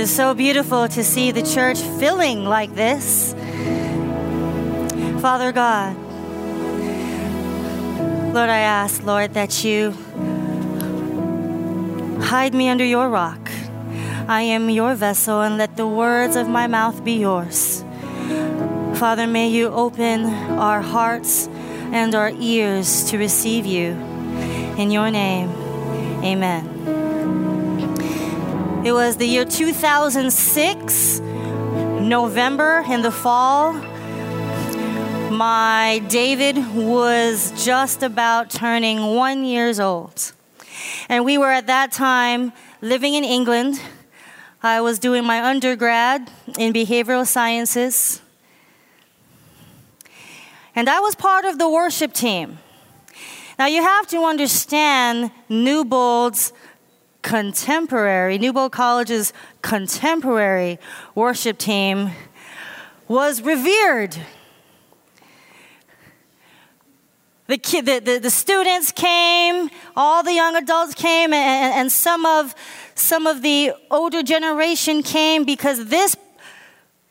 It 0.00 0.04
is 0.04 0.16
so 0.16 0.32
beautiful 0.32 0.88
to 0.88 1.04
see 1.04 1.30
the 1.30 1.42
church 1.42 1.78
filling 2.00 2.46
like 2.46 2.74
this. 2.74 3.34
Father 5.20 5.52
God, 5.52 5.94
Lord, 8.32 8.48
I 8.48 8.60
ask, 8.60 9.04
Lord, 9.04 9.34
that 9.34 9.62
you 9.62 9.90
hide 12.22 12.54
me 12.54 12.70
under 12.70 12.82
your 12.86 13.10
rock. 13.10 13.50
I 14.26 14.40
am 14.40 14.70
your 14.70 14.94
vessel, 14.94 15.42
and 15.42 15.58
let 15.58 15.76
the 15.76 15.86
words 15.86 16.34
of 16.34 16.48
my 16.48 16.66
mouth 16.66 17.04
be 17.04 17.20
yours. 17.20 17.84
Father, 18.94 19.26
may 19.26 19.50
you 19.50 19.68
open 19.68 20.24
our 20.56 20.80
hearts 20.80 21.46
and 21.92 22.14
our 22.14 22.32
ears 22.40 23.04
to 23.10 23.18
receive 23.18 23.66
you. 23.66 23.90
In 24.78 24.90
your 24.90 25.10
name, 25.10 25.50
amen. 26.24 26.99
It 28.82 28.92
was 28.92 29.18
the 29.18 29.26
year 29.26 29.44
2006, 29.44 31.20
November 31.20 32.82
in 32.88 33.02
the 33.02 33.10
fall. 33.10 33.74
My 35.30 36.02
David 36.08 36.56
was 36.74 37.52
just 37.62 38.02
about 38.02 38.48
turning 38.48 39.14
one 39.14 39.44
years 39.44 39.78
old. 39.80 40.32
And 41.10 41.26
we 41.26 41.36
were 41.36 41.50
at 41.50 41.66
that 41.66 41.92
time 41.92 42.54
living 42.80 43.12
in 43.12 43.22
England. 43.22 43.82
I 44.62 44.80
was 44.80 44.98
doing 44.98 45.26
my 45.26 45.44
undergrad 45.44 46.30
in 46.58 46.72
behavioral 46.72 47.26
sciences. 47.26 48.22
And 50.74 50.88
I 50.88 51.00
was 51.00 51.14
part 51.14 51.44
of 51.44 51.58
the 51.58 51.68
worship 51.68 52.14
team. 52.14 52.58
Now 53.58 53.66
you 53.66 53.82
have 53.82 54.06
to 54.06 54.24
understand 54.24 55.32
Newbold's 55.50 56.54
contemporary, 57.22 58.38
Newbold 58.38 58.72
College's 58.72 59.32
contemporary 59.62 60.78
worship 61.14 61.58
team 61.58 62.10
was 63.08 63.42
revered. 63.42 64.16
The, 67.48 67.56
the, 67.56 67.98
the, 67.98 68.18
the, 68.18 68.30
students 68.30 68.92
came, 68.92 69.70
all 69.96 70.22
the 70.22 70.32
young 70.32 70.54
adults 70.54 70.94
came, 70.94 71.32
and, 71.32 71.74
and 71.74 71.90
some, 71.90 72.24
of, 72.24 72.54
some 72.94 73.26
of 73.26 73.42
the 73.42 73.72
older 73.90 74.22
generation 74.22 75.02
came 75.02 75.44
because 75.44 75.86
this 75.86 76.16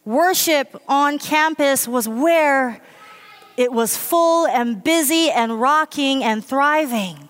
worship 0.06 0.82
on 0.88 1.20
campus 1.20 1.88
was 1.88 2.08
where 2.08 2.82
it 3.58 3.74
was 3.74 3.98
full 3.98 4.48
and 4.48 4.82
busy 4.82 5.30
and 5.30 5.60
rocking 5.60 6.24
and 6.24 6.44
thriving. 6.46 7.29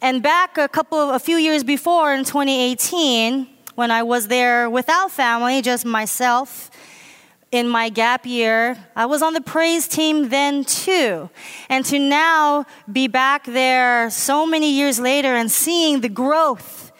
And 0.00 0.22
back 0.22 0.56
a 0.56 0.68
couple 0.68 1.10
a 1.10 1.18
few 1.18 1.36
years 1.36 1.64
before 1.64 2.14
in 2.14 2.24
2018, 2.24 3.48
when 3.74 3.90
I 3.90 4.04
was 4.04 4.28
there 4.28 4.70
without 4.70 5.10
family, 5.10 5.60
just 5.60 5.84
myself, 5.84 6.70
in 7.50 7.68
my 7.68 7.88
gap 7.88 8.26
year, 8.26 8.76
I 8.94 9.06
was 9.06 9.22
on 9.22 9.32
the 9.32 9.40
praise 9.40 9.88
team 9.88 10.28
then 10.28 10.64
too. 10.64 11.30
And 11.68 11.84
to 11.86 11.98
now 11.98 12.66
be 12.90 13.08
back 13.08 13.44
there 13.44 14.10
so 14.10 14.46
many 14.46 14.70
years 14.70 15.00
later 15.00 15.34
and 15.34 15.50
seeing 15.50 16.00
the 16.00 16.08
growth 16.08 16.92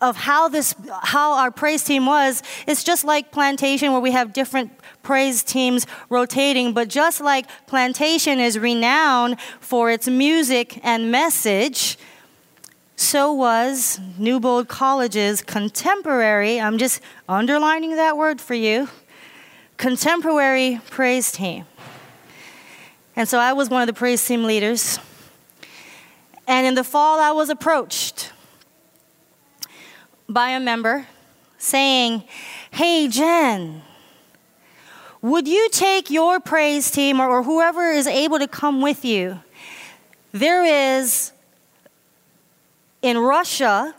of 0.00 0.16
how 0.16 0.48
this 0.48 0.74
how 1.02 1.34
our 1.34 1.50
praise 1.50 1.84
team 1.84 2.06
was, 2.06 2.42
it's 2.66 2.82
just 2.84 3.04
like 3.04 3.30
plantation 3.32 3.92
where 3.92 4.00
we 4.00 4.12
have 4.12 4.32
different 4.32 4.72
praise 5.02 5.42
teams 5.42 5.86
rotating, 6.10 6.72
but 6.72 6.88
just 6.88 7.20
like 7.20 7.46
plantation 7.66 8.40
is 8.40 8.58
renowned 8.58 9.40
for 9.60 9.90
its 9.90 10.08
music 10.08 10.80
and 10.82 11.10
message, 11.10 11.96
so 12.96 13.32
was 13.32 14.00
Newbold 14.18 14.68
College's 14.68 15.42
contemporary, 15.42 16.58
I'm 16.58 16.78
just 16.78 17.00
underlining 17.28 17.96
that 17.96 18.16
word 18.16 18.40
for 18.40 18.54
you, 18.54 18.88
contemporary 19.76 20.80
praise 20.90 21.30
team. 21.30 21.66
And 23.14 23.28
so 23.28 23.38
I 23.38 23.52
was 23.52 23.68
one 23.68 23.82
of 23.82 23.86
the 23.86 23.92
praise 23.92 24.26
team 24.26 24.44
leaders. 24.44 24.98
And 26.48 26.66
in 26.66 26.74
the 26.74 26.84
fall, 26.84 27.20
I 27.20 27.32
was 27.32 27.50
approached 27.50 28.32
by 30.28 30.50
a 30.50 30.60
member 30.60 31.06
saying, 31.58 32.24
Hey, 32.70 33.08
Jen, 33.08 33.82
would 35.20 35.48
you 35.48 35.68
take 35.70 36.10
your 36.10 36.40
praise 36.40 36.90
team 36.90 37.20
or, 37.20 37.28
or 37.28 37.42
whoever 37.42 37.90
is 37.90 38.06
able 38.06 38.38
to 38.38 38.48
come 38.48 38.80
with 38.80 39.04
you? 39.04 39.40
There 40.32 40.64
is 40.64 41.32
in 43.06 43.18
Russia 43.18 43.94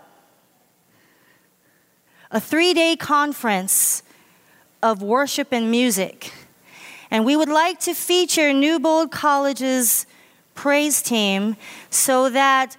a 2.30 2.40
three 2.42 2.74
day 2.74 2.96
conference 2.96 4.04
of 4.84 5.02
worship 5.02 5.48
and 5.52 5.72
music. 5.72 6.34
And 7.10 7.26
we 7.26 7.38
would 7.38 7.48
like 7.48 7.80
to 7.82 7.94
feature 7.94 8.52
Newbold 8.52 9.12
College's 9.12 10.06
praise 10.56 11.02
team 11.02 11.56
so 11.90 12.30
that 12.30 12.76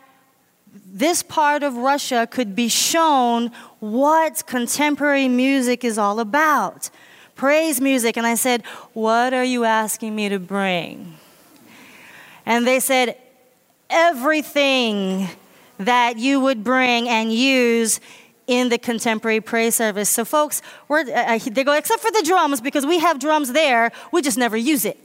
this 0.71 1.23
part 1.23 1.63
of 1.63 1.77
Russia 1.77 2.29
could 2.31 2.55
be 2.55 2.69
shown 2.69 3.51
what 3.81 4.47
contemporary 4.47 5.29
music 5.29 5.83
is 5.83 5.97
all 5.97 6.21
about. 6.21 6.91
Praise 7.37 7.81
music. 7.81 8.19
And 8.19 8.27
I 8.27 8.35
said, 8.35 8.67
What 8.93 9.33
are 9.33 9.45
you 9.45 9.65
asking 9.65 10.15
me 10.15 10.29
to 10.29 10.39
bring? 10.39 11.15
And 12.45 12.67
they 12.67 12.81
said, 12.81 13.17
Everything 13.89 15.29
that 15.79 16.19
you 16.19 16.41
would 16.41 16.63
bring 16.65 17.09
and 17.09 17.33
use 17.33 18.01
in 18.47 18.71
the 18.71 18.79
contemporary 18.79 19.41
praise 19.41 19.77
service. 19.77 20.09
So, 20.09 20.25
folks, 20.25 20.63
uh, 20.91 20.95
uh, 20.95 21.39
they 21.51 21.65
go, 21.65 21.73
except 21.75 22.03
for 22.03 22.11
the 22.11 22.23
drums, 22.25 22.61
because 22.61 22.87
we 22.87 22.99
have 22.99 23.19
drums 23.19 23.53
there, 23.53 23.93
we 24.11 24.23
just 24.23 24.39
never 24.39 24.57
use 24.57 24.85
it. 24.85 24.99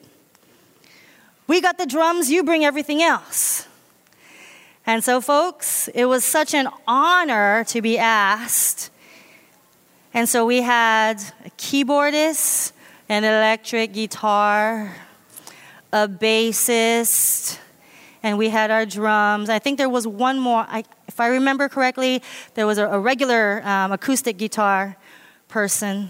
We 1.46 1.60
got 1.60 1.78
the 1.78 1.86
drums, 1.86 2.32
you 2.32 2.44
bring 2.44 2.64
everything 2.64 3.02
else. 3.02 3.68
And 4.86 5.04
so, 5.04 5.22
folks, 5.22 5.90
it 5.90 6.06
was 6.06 6.24
such 6.24 6.54
an 6.54 6.68
honor 6.88 7.64
to 7.66 7.82
be 7.82 7.98
asked. 7.98 8.90
And 10.14 10.28
so 10.30 10.46
we 10.46 10.62
had 10.62 11.16
a 11.46 11.50
keyboardist, 11.58 12.72
an 13.10 13.24
electric 13.24 13.94
guitar, 13.94 14.96
a 15.92 16.08
bassist, 16.08 17.58
and 18.24 18.38
we 18.38 18.50
had 18.50 18.72
our 18.72 18.86
drums. 18.86 19.50
I 19.50 19.60
think 19.60 19.78
there 19.78 19.90
was 19.90 20.08
one 20.08 20.40
more, 20.40 20.66
I, 20.68 20.86
if 21.08 21.20
I 21.20 21.28
remember 21.28 21.70
correctly, 21.70 22.24
there 22.56 22.66
was 22.66 22.78
a, 22.78 22.88
a 22.88 23.00
regular 23.00 23.62
um, 23.68 23.92
acoustic 23.92 24.38
guitar 24.38 24.98
person. 25.50 26.10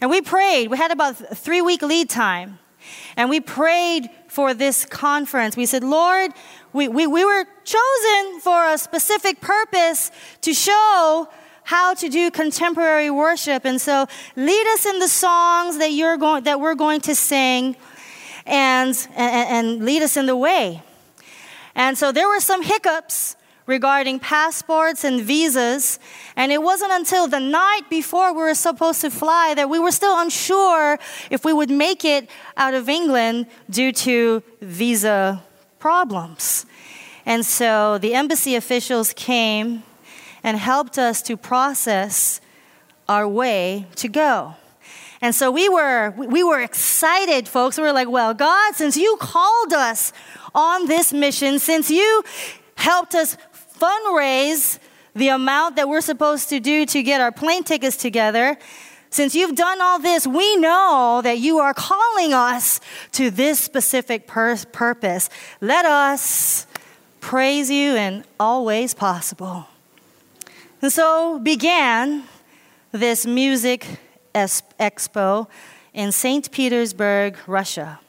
And 0.00 0.10
we 0.10 0.22
prayed. 0.22 0.68
We 0.68 0.78
had 0.78 0.90
about 0.90 1.16
three 1.36 1.60
week 1.60 1.82
lead 1.82 2.08
time. 2.08 2.58
And 3.16 3.28
we 3.30 3.40
prayed 3.40 4.08
for 4.28 4.54
this 4.54 4.84
conference. 4.84 5.56
We 5.56 5.66
said, 5.66 5.84
Lord, 5.84 6.32
we, 6.72 6.88
we, 6.88 7.06
we 7.06 7.24
were 7.24 7.44
chosen 7.64 8.40
for 8.40 8.68
a 8.68 8.78
specific 8.78 9.40
purpose 9.40 10.10
to 10.42 10.54
show 10.54 11.28
how 11.64 11.94
to 11.94 12.08
do 12.08 12.30
contemporary 12.30 13.10
worship. 13.10 13.64
And 13.64 13.80
so 13.80 14.06
lead 14.36 14.66
us 14.74 14.86
in 14.86 14.98
the 15.00 15.08
songs 15.08 15.78
that, 15.78 15.92
you're 15.92 16.16
going, 16.16 16.44
that 16.44 16.60
we're 16.60 16.76
going 16.76 17.00
to 17.02 17.14
sing 17.14 17.76
and, 18.46 19.08
and, 19.16 19.68
and 19.68 19.84
lead 19.84 20.02
us 20.02 20.16
in 20.16 20.26
the 20.26 20.36
way. 20.36 20.82
And 21.76 21.96
so 21.96 22.10
there 22.10 22.26
were 22.26 22.40
some 22.40 22.62
hiccups 22.62 23.36
regarding 23.66 24.18
passports 24.18 25.04
and 25.04 25.20
visas. 25.20 25.98
And 26.36 26.50
it 26.50 26.62
wasn't 26.62 26.92
until 26.92 27.28
the 27.28 27.40
night 27.40 27.82
before 27.90 28.32
we 28.32 28.40
were 28.40 28.54
supposed 28.54 29.02
to 29.02 29.10
fly 29.10 29.54
that 29.54 29.68
we 29.68 29.78
were 29.78 29.92
still 29.92 30.18
unsure 30.18 30.98
if 31.30 31.44
we 31.44 31.52
would 31.52 31.70
make 31.70 32.04
it 32.04 32.30
out 32.56 32.74
of 32.74 32.88
England 32.88 33.46
due 33.68 33.92
to 33.92 34.42
visa 34.60 35.42
problems. 35.78 36.64
And 37.26 37.44
so 37.44 37.98
the 37.98 38.14
embassy 38.14 38.54
officials 38.54 39.12
came 39.12 39.82
and 40.42 40.56
helped 40.56 40.96
us 40.96 41.20
to 41.22 41.36
process 41.36 42.40
our 43.08 43.28
way 43.28 43.86
to 43.96 44.08
go. 44.08 44.54
And 45.20 45.34
so 45.34 45.50
we 45.50 45.68
were, 45.68 46.14
we 46.16 46.44
were 46.44 46.60
excited, 46.60 47.48
folks. 47.48 47.78
We 47.78 47.82
were 47.82 47.92
like, 47.92 48.08
well, 48.08 48.34
God, 48.34 48.74
since 48.76 48.96
you 48.96 49.16
called 49.18 49.72
us 49.72 50.12
on 50.56 50.86
this 50.86 51.12
mission, 51.12 51.60
since 51.60 51.90
you 51.90 52.24
helped 52.74 53.14
us 53.14 53.36
fundraise 53.78 54.78
the 55.14 55.28
amount 55.28 55.76
that 55.76 55.88
we're 55.88 56.00
supposed 56.00 56.48
to 56.48 56.58
do 56.60 56.84
to 56.86 57.02
get 57.02 57.20
our 57.20 57.30
plane 57.30 57.62
tickets 57.62 57.96
together. 57.96 58.56
Since 59.10 59.34
you've 59.34 59.54
done 59.54 59.80
all 59.80 59.98
this, 59.98 60.26
we 60.26 60.56
know 60.56 61.20
that 61.22 61.38
you 61.38 61.58
are 61.58 61.72
calling 61.72 62.34
us 62.34 62.80
to 63.12 63.30
this 63.30 63.60
specific 63.60 64.26
pur- 64.26 64.58
purpose. 64.72 65.30
Let 65.60 65.86
us 65.86 66.66
praise 67.20 67.70
you 67.70 67.94
in 67.94 68.24
all 68.38 68.64
ways 68.64 68.92
possible. 68.92 69.68
And 70.82 70.92
so 70.92 71.38
began 71.38 72.24
this 72.92 73.24
music 73.24 73.86
expo 74.34 75.48
in 75.94 76.12
St. 76.12 76.50
Petersburg, 76.50 77.38
Russia. 77.46 78.00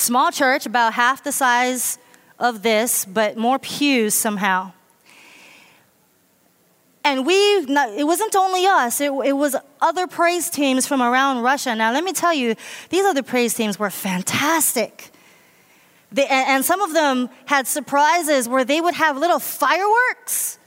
Small 0.00 0.32
church, 0.32 0.64
about 0.64 0.94
half 0.94 1.22
the 1.22 1.30
size 1.30 1.98
of 2.38 2.62
this, 2.62 3.04
but 3.04 3.36
more 3.36 3.58
pews 3.58 4.14
somehow. 4.14 4.72
And 7.04 7.26
we, 7.26 7.34
it 7.34 8.06
wasn't 8.06 8.34
only 8.34 8.64
us, 8.64 9.02
it, 9.02 9.12
it 9.12 9.34
was 9.34 9.56
other 9.82 10.06
praise 10.06 10.48
teams 10.48 10.86
from 10.86 11.02
around 11.02 11.42
Russia. 11.42 11.74
Now, 11.74 11.92
let 11.92 12.02
me 12.02 12.14
tell 12.14 12.32
you, 12.32 12.54
these 12.88 13.04
other 13.04 13.22
praise 13.22 13.52
teams 13.52 13.78
were 13.78 13.90
fantastic. 13.90 15.10
They, 16.10 16.26
and 16.26 16.64
some 16.64 16.80
of 16.80 16.94
them 16.94 17.28
had 17.44 17.66
surprises 17.66 18.48
where 18.48 18.64
they 18.64 18.80
would 18.80 18.94
have 18.94 19.18
little 19.18 19.38
fireworks 19.38 20.58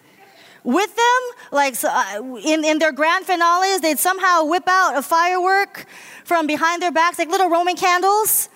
with 0.63 0.95
them. 0.95 1.21
Like 1.51 1.75
uh, 1.83 2.21
in, 2.45 2.63
in 2.63 2.77
their 2.77 2.91
grand 2.91 3.25
finales, 3.25 3.81
they'd 3.81 3.97
somehow 3.97 4.44
whip 4.44 4.68
out 4.68 4.95
a 4.95 5.01
firework 5.01 5.88
from 6.24 6.45
behind 6.45 6.83
their 6.83 6.91
backs, 6.91 7.18
like 7.18 7.30
little 7.30 7.50
Roman 7.50 7.75
candles. 7.75 8.50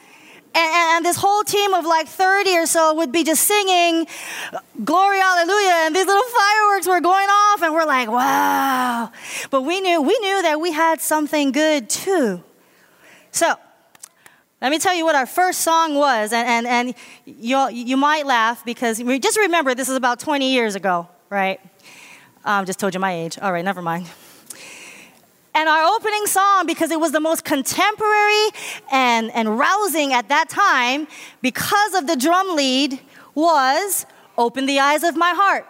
And, 0.56 1.06
this 1.06 1.18
whole 1.18 1.44
team 1.44 1.76
of 1.76 1.86
like 1.86 2.08
30 2.08 2.58
or 2.58 2.66
so 2.66 2.96
would 2.96 3.12
be 3.12 3.24
just 3.24 3.44
singing 3.44 4.08
glory 4.84 5.20
hallelujah 5.20 5.86
and 5.86 5.96
these 5.96 6.08
little 6.08 6.24
fireworks 6.24 6.88
were 6.88 7.00
going 7.00 7.28
off 7.30 7.62
and 7.62 7.72
we're 7.72 7.86
like 7.86 8.10
wow 8.10 9.12
but 9.52 9.62
we 9.62 9.80
knew 9.80 10.02
we 10.02 10.18
knew 10.20 10.42
that 10.42 10.60
we 10.60 10.72
had 10.72 11.00
something 11.00 11.52
good 11.52 11.88
too 11.88 12.44
so 13.32 13.54
let 14.60 14.72
me 14.72 14.80
tell 14.80 14.96
you 14.96 15.06
what 15.06 15.16
our 15.16 15.28
first 15.28 15.62
song 15.62 15.94
was 15.94 16.34
and, 16.34 16.48
and, 16.48 16.68
and 16.68 16.96
you 17.26 17.70
you 17.70 17.96
might 17.96 18.26
laugh 18.26 18.66
because 18.66 18.98
just 18.98 19.38
remember 19.38 19.76
this 19.76 19.90
is 19.90 19.96
about 19.96 20.20
20 20.20 20.52
years 20.52 20.74
ago 20.74 21.08
right 21.30 21.62
um, 22.48 22.66
just 22.66 22.80
told 22.80 22.94
you 22.94 23.00
my 23.02 23.12
age. 23.12 23.38
All 23.40 23.52
right, 23.52 23.64
never 23.64 23.82
mind. 23.82 24.10
And 25.58 25.68
our 25.68 25.86
opening 25.96 26.28
song, 26.28 26.68
because 26.68 26.92
it 26.92 27.00
was 27.00 27.12
the 27.14 27.20
most 27.20 27.44
contemporary 27.44 28.50
and, 28.92 29.32
and 29.32 29.58
rousing 29.58 30.14
at 30.14 30.30
that 30.30 30.50
time, 30.50 31.08
because 31.42 31.96
of 31.96 32.06
the 32.06 32.16
drum 32.16 32.56
lead, 32.56 33.00
was 33.34 34.06
Open 34.38 34.68
the 34.68 34.80
Eyes 34.80 35.04
of 35.04 35.16
My 35.16 35.32
Heart. 35.36 35.66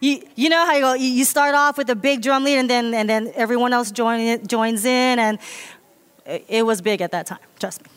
You, 0.00 0.26
you 0.34 0.48
know 0.48 0.66
how 0.66 0.74
you 0.74 0.80
go, 0.80 0.94
you 0.94 1.24
start 1.24 1.54
off 1.54 1.78
with 1.78 1.88
a 1.88 1.94
big 1.94 2.20
drum 2.20 2.42
lead 2.42 2.58
and 2.58 2.68
then, 2.68 2.92
and 2.92 3.08
then 3.08 3.30
everyone 3.36 3.72
else 3.72 3.92
join, 3.92 4.44
joins 4.48 4.84
in, 4.84 5.20
and 5.20 5.38
it 6.26 6.66
was 6.66 6.80
big 6.80 7.00
at 7.00 7.12
that 7.12 7.26
time, 7.26 7.38
trust 7.60 7.84
me. 7.84 7.90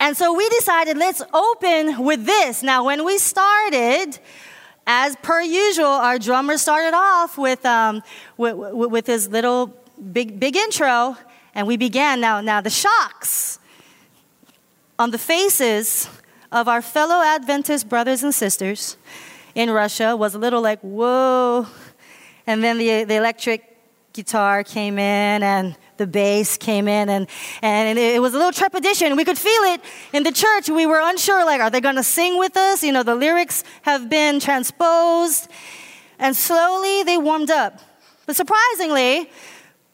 And 0.00 0.16
so 0.16 0.34
we 0.34 0.48
decided, 0.48 0.96
let's 0.96 1.22
open 1.32 2.02
with 2.02 2.26
this. 2.26 2.64
Now, 2.64 2.84
when 2.84 3.04
we 3.04 3.16
started, 3.18 4.18
as 4.86 5.16
per 5.16 5.40
usual, 5.40 5.86
our 5.86 6.18
drummer 6.18 6.56
started 6.56 6.94
off 6.94 7.38
with, 7.38 7.64
um, 7.64 8.02
with, 8.36 8.56
with, 8.56 9.06
his 9.06 9.28
little 9.28 9.74
big, 10.12 10.40
big 10.40 10.56
intro, 10.56 11.16
and 11.54 11.66
we 11.66 11.76
began. 11.76 12.20
Now, 12.20 12.40
now, 12.40 12.60
the 12.60 12.70
shocks 12.70 13.58
on 14.98 15.10
the 15.10 15.18
faces 15.18 16.08
of 16.50 16.68
our 16.68 16.82
fellow 16.82 17.22
Adventist 17.22 17.88
brothers 17.88 18.22
and 18.22 18.34
sisters 18.34 18.96
in 19.54 19.70
Russia 19.70 20.16
was 20.16 20.34
a 20.34 20.38
little 20.38 20.60
like, 20.60 20.80
whoa. 20.80 21.66
And 22.46 22.62
then 22.62 22.78
the, 22.78 23.04
the 23.04 23.14
electric 23.14 23.76
guitar 24.12 24.64
came 24.64 24.98
in, 24.98 25.42
and 25.42 25.76
the 26.02 26.06
bass 26.08 26.56
came 26.56 26.88
in 26.88 27.08
and, 27.08 27.28
and 27.62 27.96
it 27.96 28.20
was 28.20 28.34
a 28.34 28.36
little 28.36 28.52
trepidation. 28.52 29.14
We 29.16 29.24
could 29.24 29.38
feel 29.38 29.62
it 29.74 29.80
in 30.12 30.24
the 30.24 30.32
church. 30.32 30.68
We 30.68 30.84
were 30.84 31.00
unsure, 31.00 31.44
like, 31.44 31.60
are 31.60 31.70
they 31.70 31.80
going 31.80 31.94
to 31.94 32.02
sing 32.02 32.38
with 32.40 32.56
us? 32.56 32.82
You 32.82 32.92
know, 32.92 33.04
the 33.04 33.14
lyrics 33.14 33.62
have 33.82 34.10
been 34.10 34.40
transposed. 34.40 35.48
And 36.18 36.36
slowly 36.36 37.04
they 37.04 37.18
warmed 37.18 37.52
up. 37.52 37.78
But 38.26 38.34
surprisingly, 38.34 39.30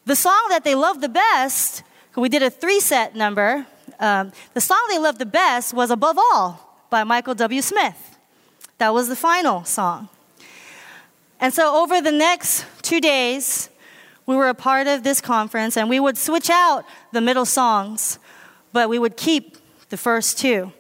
the 0.06 0.16
song 0.16 0.46
that 0.48 0.64
they 0.64 0.74
loved 0.74 1.02
the 1.02 1.10
best, 1.10 1.82
we 2.16 2.30
did 2.30 2.42
a 2.42 2.50
three 2.50 2.80
set 2.80 3.14
number, 3.14 3.66
um, 4.00 4.32
the 4.54 4.60
song 4.60 4.82
they 4.88 4.98
loved 4.98 5.18
the 5.18 5.26
best 5.26 5.74
was 5.74 5.90
Above 5.90 6.16
All 6.18 6.86
by 6.88 7.04
Michael 7.04 7.34
W. 7.34 7.60
Smith. 7.60 8.16
That 8.78 8.94
was 8.94 9.08
the 9.08 9.16
final 9.16 9.64
song. 9.64 10.08
And 11.40 11.52
so 11.52 11.82
over 11.82 12.00
the 12.00 12.12
next 12.12 12.64
two 12.82 13.00
days, 13.00 13.68
we 14.28 14.36
were 14.36 14.50
a 14.50 14.54
part 14.54 14.86
of 14.86 15.04
this 15.04 15.22
conference, 15.22 15.74
and 15.74 15.88
we 15.88 15.98
would 15.98 16.18
switch 16.18 16.50
out 16.50 16.84
the 17.12 17.20
middle 17.22 17.46
songs, 17.46 18.18
but 18.74 18.90
we 18.90 18.98
would 18.98 19.16
keep 19.16 19.56
the 19.88 19.96
first 19.96 20.36
two. 20.36 20.70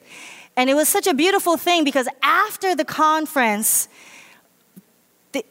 And 0.54 0.68
it 0.68 0.74
was 0.74 0.86
such 0.86 1.06
a 1.06 1.14
beautiful 1.14 1.56
thing 1.56 1.82
because 1.82 2.08
after 2.22 2.74
the 2.74 2.84
conference, 2.84 3.88
they, 5.32 5.44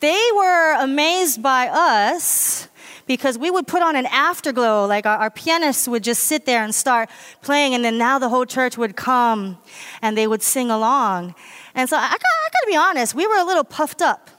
they 0.00 0.20
were 0.34 0.74
amazed 0.80 1.40
by 1.40 1.68
us 1.68 2.66
because 3.06 3.38
we 3.38 3.48
would 3.48 3.68
put 3.68 3.80
on 3.80 3.94
an 3.94 4.06
afterglow. 4.06 4.84
Like 4.86 5.06
our, 5.06 5.18
our, 5.18 5.30
pianists 5.30 5.86
would 5.86 6.02
just 6.02 6.24
sit 6.24 6.46
there 6.46 6.64
and 6.64 6.74
start 6.74 7.08
playing, 7.42 7.76
and 7.76 7.84
then 7.84 7.96
now 7.96 8.18
the 8.18 8.28
whole 8.28 8.44
church 8.44 8.76
would 8.76 8.96
come 8.96 9.58
and 10.02 10.18
they 10.18 10.26
would 10.26 10.42
sing 10.42 10.68
along. 10.68 11.36
And 11.76 11.88
so 11.88 11.96
I, 11.96 12.06
I, 12.06 12.08
gotta 12.10 12.66
be 12.66 12.76
honest, 12.76 13.14
we 13.14 13.28
were 13.28 13.36
a 13.36 13.44
little 13.44 13.62
puffed 13.62 14.02
up 14.02 14.30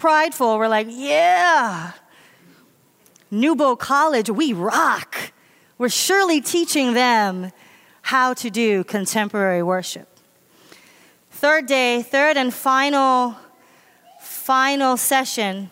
prideful. 0.00 0.58
We're 0.58 0.68
like, 0.68 0.88
yeah, 0.90 1.92
Newbold 3.30 3.78
College, 3.78 4.30
we 4.30 4.52
rock. 4.52 5.32
We're 5.78 5.90
surely 5.90 6.40
teaching 6.40 6.94
them 6.94 7.52
how 8.02 8.34
to 8.34 8.50
do 8.50 8.82
contemporary 8.82 9.62
worship. 9.62 10.08
Third 11.30 11.66
day, 11.66 12.02
third 12.02 12.36
and 12.36 12.52
final, 12.52 13.36
final 14.20 14.96
session 14.96 15.70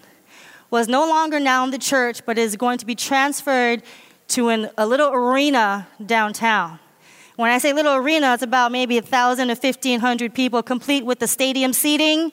was 0.70 0.86
no 0.86 1.08
longer 1.08 1.40
now 1.40 1.64
in 1.64 1.70
the 1.70 1.78
church, 1.78 2.25
but 2.25 2.38
is 2.38 2.54
going 2.54 2.78
to 2.78 2.86
be 2.86 2.94
transferred 2.94 3.82
to 4.28 4.50
an, 4.50 4.70
a 4.76 4.86
little 4.86 5.10
arena 5.10 5.88
downtown. 6.04 6.78
When 7.36 7.50
I 7.50 7.58
say 7.58 7.72
little 7.72 7.94
arena, 7.94 8.34
it's 8.34 8.42
about 8.42 8.72
maybe 8.72 8.96
1,000 8.96 9.48
to 9.48 9.54
1,500 9.54 10.34
people, 10.34 10.62
complete 10.62 11.06
with 11.06 11.18
the 11.18 11.26
stadium 11.26 11.73
seating 11.73 12.30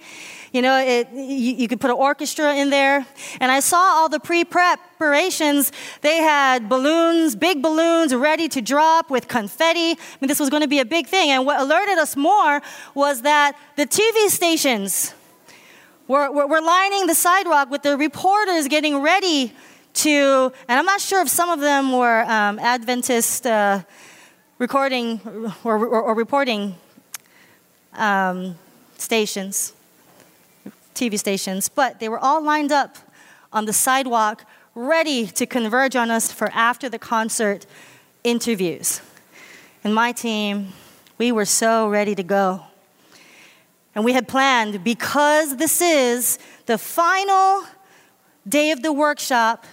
you 0.56 0.62
know, 0.62 0.80
it, 0.80 1.10
you, 1.12 1.54
you 1.54 1.68
could 1.68 1.82
put 1.82 1.90
an 1.90 1.98
orchestra 1.98 2.56
in 2.56 2.70
there. 2.70 3.06
And 3.42 3.52
I 3.52 3.60
saw 3.60 3.78
all 3.78 4.08
the 4.08 4.22
pre 4.22 4.46
preparations. 4.46 5.74
They 6.00 6.18
had 6.18 6.70
balloons, 6.70 7.36
big 7.36 7.62
balloons 7.62 8.16
ready 8.16 8.48
to 8.48 8.62
drop 8.62 9.10
with 9.10 9.28
confetti. 9.28 9.92
I 9.92 10.18
mean, 10.22 10.30
this 10.30 10.40
was 10.40 10.50
going 10.50 10.62
to 10.62 10.70
be 10.70 10.80
a 10.80 10.86
big 10.86 11.08
thing. 11.08 11.30
And 11.30 11.46
what 11.46 11.60
alerted 11.60 11.98
us 11.98 12.16
more 12.16 12.62
was 12.94 13.24
that 13.24 13.58
the 13.76 13.86
TV 13.86 14.30
stations 14.30 15.14
were, 16.08 16.32
were, 16.32 16.48
were 16.48 16.62
lining 16.62 17.08
the 17.08 17.16
sidewalk 17.16 17.70
with 17.70 17.84
the 17.84 17.98
reporters 17.98 18.70
getting 18.70 19.02
ready 19.02 19.52
to, 19.96 20.54
and 20.70 20.80
I'm 20.80 20.86
not 20.86 21.02
sure 21.02 21.22
if 21.22 21.28
some 21.28 21.50
of 21.50 21.60
them 21.60 21.92
were 21.92 22.24
um, 22.24 22.60
Adventist 22.60 23.46
uh, 23.46 23.82
recording 24.58 25.20
or, 25.66 25.78
or, 25.86 26.02
or 26.02 26.16
reporting 26.16 26.76
um, 27.94 28.56
stations. 28.98 29.75
TV 30.96 31.20
stations, 31.20 31.70
but 31.70 32.00
they 32.00 32.10
were 32.10 32.20
all 32.20 32.42
lined 32.44 32.72
up 32.72 32.98
on 33.54 33.66
the 33.66 33.74
sidewalk, 33.74 34.46
ready 34.74 35.28
to 35.28 35.46
converge 35.46 35.96
on 35.96 36.10
us 36.10 36.32
for 36.32 36.50
after 36.54 36.90
the 36.90 37.00
concert 37.00 37.66
interviews. 38.24 39.02
And 39.84 39.94
my 39.94 40.12
team, 40.12 40.74
we 41.18 41.32
were 41.32 41.46
so 41.46 41.88
ready 41.88 42.16
to 42.16 42.24
go. 42.24 42.64
And 43.94 44.04
we 44.04 44.14
had 44.14 44.28
planned 44.28 44.84
because 44.84 45.58
this 45.58 45.82
is 45.82 46.40
the 46.66 46.78
final 46.78 47.64
day 48.48 48.72
of 48.72 48.82
the 48.82 48.92
workshop, 48.92 49.66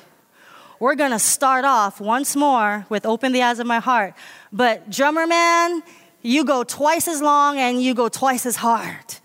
we're 0.79 0.95
gonna 0.95 1.19
start 1.19 1.65
off 1.65 2.01
once 2.01 2.37
more 2.37 2.87
with 2.89 3.07
Open 3.07 3.33
the 3.33 3.43
Eyes 3.43 3.59
of 3.59 3.67
My 3.67 3.79
Heart. 3.79 4.15
But, 4.53 4.91
drummer 4.91 5.27
man, 5.27 5.83
you 6.23 6.45
go 6.45 6.63
twice 6.65 7.09
as 7.09 7.23
long 7.23 7.59
and 7.59 7.83
you 7.83 7.95
go 7.95 8.09
twice 8.09 8.47
as 8.47 8.57
hard 8.57 9.17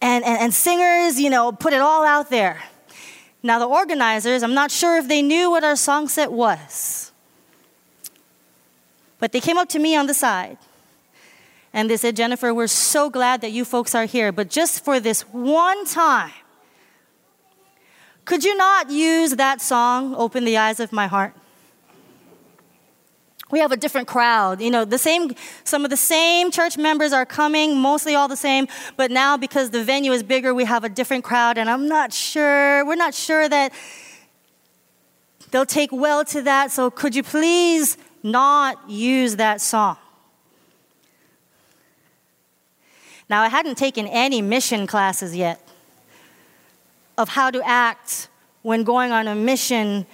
and, 0.00 0.24
and, 0.24 0.40
and 0.40 0.54
singers, 0.54 1.20
you 1.20 1.30
know, 1.30 1.52
put 1.52 1.72
it 1.72 1.80
all 1.80 2.04
out 2.04 2.30
there. 2.30 2.62
Now, 3.42 3.58
the 3.58 3.66
organizers, 3.66 4.42
I'm 4.42 4.54
not 4.54 4.70
sure 4.70 4.98
if 4.98 5.08
they 5.08 5.22
knew 5.22 5.50
what 5.50 5.62
our 5.62 5.76
song 5.76 6.08
set 6.08 6.32
was, 6.32 7.12
but 9.18 9.32
they 9.32 9.40
came 9.40 9.56
up 9.56 9.68
to 9.70 9.78
me 9.78 9.96
on 9.96 10.06
the 10.06 10.14
side 10.14 10.58
and 11.72 11.88
they 11.88 11.96
said, 11.96 12.16
Jennifer, 12.16 12.52
we're 12.52 12.66
so 12.66 13.08
glad 13.08 13.40
that 13.42 13.52
you 13.52 13.64
folks 13.64 13.94
are 13.94 14.06
here, 14.06 14.32
but 14.32 14.50
just 14.50 14.84
for 14.84 14.98
this 14.98 15.22
one 15.32 15.84
time, 15.86 16.32
could 18.24 18.42
you 18.42 18.56
not 18.56 18.90
use 18.90 19.36
that 19.36 19.60
song, 19.60 20.14
Open 20.16 20.44
the 20.44 20.56
Eyes 20.56 20.80
of 20.80 20.92
My 20.92 21.06
Heart? 21.06 21.34
We 23.50 23.60
have 23.60 23.72
a 23.72 23.76
different 23.76 24.08
crowd. 24.08 24.60
You 24.60 24.70
know, 24.70 24.84
the 24.84 24.98
same, 24.98 25.34
some 25.64 25.84
of 25.84 25.90
the 25.90 25.96
same 25.96 26.50
church 26.50 26.76
members 26.76 27.12
are 27.12 27.26
coming, 27.26 27.76
mostly 27.76 28.14
all 28.14 28.28
the 28.28 28.36
same, 28.36 28.66
but 28.96 29.10
now 29.10 29.36
because 29.36 29.70
the 29.70 29.84
venue 29.84 30.12
is 30.12 30.22
bigger, 30.22 30.52
we 30.54 30.64
have 30.64 30.84
a 30.84 30.88
different 30.88 31.24
crowd, 31.24 31.58
and 31.58 31.70
I'm 31.70 31.88
not 31.88 32.12
sure, 32.12 32.84
we're 32.84 32.96
not 32.96 33.14
sure 33.14 33.48
that 33.48 33.72
they'll 35.50 35.66
take 35.66 35.92
well 35.92 36.24
to 36.26 36.42
that, 36.42 36.72
so 36.72 36.90
could 36.90 37.14
you 37.14 37.22
please 37.22 37.96
not 38.22 38.90
use 38.90 39.36
that 39.36 39.60
song? 39.60 39.96
Now, 43.28 43.42
I 43.42 43.48
hadn't 43.48 43.76
taken 43.76 44.06
any 44.06 44.40
mission 44.40 44.86
classes 44.86 45.34
yet 45.34 45.60
of 47.18 47.28
how 47.28 47.50
to 47.50 47.60
act 47.64 48.28
when 48.62 48.84
going 48.84 49.10
on 49.10 49.26
a 49.26 49.34
mission 49.34 50.06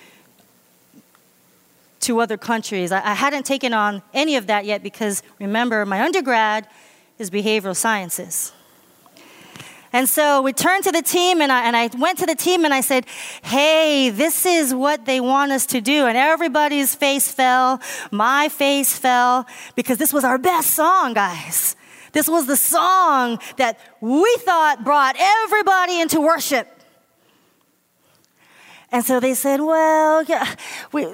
to 2.03 2.21
other 2.21 2.37
countries. 2.37 2.93
I, 2.93 2.99
I 2.99 3.15
hadn't 3.15 3.47
taken 3.47 3.73
on 3.73 4.03
any 4.13 4.37
of 4.37 4.47
that 4.47 4.65
yet 4.65 4.83
because 4.83 5.23
remember, 5.39 5.85
my 5.87 6.03
undergrad 6.03 6.69
is 7.19 7.31
behavioral 7.31 7.77
sciences. 7.77 8.53
And 9.95 10.09
so 10.09 10.41
we 10.41 10.55
turned 10.55 10.85
to 10.85 10.93
the 10.93 11.03
team, 11.03 11.43
and 11.43 11.53
I, 11.53 11.67
and 11.67 11.77
I 11.77 11.91
went 11.99 12.19
to 12.21 12.27
the 12.27 12.35
team 12.35 12.65
and 12.65 12.73
I 12.73 12.81
said, 12.81 13.05
Hey, 13.43 14.09
this 14.09 14.47
is 14.47 14.75
what 14.75 15.05
they 15.05 15.21
want 15.21 15.53
us 15.53 15.67
to 15.67 15.83
do. 15.83 16.07
And 16.07 16.17
everybody's 16.17 16.95
face 16.95 17.31
fell. 17.31 17.79
My 18.11 18.49
face 18.49 18.97
fell 18.97 19.47
because 19.77 19.99
this 19.99 20.13
was 20.13 20.25
our 20.25 20.39
best 20.39 20.71
song, 20.71 21.13
guys. 21.13 21.77
This 22.13 22.29
was 22.29 22.47
the 22.47 22.57
song 22.57 23.39
that 23.57 23.79
we 24.01 24.35
thought 24.41 24.83
brought 24.85 25.17
everybody 25.19 26.01
into 26.01 26.21
worship. 26.21 26.72
And 28.93 29.03
so 29.03 29.21
they 29.21 29.33
said, 29.33 29.63
well, 29.63 30.23
yeah, 30.25 30.55
we, 30.93 31.07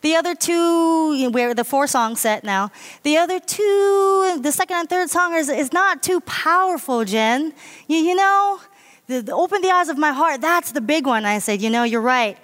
the 0.00 0.16
other 0.16 0.34
two, 0.34 1.30
we're 1.30 1.52
the 1.52 1.62
four 1.62 1.86
song 1.86 2.16
set 2.16 2.42
now. 2.42 2.70
The 3.02 3.18
other 3.18 3.38
two, 3.38 4.40
the 4.40 4.50
second 4.50 4.76
and 4.76 4.88
third 4.88 5.10
song 5.10 5.34
is, 5.34 5.50
is 5.50 5.70
not 5.70 6.02
too 6.02 6.20
powerful, 6.22 7.04
Jen. 7.04 7.52
You, 7.86 7.98
you 7.98 8.14
know, 8.14 8.60
the, 9.08 9.20
the 9.20 9.34
open 9.34 9.60
the 9.60 9.68
eyes 9.68 9.90
of 9.90 9.98
my 9.98 10.12
heart, 10.12 10.40
that's 10.40 10.72
the 10.72 10.80
big 10.80 11.06
one. 11.06 11.26
I 11.26 11.38
said, 11.38 11.60
you 11.60 11.68
know, 11.68 11.82
you're 11.84 12.00
right. 12.00 12.38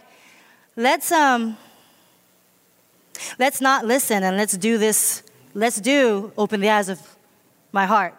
Let's, 0.76 1.10
um, 1.10 1.56
let's 3.38 3.62
not 3.62 3.86
listen 3.86 4.22
and 4.22 4.36
let's 4.36 4.54
do 4.54 4.76
this. 4.76 5.22
Let's 5.54 5.80
do 5.80 6.30
open 6.36 6.60
the 6.60 6.68
eyes 6.68 6.90
of 6.90 7.00
my 7.72 7.86
heart. 7.86 8.14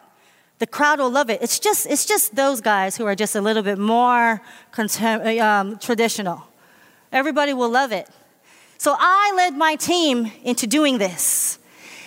The 0.57 0.65
crowd 0.65 0.97
will 0.97 1.11
love 1.11 1.29
it. 1.29 1.43
It's 1.43 1.59
just, 1.59 1.85
it's 1.85 2.05
just 2.05 2.35
those 2.35 2.59
guys 2.59 2.97
who 2.97 3.05
are 3.05 3.13
just 3.13 3.35
a 3.35 3.41
little 3.41 3.61
bit 3.61 3.77
more 3.77 4.41
contem- 4.73 5.39
um, 5.41 5.77
traditional. 5.77 6.47
Everybody 7.15 7.53
will 7.53 7.69
love 7.69 7.93
it. 7.93 8.09
So 8.77 8.93
I 8.99 9.31
led 9.37 9.55
my 9.55 9.77
team 9.77 10.33
into 10.43 10.67
doing 10.67 10.97
this. 10.97 11.57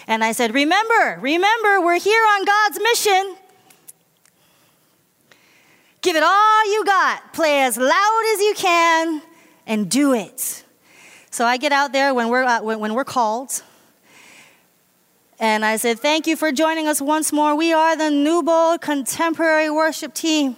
And 0.07 0.23
I 0.23 0.33
said, 0.33 0.53
Remember, 0.53 1.19
remember, 1.23 1.81
we're 1.81 1.99
here 1.99 2.23
on 2.23 2.45
God's 2.45 2.79
mission. 2.79 3.37
Give 6.03 6.15
it 6.15 6.23
all 6.23 6.73
you 6.73 6.85
got. 6.85 7.33
Play 7.33 7.63
as 7.63 7.79
loud 7.79 8.23
as 8.35 8.41
you 8.41 8.53
can 8.55 9.23
and 9.67 9.91
do 9.91 10.13
it. 10.13 10.63
So 11.31 11.47
I 11.47 11.57
get 11.57 11.73
out 11.73 11.93
there 11.93 12.13
when 12.13 12.29
we're, 12.29 12.45
uh, 12.45 12.61
when, 12.61 12.79
when 12.79 12.93
we're 12.93 13.05
called. 13.05 13.63
And 15.41 15.65
I 15.65 15.77
said, 15.77 16.01
Thank 16.01 16.27
you 16.27 16.37
for 16.37 16.53
joining 16.53 16.87
us 16.87 17.01
once 17.01 17.33
more. 17.33 17.57
We 17.57 17.73
are 17.73 17.97
the 17.97 18.11
Newbold 18.11 18.83
Contemporary 18.83 19.71
Worship 19.71 20.13
Team. 20.13 20.57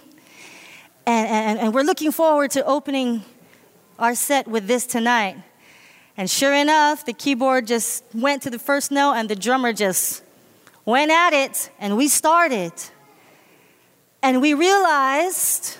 And, 1.05 1.27
and, 1.29 1.59
and 1.59 1.73
we're 1.73 1.83
looking 1.83 2.11
forward 2.11 2.51
to 2.51 2.65
opening 2.65 3.23
our 4.01 4.15
set 4.15 4.47
with 4.47 4.65
this 4.67 4.87
tonight. 4.87 5.37
And 6.17 6.29
sure 6.29 6.53
enough, 6.53 7.05
the 7.05 7.13
keyboard 7.13 7.67
just 7.67 8.03
went 8.13 8.41
to 8.41 8.49
the 8.49 8.59
first 8.59 8.91
note 8.91 9.13
and 9.13 9.29
the 9.29 9.35
drummer 9.35 9.73
just 9.73 10.23
went 10.85 11.11
at 11.11 11.33
it 11.33 11.69
and 11.79 11.95
we 11.95 12.07
started. 12.07 12.73
And 14.23 14.41
we 14.41 14.55
realized, 14.55 15.77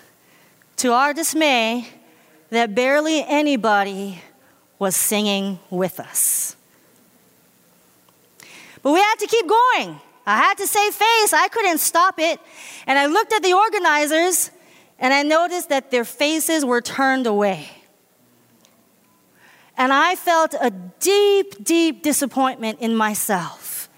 to 0.77 0.93
our 0.93 1.13
dismay, 1.13 1.87
that 2.51 2.75
barely 2.75 3.23
anybody 3.27 4.21
was 4.77 4.95
singing 4.95 5.59
with 5.69 5.99
us. 5.99 6.55
But 8.83 8.91
we 8.93 8.99
had 8.99 9.15
to 9.15 9.27
keep 9.27 9.47
going. 9.47 9.99
I 10.25 10.37
had 10.37 10.57
to 10.57 10.67
save 10.67 10.93
face. 10.93 11.33
I 11.33 11.47
couldn't 11.51 11.79
stop 11.79 12.19
it. 12.19 12.39
And 12.85 12.99
I 12.99 13.07
looked 13.07 13.33
at 13.33 13.41
the 13.41 13.53
organizers 13.53 14.51
and 14.99 15.11
I 15.11 15.23
noticed 15.23 15.69
that 15.69 15.89
their 15.89 16.05
faces 16.05 16.63
were 16.63 16.81
turned 16.81 17.25
away. 17.25 17.80
And 19.77 19.91
I 19.91 20.15
felt 20.15 20.53
a 20.53 20.71
deep, 20.99 21.63
deep 21.63 22.03
disappointment 22.03 22.79
in 22.79 22.95
myself 22.95 23.89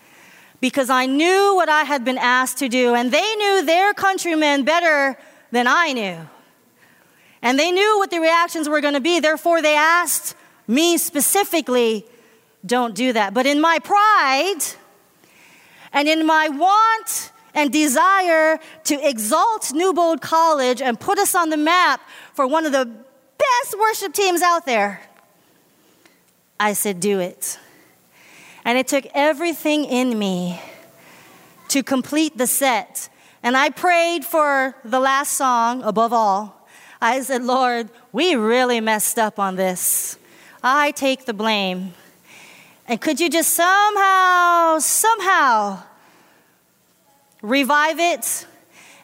because 0.61 0.89
I 0.89 1.07
knew 1.07 1.55
what 1.55 1.67
I 1.67 1.83
had 1.83 2.05
been 2.05 2.17
asked 2.17 2.59
to 2.59 2.69
do, 2.69 2.95
and 2.95 3.11
they 3.11 3.35
knew 3.35 3.65
their 3.65 3.93
countrymen 3.93 4.63
better 4.63 5.17
than 5.51 5.67
I 5.67 5.91
knew. 5.91 6.17
And 7.41 7.59
they 7.59 7.71
knew 7.71 7.97
what 7.97 8.11
the 8.11 8.19
reactions 8.19 8.69
were 8.69 8.79
going 8.79 8.93
to 8.93 9.01
be, 9.01 9.19
therefore, 9.19 9.61
they 9.61 9.75
asked 9.75 10.35
me 10.65 10.97
specifically, 10.97 12.05
don't 12.65 12.95
do 12.95 13.11
that. 13.11 13.33
But 13.33 13.45
in 13.45 13.59
my 13.59 13.79
pride 13.79 14.59
and 15.91 16.07
in 16.07 16.25
my 16.25 16.47
want 16.47 17.33
and 17.53 17.71
desire 17.71 18.59
to 18.85 19.07
exalt 19.07 19.73
Newbold 19.73 20.21
College 20.21 20.81
and 20.81 20.97
put 20.97 21.19
us 21.19 21.35
on 21.35 21.49
the 21.49 21.57
map 21.57 22.01
for 22.33 22.47
one 22.47 22.65
of 22.65 22.71
the 22.71 22.85
best 22.85 23.77
worship 23.77 24.13
teams 24.13 24.41
out 24.41 24.65
there, 24.65 25.01
I 26.63 26.71
said, 26.71 27.01
Do 27.01 27.19
it. 27.19 27.59
And 28.63 28.77
it 28.77 28.87
took 28.87 29.05
everything 29.13 29.83
in 29.83 30.17
me 30.17 30.61
to 31.67 31.83
complete 31.83 32.37
the 32.37 32.47
set. 32.47 33.09
And 33.43 33.57
I 33.57 33.69
prayed 33.69 34.23
for 34.23 34.73
the 34.85 35.01
last 35.01 35.33
song 35.33 35.83
above 35.83 36.13
all. 36.13 36.65
I 37.01 37.19
said, 37.19 37.43
Lord, 37.43 37.89
we 38.13 38.35
really 38.35 38.79
messed 38.79 39.19
up 39.19 39.39
on 39.39 39.57
this. 39.57 40.17
I 40.63 40.91
take 40.91 41.25
the 41.25 41.33
blame. 41.33 41.95
And 42.87 43.01
could 43.01 43.19
you 43.19 43.29
just 43.29 43.51
somehow, 43.51 44.79
somehow 44.79 45.83
revive 47.41 47.99
it? 47.99 48.47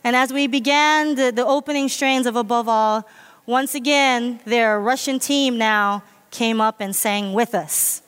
And 0.05 0.15
as 0.15 0.31
we 0.31 0.47
began 0.47 1.15
the, 1.15 1.31
the 1.31 1.45
opening 1.45 1.89
strains 1.89 2.25
of 2.25 2.37
Above 2.37 2.69
All, 2.69 3.05
once 3.45 3.75
again, 3.75 4.39
their 4.45 4.79
Russian 4.79 5.19
team 5.19 5.57
now 5.57 6.03
came 6.31 6.61
up 6.61 6.81
and 6.81 6.95
sang 6.95 7.33
with 7.33 7.53
us. 7.53 8.01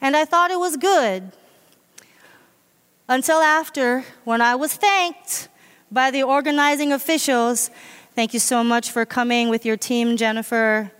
And 0.00 0.16
I 0.16 0.24
thought 0.24 0.50
it 0.50 0.58
was 0.58 0.76
good. 0.76 1.32
Until 3.08 3.38
after, 3.38 4.04
when 4.24 4.40
I 4.40 4.54
was 4.54 4.74
thanked 4.74 5.48
by 5.90 6.10
the 6.10 6.22
organizing 6.22 6.92
officials, 6.92 7.70
thank 8.14 8.34
you 8.34 8.40
so 8.40 8.62
much 8.62 8.90
for 8.90 9.06
coming 9.06 9.48
with 9.48 9.64
your 9.64 9.76
team, 9.76 10.16
Jennifer. 10.16 10.92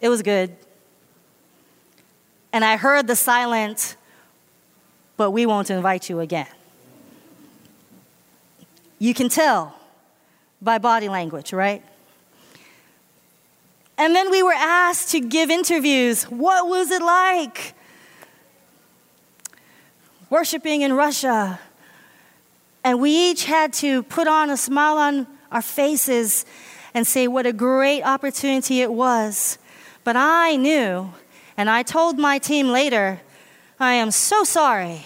It 0.00 0.08
was 0.08 0.22
good. 0.22 0.56
And 2.52 2.64
I 2.64 2.76
heard 2.76 3.06
the 3.06 3.16
silent, 3.16 3.96
but 5.16 5.30
we 5.30 5.46
won't 5.46 5.70
invite 5.70 6.08
you 6.08 6.20
again. 6.20 6.48
You 8.98 9.14
can 9.14 9.28
tell 9.28 9.74
by 10.60 10.78
body 10.78 11.08
language, 11.08 11.52
right? 11.52 11.82
And 14.00 14.16
then 14.16 14.30
we 14.30 14.42
were 14.42 14.54
asked 14.54 15.10
to 15.10 15.20
give 15.20 15.50
interviews. 15.50 16.24
What 16.24 16.66
was 16.66 16.90
it 16.90 17.02
like? 17.02 17.74
Worshiping 20.30 20.80
in 20.80 20.94
Russia. 20.94 21.60
And 22.82 22.98
we 22.98 23.10
each 23.10 23.44
had 23.44 23.74
to 23.74 24.02
put 24.04 24.26
on 24.26 24.48
a 24.48 24.56
smile 24.56 24.96
on 24.96 25.26
our 25.52 25.60
faces 25.60 26.46
and 26.94 27.06
say 27.06 27.28
what 27.28 27.44
a 27.44 27.52
great 27.52 28.02
opportunity 28.02 28.80
it 28.80 28.90
was. 28.90 29.58
But 30.02 30.16
I 30.16 30.56
knew, 30.56 31.12
and 31.58 31.68
I 31.68 31.82
told 31.82 32.18
my 32.18 32.38
team 32.38 32.68
later, 32.68 33.20
I 33.78 33.92
am 33.92 34.12
so 34.12 34.44
sorry. 34.44 35.04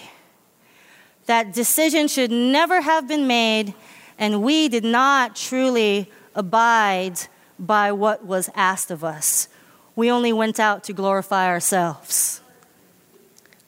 That 1.25 1.53
decision 1.53 2.07
should 2.07 2.31
never 2.31 2.79
have 2.79 3.09
been 3.09 3.27
made, 3.27 3.73
and 4.17 4.41
we 4.41 4.69
did 4.69 4.85
not 4.85 5.35
truly 5.35 6.09
abide 6.33 7.27
by 7.57 7.91
what 7.91 8.25
was 8.25 8.49
asked 8.55 8.91
of 8.91 9.03
us. 9.03 9.47
We 9.95 10.11
only 10.11 10.33
went 10.33 10.59
out 10.59 10.83
to 10.85 10.93
glorify 10.93 11.47
ourselves. 11.47 12.41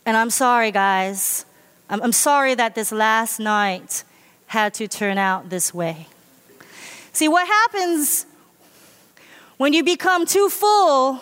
And 0.06 0.18
I'm 0.18 0.30
sorry, 0.30 0.72
guys. 0.72 1.46
I'm, 1.90 2.02
I'm 2.02 2.12
sorry 2.12 2.56
that 2.56 2.76
this 2.76 2.92
last 2.92 3.40
night 3.40 4.04
had 4.48 4.74
to 4.76 4.88
turn 4.88 5.18
out 5.18 5.50
this 5.50 5.74
way. 5.74 6.08
See, 7.14 7.28
what 7.28 7.48
happens 7.48 8.26
when 9.58 9.74
you 9.74 9.84
become 9.84 10.26
too 10.26 10.50
full 10.50 11.22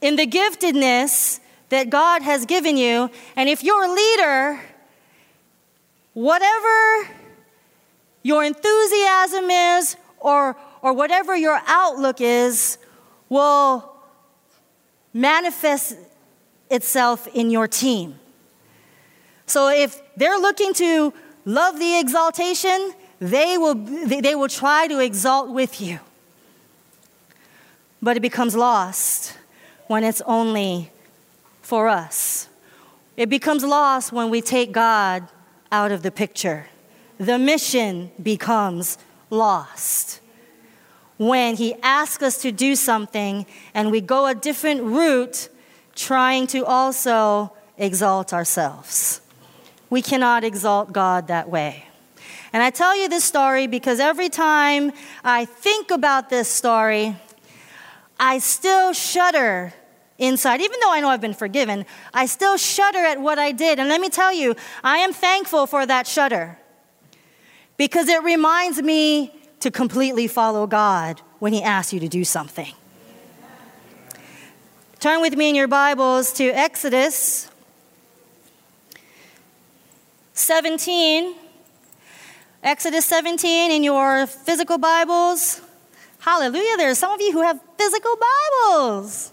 in 0.00 0.16
the 0.16 0.26
giftedness 0.26 1.40
that 1.70 1.88
God 1.88 2.22
has 2.22 2.44
given 2.44 2.76
you, 2.76 3.10
and 3.34 3.48
if 3.48 3.64
you're 3.64 3.84
a 3.84 3.92
leader, 3.92 4.60
whatever 6.12 7.08
your 8.22 8.44
enthusiasm 8.44 9.50
is 9.50 9.96
or 10.20 10.56
or 10.82 10.92
whatever 10.92 11.36
your 11.36 11.60
outlook 11.66 12.20
is 12.20 12.76
will 13.28 13.88
manifest 15.14 15.96
itself 16.70 17.26
in 17.28 17.50
your 17.50 17.68
team. 17.68 18.18
So 19.46 19.68
if 19.68 20.00
they're 20.16 20.38
looking 20.38 20.74
to 20.74 21.12
love 21.44 21.78
the 21.78 21.98
exaltation, 21.98 22.92
they 23.20 23.56
will, 23.56 23.74
they 23.74 24.34
will 24.34 24.48
try 24.48 24.88
to 24.88 24.98
exalt 24.98 25.50
with 25.50 25.80
you. 25.80 26.00
But 28.00 28.16
it 28.16 28.20
becomes 28.20 28.56
lost 28.56 29.36
when 29.86 30.02
it's 30.02 30.22
only 30.22 30.90
for 31.60 31.88
us. 31.88 32.48
It 33.16 33.28
becomes 33.28 33.62
lost 33.62 34.10
when 34.10 34.30
we 34.30 34.40
take 34.40 34.72
God 34.72 35.28
out 35.70 35.92
of 35.92 36.02
the 36.02 36.10
picture. 36.10 36.66
The 37.18 37.38
mission 37.38 38.10
becomes 38.20 38.98
lost. 39.30 40.21
When 41.28 41.54
He 41.54 41.74
asks 41.82 42.22
us 42.22 42.38
to 42.42 42.50
do 42.50 42.74
something 42.74 43.46
and 43.74 43.92
we 43.92 44.00
go 44.00 44.26
a 44.26 44.34
different 44.34 44.82
route, 44.82 45.48
trying 45.94 46.48
to 46.48 46.64
also 46.64 47.52
exalt 47.78 48.32
ourselves. 48.32 49.20
We 49.88 50.02
cannot 50.02 50.42
exalt 50.42 50.92
God 50.92 51.28
that 51.28 51.48
way. 51.48 51.86
And 52.52 52.60
I 52.60 52.70
tell 52.70 52.96
you 52.96 53.08
this 53.08 53.22
story 53.22 53.68
because 53.68 54.00
every 54.00 54.28
time 54.28 54.90
I 55.22 55.44
think 55.44 55.92
about 55.92 56.28
this 56.28 56.48
story, 56.48 57.16
I 58.18 58.38
still 58.38 58.92
shudder 58.92 59.72
inside. 60.18 60.60
Even 60.60 60.80
though 60.80 60.92
I 60.92 61.00
know 61.00 61.08
I've 61.08 61.20
been 61.20 61.34
forgiven, 61.34 61.86
I 62.12 62.26
still 62.26 62.56
shudder 62.56 62.98
at 62.98 63.20
what 63.20 63.38
I 63.38 63.52
did. 63.52 63.78
And 63.78 63.88
let 63.88 64.00
me 64.00 64.08
tell 64.08 64.32
you, 64.32 64.56
I 64.82 64.98
am 64.98 65.12
thankful 65.12 65.66
for 65.66 65.86
that 65.86 66.06
shudder 66.08 66.58
because 67.76 68.08
it 68.08 68.22
reminds 68.24 68.82
me 68.82 69.32
to 69.62 69.70
completely 69.70 70.26
follow 70.26 70.66
God 70.66 71.20
when 71.38 71.52
He 71.52 71.62
asks 71.62 71.92
you 71.92 72.00
to 72.00 72.08
do 72.08 72.24
something. 72.24 72.74
Turn 74.98 75.20
with 75.20 75.36
me 75.36 75.50
in 75.50 75.54
your 75.54 75.68
Bibles 75.68 76.32
to 76.34 76.48
Exodus 76.50 77.48
17. 80.34 81.34
Exodus 82.64 83.04
17 83.04 83.70
in 83.70 83.84
your 83.84 84.26
physical 84.26 84.78
Bibles. 84.78 85.60
Hallelujah. 86.18 86.76
There 86.76 86.90
are 86.90 86.94
some 86.96 87.12
of 87.12 87.20
you 87.20 87.32
who 87.32 87.42
have 87.42 87.60
physical 87.78 88.16
Bibles. 88.16 89.32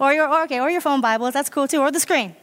Or 0.00 0.12
your, 0.12 0.44
okay, 0.44 0.60
or 0.60 0.70
your 0.70 0.80
phone 0.80 1.00
Bibles. 1.00 1.32
That's 1.34 1.48
cool 1.48 1.68
too. 1.68 1.78
Or 1.78 1.92
the 1.92 2.00
screen. 2.00 2.34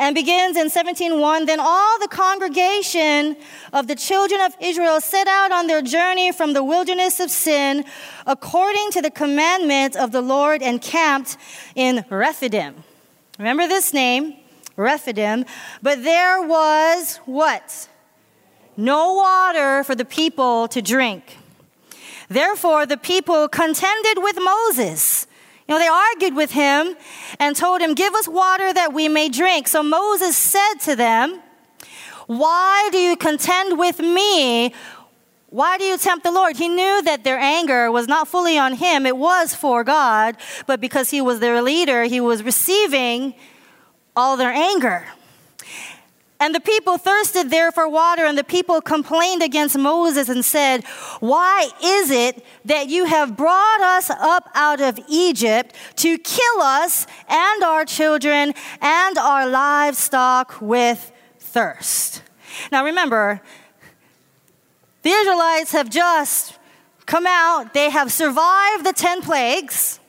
And 0.00 0.14
begins 0.14 0.56
in 0.56 0.70
17:1. 0.70 1.44
Then 1.44 1.60
all 1.60 1.98
the 1.98 2.08
congregation 2.08 3.36
of 3.70 3.86
the 3.86 3.94
children 3.94 4.40
of 4.40 4.56
Israel 4.58 4.98
set 4.98 5.28
out 5.28 5.52
on 5.52 5.66
their 5.66 5.82
journey 5.82 6.32
from 6.32 6.54
the 6.54 6.64
wilderness 6.64 7.20
of 7.20 7.30
Sin 7.30 7.84
according 8.26 8.92
to 8.92 9.02
the 9.02 9.10
commandment 9.10 9.96
of 9.96 10.10
the 10.10 10.22
Lord 10.22 10.62
and 10.62 10.80
camped 10.80 11.36
in 11.74 12.06
Rephidim. 12.08 12.82
Remember 13.38 13.68
this 13.68 13.92
name, 13.92 14.36
Rephidim. 14.74 15.44
But 15.82 16.02
there 16.02 16.40
was 16.42 17.20
what? 17.26 17.88
No 18.78 19.12
water 19.12 19.84
for 19.84 19.94
the 19.94 20.06
people 20.06 20.66
to 20.68 20.80
drink. 20.80 21.36
Therefore, 22.30 22.86
the 22.86 22.96
people 22.96 23.48
contended 23.48 24.16
with 24.22 24.38
Moses. 24.40 25.26
You 25.70 25.76
know, 25.76 25.82
they 25.82 25.86
argued 25.86 26.34
with 26.34 26.50
him 26.50 26.96
and 27.38 27.54
told 27.54 27.80
him, 27.80 27.94
Give 27.94 28.12
us 28.14 28.26
water 28.26 28.72
that 28.72 28.92
we 28.92 29.06
may 29.06 29.28
drink. 29.28 29.68
So 29.68 29.84
Moses 29.84 30.36
said 30.36 30.74
to 30.80 30.96
them, 30.96 31.40
Why 32.26 32.88
do 32.90 32.98
you 32.98 33.14
contend 33.14 33.78
with 33.78 34.00
me? 34.00 34.74
Why 35.50 35.78
do 35.78 35.84
you 35.84 35.96
tempt 35.96 36.24
the 36.24 36.32
Lord? 36.32 36.56
He 36.56 36.68
knew 36.68 37.02
that 37.02 37.22
their 37.22 37.38
anger 37.38 37.88
was 37.88 38.08
not 38.08 38.26
fully 38.26 38.58
on 38.58 38.74
him, 38.74 39.06
it 39.06 39.16
was 39.16 39.54
for 39.54 39.84
God, 39.84 40.36
but 40.66 40.80
because 40.80 41.10
he 41.10 41.20
was 41.20 41.38
their 41.38 41.62
leader, 41.62 42.02
he 42.02 42.20
was 42.20 42.42
receiving 42.42 43.34
all 44.16 44.36
their 44.36 44.50
anger. 44.50 45.06
And 46.40 46.54
the 46.54 46.60
people 46.60 46.96
thirsted 46.96 47.50
there 47.50 47.70
for 47.70 47.86
water, 47.86 48.24
and 48.24 48.36
the 48.36 48.42
people 48.42 48.80
complained 48.80 49.42
against 49.42 49.76
Moses 49.76 50.30
and 50.30 50.42
said, 50.42 50.84
Why 51.20 51.68
is 51.84 52.10
it 52.10 52.42
that 52.64 52.88
you 52.88 53.04
have 53.04 53.36
brought 53.36 53.82
us 53.82 54.08
up 54.08 54.48
out 54.54 54.80
of 54.80 54.98
Egypt 55.06 55.76
to 55.96 56.16
kill 56.16 56.62
us 56.62 57.06
and 57.28 57.62
our 57.62 57.84
children 57.84 58.54
and 58.80 59.18
our 59.18 59.46
livestock 59.46 60.62
with 60.62 61.12
thirst? 61.38 62.22
Now 62.72 62.86
remember, 62.86 63.42
the 65.02 65.10
Israelites 65.10 65.72
have 65.72 65.90
just 65.90 66.58
come 67.04 67.26
out, 67.26 67.74
they 67.74 67.90
have 67.90 68.10
survived 68.10 68.86
the 68.86 68.94
10 68.94 69.20
plagues. 69.20 69.99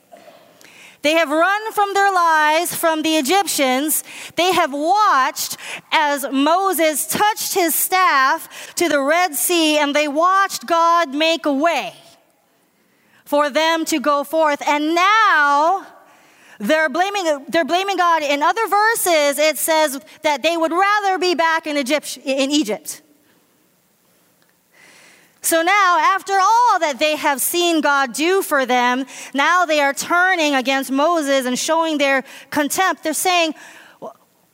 They 1.02 1.14
have 1.14 1.30
run 1.30 1.72
from 1.72 1.94
their 1.94 2.12
lives 2.12 2.74
from 2.74 3.02
the 3.02 3.16
Egyptians. 3.16 4.04
They 4.36 4.52
have 4.52 4.72
watched 4.72 5.56
as 5.90 6.24
Moses 6.30 7.06
touched 7.06 7.54
his 7.54 7.74
staff 7.74 8.74
to 8.76 8.88
the 8.88 9.00
Red 9.00 9.34
Sea, 9.34 9.78
and 9.78 9.94
they 9.94 10.06
watched 10.06 10.66
God 10.66 11.12
make 11.12 11.44
a 11.44 11.52
way 11.52 11.94
for 13.24 13.50
them 13.50 13.84
to 13.86 13.98
go 13.98 14.22
forth. 14.22 14.62
And 14.66 14.94
now, 14.94 15.86
they're 16.60 16.88
blaming, 16.88 17.46
they're 17.48 17.64
blaming 17.64 17.96
God. 17.96 18.22
In 18.22 18.40
other 18.40 18.68
verses, 18.68 19.38
it 19.38 19.58
says 19.58 20.00
that 20.22 20.44
they 20.44 20.56
would 20.56 20.72
rather 20.72 21.18
be 21.18 21.34
back 21.34 21.66
in 21.66 21.76
Egypt. 21.76 22.18
In 22.24 22.52
Egypt. 22.52 23.01
So 25.42 25.60
now, 25.60 25.98
after 25.98 26.34
all 26.34 26.78
that 26.78 26.96
they 27.00 27.16
have 27.16 27.40
seen 27.40 27.80
God 27.80 28.12
do 28.12 28.42
for 28.42 28.64
them, 28.64 29.06
now 29.34 29.66
they 29.66 29.80
are 29.80 29.92
turning 29.92 30.54
against 30.54 30.90
Moses 30.90 31.46
and 31.46 31.58
showing 31.58 31.98
their 31.98 32.22
contempt. 32.50 33.02
They're 33.02 33.12
saying, 33.12 33.54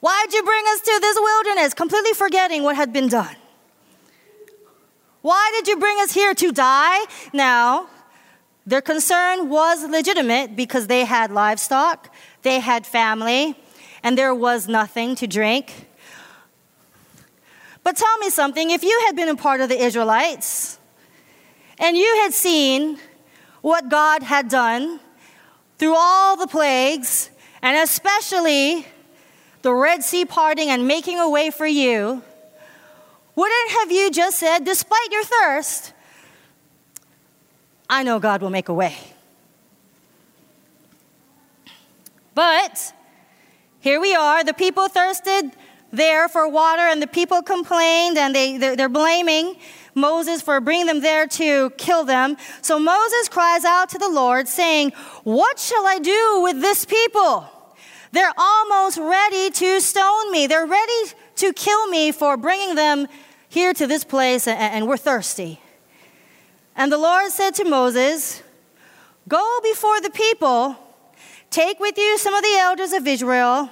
Why'd 0.00 0.32
you 0.32 0.42
bring 0.42 0.64
us 0.68 0.80
to 0.80 0.98
this 1.00 1.18
wilderness? 1.20 1.74
Completely 1.74 2.12
forgetting 2.12 2.62
what 2.62 2.76
had 2.76 2.92
been 2.92 3.08
done. 3.08 3.34
Why 5.22 5.50
did 5.56 5.66
you 5.66 5.76
bring 5.76 5.98
us 5.98 6.12
here 6.12 6.34
to 6.34 6.52
die? 6.52 7.04
Now, 7.32 7.88
their 8.64 8.80
concern 8.80 9.48
was 9.48 9.84
legitimate 9.88 10.54
because 10.54 10.86
they 10.86 11.04
had 11.04 11.32
livestock, 11.32 12.14
they 12.42 12.60
had 12.60 12.86
family, 12.86 13.56
and 14.02 14.16
there 14.16 14.34
was 14.34 14.68
nothing 14.68 15.16
to 15.16 15.26
drink. 15.26 15.88
But 17.82 17.96
tell 17.96 18.18
me 18.18 18.30
something 18.30 18.70
if 18.70 18.84
you 18.84 19.02
had 19.06 19.16
been 19.16 19.28
a 19.28 19.36
part 19.36 19.60
of 19.60 19.68
the 19.68 19.82
Israelites, 19.82 20.77
and 21.78 21.96
you 21.96 22.20
had 22.22 22.32
seen 22.32 22.98
what 23.60 23.88
God 23.88 24.22
had 24.22 24.48
done 24.48 25.00
through 25.78 25.94
all 25.96 26.36
the 26.36 26.46
plagues, 26.46 27.30
and 27.62 27.76
especially 27.76 28.86
the 29.62 29.72
Red 29.72 30.02
Sea 30.02 30.24
parting 30.24 30.70
and 30.70 30.86
making 30.86 31.18
a 31.18 31.28
way 31.28 31.50
for 31.50 31.66
you, 31.66 32.22
wouldn't 33.34 33.70
have 33.70 33.92
you 33.92 34.10
just 34.10 34.38
said, 34.38 34.64
despite 34.64 35.12
your 35.12 35.24
thirst, 35.24 35.92
I 37.88 38.02
know 38.02 38.18
God 38.18 38.42
will 38.42 38.50
make 38.50 38.68
a 38.68 38.74
way? 38.74 38.96
But 42.34 42.92
here 43.80 44.00
we 44.00 44.14
are, 44.14 44.44
the 44.44 44.54
people 44.54 44.88
thirsted 44.88 45.52
there 45.92 46.28
for 46.28 46.48
water, 46.48 46.82
and 46.82 47.00
the 47.00 47.06
people 47.06 47.42
complained 47.42 48.18
and 48.18 48.34
they, 48.34 48.58
they're, 48.58 48.76
they're 48.76 48.88
blaming 48.88 49.56
Moses 49.98 50.40
for 50.40 50.60
bringing 50.60 50.86
them 50.86 51.00
there 51.00 51.26
to 51.26 51.70
kill 51.70 52.04
them. 52.04 52.36
So 52.62 52.78
Moses 52.78 53.28
cries 53.28 53.64
out 53.64 53.90
to 53.90 53.98
the 53.98 54.08
Lord, 54.08 54.48
saying, 54.48 54.92
What 55.24 55.58
shall 55.58 55.86
I 55.86 55.98
do 55.98 56.40
with 56.42 56.60
this 56.60 56.84
people? 56.84 57.48
They're 58.12 58.32
almost 58.36 58.98
ready 58.98 59.50
to 59.50 59.80
stone 59.80 60.32
me. 60.32 60.46
They're 60.46 60.66
ready 60.66 61.12
to 61.36 61.52
kill 61.52 61.88
me 61.88 62.12
for 62.12 62.36
bringing 62.36 62.74
them 62.74 63.06
here 63.48 63.72
to 63.74 63.86
this 63.86 64.04
place, 64.04 64.46
and 64.46 64.88
we're 64.88 64.96
thirsty. 64.96 65.60
And 66.76 66.92
the 66.92 66.98
Lord 66.98 67.30
said 67.30 67.54
to 67.56 67.64
Moses, 67.64 68.42
Go 69.26 69.60
before 69.62 70.00
the 70.00 70.10
people, 70.10 70.76
take 71.50 71.80
with 71.80 71.98
you 71.98 72.16
some 72.18 72.34
of 72.34 72.42
the 72.42 72.56
elders 72.58 72.92
of 72.92 73.06
Israel, 73.06 73.70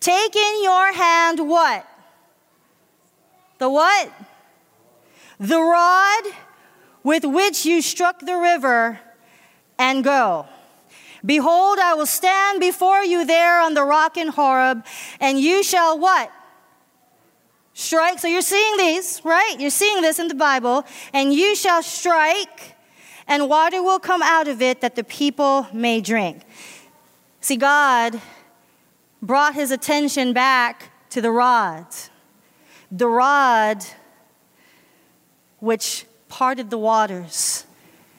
take 0.00 0.36
in 0.36 0.62
your 0.62 0.92
hand 0.92 1.48
what? 1.48 1.86
The 3.58 3.70
what? 3.70 4.12
The 5.38 5.60
rod 5.60 6.22
with 7.02 7.24
which 7.24 7.64
you 7.64 7.80
struck 7.80 8.20
the 8.20 8.36
river, 8.36 9.00
and 9.78 10.02
go. 10.02 10.46
Behold, 11.24 11.78
I 11.78 11.94
will 11.94 12.06
stand 12.06 12.60
before 12.60 13.02
you 13.02 13.24
there 13.24 13.60
on 13.60 13.74
the 13.74 13.84
rock 13.84 14.16
in 14.16 14.28
Horeb, 14.28 14.84
and 15.20 15.40
you 15.40 15.62
shall 15.62 15.98
what? 15.98 16.30
Strike. 17.72 18.18
So 18.18 18.26
you're 18.26 18.42
seeing 18.42 18.76
these, 18.76 19.20
right? 19.24 19.54
You're 19.58 19.70
seeing 19.70 20.02
this 20.02 20.18
in 20.18 20.26
the 20.26 20.34
Bible. 20.34 20.84
And 21.12 21.32
you 21.32 21.54
shall 21.54 21.80
strike, 21.80 22.74
and 23.28 23.48
water 23.48 23.82
will 23.82 24.00
come 24.00 24.20
out 24.20 24.48
of 24.48 24.60
it 24.60 24.80
that 24.80 24.96
the 24.96 25.04
people 25.04 25.68
may 25.72 26.00
drink. 26.00 26.42
See, 27.40 27.56
God 27.56 28.20
brought 29.22 29.54
his 29.54 29.70
attention 29.70 30.32
back 30.32 30.90
to 31.10 31.20
the 31.20 31.30
rod. 31.30 31.86
The 32.90 33.06
rod 33.06 33.84
which 35.60 36.06
parted 36.28 36.70
the 36.70 36.78
waters 36.78 37.66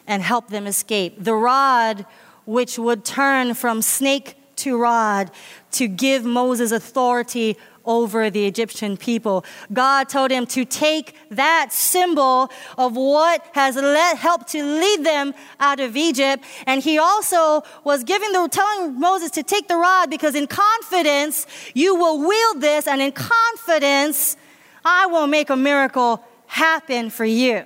and 0.08 0.22
helped 0.22 0.50
them 0.50 0.68
escape. 0.68 1.16
The 1.18 1.36
rod 1.36 2.06
which 2.46 2.80
would 2.80 3.06
turn 3.06 3.54
from 3.54 3.82
snake 3.82 4.36
to 4.58 4.78
rod 4.78 5.32
to 5.72 5.88
give 5.88 6.26
Moses 6.26 6.72
authority 6.72 7.58
over 7.86 8.30
the 8.30 8.46
Egyptian 8.46 8.98
people. 8.98 9.44
God 9.74 10.10
told 10.10 10.32
him 10.32 10.46
to 10.48 10.66
take 10.66 11.16
that 11.32 11.72
symbol 11.72 12.52
of 12.78 12.96
what 12.96 13.46
has 13.54 13.76
let, 13.76 14.18
helped 14.18 14.50
to 14.50 14.64
lead 14.64 15.04
them 15.04 15.34
out 15.60 15.80
of 15.80 15.98
Egypt. 15.98 16.44
And 16.68 16.84
he 16.84 17.00
also 17.00 17.64
was 17.84 18.04
giving 18.04 18.32
the, 18.32 18.48
telling 18.52 19.00
Moses 19.00 19.32
to 19.32 19.44
take 19.44 19.68
the 19.68 19.78
rod 19.78 20.10
because 20.10 20.36
in 20.36 20.46
confidence, 20.48 21.48
you 21.74 21.96
will 21.96 22.20
wield 22.20 22.62
this 22.62 22.88
and 22.88 23.02
in 23.02 23.12
confidence, 23.12 24.38
I 24.86 25.08
will 25.08 25.28
make 25.28 25.50
a 25.50 25.56
miracle 25.56 26.24
happen 26.50 27.10
for 27.10 27.26
you. 27.26 27.64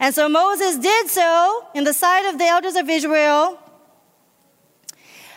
And 0.00 0.14
so 0.14 0.28
Moses 0.28 0.76
did 0.76 1.08
so 1.08 1.66
in 1.74 1.84
the 1.84 1.92
sight 1.92 2.28
of 2.28 2.38
the 2.38 2.46
elders 2.46 2.74
of 2.74 2.88
Israel. 2.88 3.58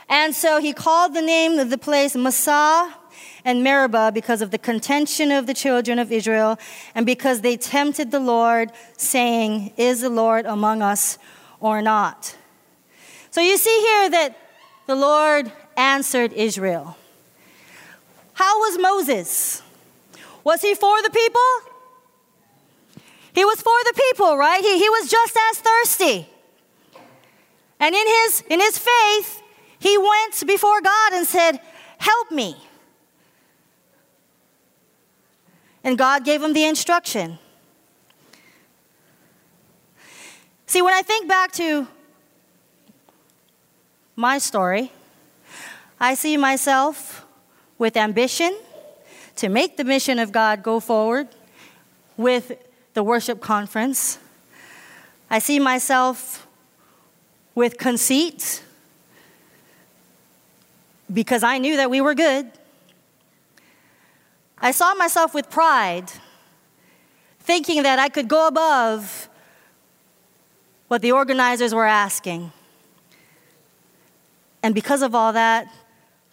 And 0.10 0.34
so 0.34 0.60
he 0.60 0.74
called 0.74 1.14
the 1.14 1.22
name 1.22 1.60
of 1.60 1.70
the 1.70 1.78
place 1.78 2.16
Massah 2.16 2.96
and 3.44 3.62
Meribah 3.64 4.12
because 4.14 4.42
of 4.42 4.52
the 4.52 4.58
contention 4.58 5.32
of 5.32 5.48
the 5.48 5.54
children 5.54 6.00
of 6.00 6.12
Israel 6.12 6.58
and 6.96 7.06
because 7.06 7.42
they 7.42 7.58
tempted 7.58 8.12
the 8.12 8.20
Lord, 8.20 8.72
saying, 8.96 9.74
Is 9.78 10.02
the 10.02 10.10
Lord 10.10 10.46
among 10.46 10.82
us 10.82 11.18
or 11.60 11.82
not? 11.82 12.36
So 13.32 13.42
you 13.42 13.58
see 13.58 13.80
here 13.80 14.10
that 14.12 14.38
the 14.88 14.96
Lord 14.96 15.52
answered 15.76 16.32
Israel. 16.34 16.98
How 18.34 18.60
was 18.60 18.80
Moses? 18.80 19.62
Was 20.46 20.62
he 20.62 20.74
for 20.74 21.02
the 21.02 21.10
people? 21.10 21.77
He 23.38 23.46
was 23.46 23.62
for 23.62 23.78
the 23.86 23.94
people, 23.94 24.36
right? 24.36 24.64
He, 24.64 24.80
he 24.80 24.90
was 24.90 25.12
just 25.12 25.38
as 25.52 25.60
thirsty. 25.60 26.28
And 27.80 27.94
in 27.94 28.08
his, 28.08 28.44
in 28.50 28.60
his 28.60 28.80
faith, 28.80 29.44
he 29.78 29.96
went 29.96 30.48
before 30.48 30.82
God 30.82 31.14
and 31.14 31.24
said, 31.24 31.60
Help 32.00 32.32
me. 32.32 32.58
And 35.84 36.00
God 36.00 36.26
gave 36.26 36.42
him 36.42 36.54
the 36.54 36.64
instruction. 36.64 37.38
See, 40.66 40.82
when 40.82 40.96
I 40.96 41.04
think 41.04 41.28
back 41.28 41.52
to 41.52 41.88
my 44.16 44.40
story, 44.40 44.92
I 46.00 46.16
see 46.16 46.38
myself 46.38 47.24
with 47.78 47.98
ambition 47.98 48.58
to 49.36 49.48
make 49.48 49.78
the 49.78 49.84
mission 49.84 50.18
of 50.18 50.32
God 50.32 50.64
go 50.64 50.80
forward, 50.80 51.28
with 52.18 52.64
the 52.98 53.04
worship 53.04 53.40
conference. 53.40 54.18
I 55.30 55.38
see 55.38 55.60
myself 55.60 56.48
with 57.54 57.78
conceit 57.78 58.64
because 61.14 61.44
I 61.44 61.60
knew 61.60 61.76
that 61.76 61.92
we 61.92 62.02
were 62.02 62.16
good. 62.16 62.52
I 64.58 64.72
saw 64.72 64.96
myself 64.96 65.36
with 65.36 65.48
pride, 65.52 66.12
thinking 67.40 67.84
that 67.84 68.00
I 68.00 68.10
could 68.10 68.28
go 68.28 68.48
above 68.48 69.30
what 70.88 71.04
the 71.04 71.12
organizers 71.12 71.76
were 71.76 71.86
asking. 71.86 72.52
And 74.64 74.74
because 74.74 75.04
of 75.04 75.14
all 75.14 75.34
that, 75.34 75.72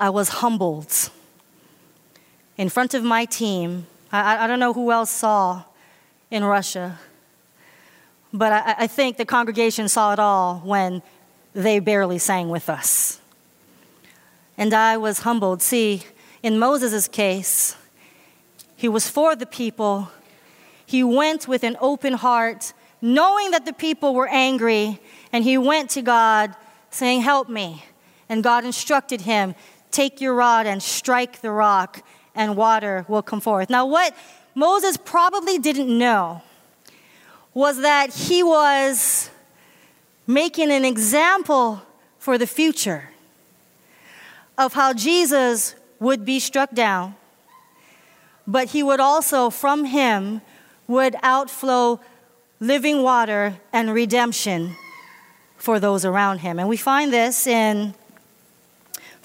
I 0.01 0.09
was 0.09 0.31
humbled 0.41 1.11
in 2.57 2.71
front 2.71 2.95
of 2.95 3.05
my 3.05 3.27
team. 3.27 3.87
I, 4.11 4.45
I 4.45 4.47
don't 4.47 4.61
know 4.61 4.73
who 4.73 4.91
else 4.91 5.11
saw 5.11 5.65
in 6.35 6.43
Russia. 6.43 6.99
But 8.33 8.53
I, 8.53 8.75
I 8.79 8.87
think 8.89 9.19
the 9.19 9.25
congregation 9.25 9.89
saw 9.89 10.13
it 10.13 10.19
all 10.19 10.59
when 10.65 11.01
they 11.53 11.79
barely 11.79 12.19
sang 12.19 12.49
with 12.49 12.69
us. 12.69 13.21
And 14.59 14.75
I 14.75 14.97
was 14.97 15.21
humbled. 15.21 15.63
See, 15.63 16.03
in 16.43 16.59
Moses' 16.59 17.07
case, 17.07 17.77
he 18.75 18.89
was 18.89 19.09
for 19.09 19.37
the 19.37 19.47
people. 19.47 20.11
He 20.85 21.05
went 21.05 21.47
with 21.47 21.63
an 21.63 21.77
open 21.81 22.15
heart, 22.15 22.73
knowing 23.01 23.53
that 23.53 23.65
the 23.65 23.73
people 23.73 24.13
were 24.13 24.29
angry, 24.29 24.99
and 25.33 25.45
he 25.45 25.57
went 25.57 25.89
to 25.91 26.03
God 26.03 26.57
saying, 26.91 27.21
Help 27.21 27.49
me. 27.49 27.85
And 28.29 28.43
God 28.43 28.65
instructed 28.65 29.21
him, 29.21 29.55
Take 29.93 30.21
your 30.21 30.35
rod 30.35 30.67
and 30.67 30.83
strike 30.83 31.43
the 31.43 31.53
rock, 31.53 32.03
and 32.35 32.57
water 32.57 33.07
will 33.07 33.23
come 33.23 33.41
forth. 33.41 33.71
Now, 33.71 33.87
what 33.87 34.17
Moses 34.55 34.97
probably 34.97 35.59
didn't 35.59 35.97
know 35.97 36.43
was 37.53 37.81
that 37.81 38.13
he 38.13 38.43
was 38.43 39.31
making 40.27 40.71
an 40.71 40.85
example 40.85 41.83
for 42.19 42.39
the 42.39 42.47
future 42.47 43.11
of 44.57 44.75
how 44.75 44.93
Jesus 44.93 45.75
would 45.99 46.25
be 46.25 46.39
struck 46.39 46.73
down, 46.73 47.15
but 48.47 48.69
he 48.69 48.83
would 48.83 49.01
also, 49.01 49.51
from 49.51 49.85
him, 49.87 50.41
would 50.87 51.17
outflow 51.23 52.01
living 52.61 53.03
water 53.03 53.57
and 53.73 53.93
redemption 53.93 54.77
for 55.57 55.81
those 55.81 56.05
around 56.05 56.39
him. 56.39 56.59
And 56.59 56.69
we 56.69 56.77
find 56.77 57.13
this 57.13 57.47
in 57.47 57.95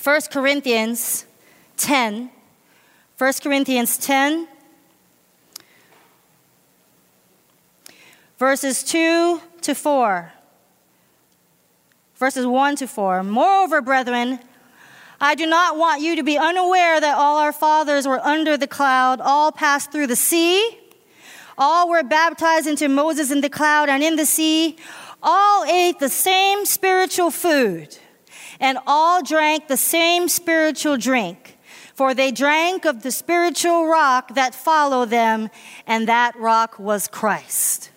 1 0.02 0.22
Corinthians 0.32 1.26
10. 1.78 2.30
1 3.18 3.34
Corinthians 3.44 3.98
10, 3.98 4.48
verses 8.39 8.84
2 8.84 9.41
to 9.62 9.75
4. 9.75 10.32
Verses 12.15 12.47
1 12.47 12.75
to 12.78 12.88
4. 12.88 13.23
Moreover, 13.23 13.82
brethren, 13.82 14.39
I 15.21 15.36
do 15.36 15.45
not 15.45 15.78
want 15.78 16.02
you 16.02 16.15
to 16.15 16.23
be 16.23 16.38
unaware 16.38 16.99
that 16.99 17.17
all 17.17 17.38
our 17.38 17.52
fathers 17.52 18.08
were 18.08 18.25
under 18.25 18.56
the 18.56 18.67
cloud, 18.67 19.19
all 19.19 19.52
passed 19.52 19.91
through 19.91 20.08
the 20.08 20.15
sea, 20.15 20.78
all 21.58 21.89
were 21.89 22.04
baptized 22.04 22.67
into 22.67 22.88
Moses 22.88 23.30
in 23.30 23.41
the 23.41 23.49
cloud 23.49 23.89
and 23.89 24.02
in 24.02 24.15
the 24.15 24.25
sea, 24.25 24.78
all 25.21 25.65
ate 25.65 25.99
the 25.99 26.08
same 26.08 26.65
spiritual 26.65 27.32
food, 27.32 27.97
and 28.62 28.78
all 28.88 29.21
drank 29.21 29.67
the 29.67 29.75
same 29.75 30.30
spiritual 30.30 30.95
drink. 30.95 31.58
For 31.93 32.13
they 32.13 32.32
drank 32.32 32.86
of 32.86 33.04
the 33.04 33.12
spiritual 33.12 33.88
rock 33.88 34.36
that 34.36 34.56
followed 34.56 35.10
them, 35.10 35.49
and 35.86 36.08
that 36.08 36.38
rock 36.38 36.80
was 36.80 37.10
Christ. 37.10 37.91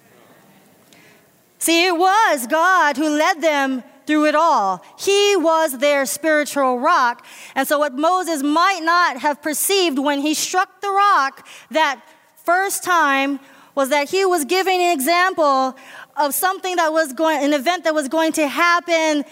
See, 1.63 1.87
it 1.87 1.97
was 1.97 2.49
God 2.49 2.97
who 2.97 3.09
led 3.09 3.41
them 3.41 3.85
through 4.05 4.27
it 4.27 4.35
all. 4.35 4.85
He 4.99 5.37
was 5.37 5.79
their 5.79 6.07
spiritual 6.07 6.81
rock. 6.81 7.25
And 7.55 7.69
so, 7.69 7.79
what 7.79 7.95
Moses 7.95 8.43
might 8.43 8.81
not 8.83 9.19
have 9.19 9.41
perceived 9.41 9.97
when 9.97 10.19
he 10.19 10.35
struck 10.35 10.81
the 10.81 10.91
rock 10.91 11.47
that 11.71 12.03
first 12.35 12.83
time 12.83 13.39
was 13.77 13.91
that 13.91 14.11
he 14.11 14.25
was 14.25 14.45
giving 14.45 14.81
an 14.81 14.91
example 14.91 15.77
of 16.17 16.35
something 16.35 16.75
that 16.75 16.93
was 16.93 17.13
going, 17.13 17.45
an 17.45 17.53
event 17.53 17.85
that 17.85 17.95
was 17.95 18.09
going 18.09 18.33
to 18.33 18.49
happen 18.49 19.25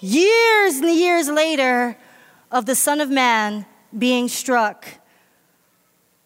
years 0.00 0.78
and 0.78 0.96
years 0.96 1.28
later 1.28 1.96
of 2.50 2.66
the 2.66 2.74
Son 2.74 3.00
of 3.00 3.08
Man 3.08 3.66
being 3.96 4.26
struck, 4.26 4.84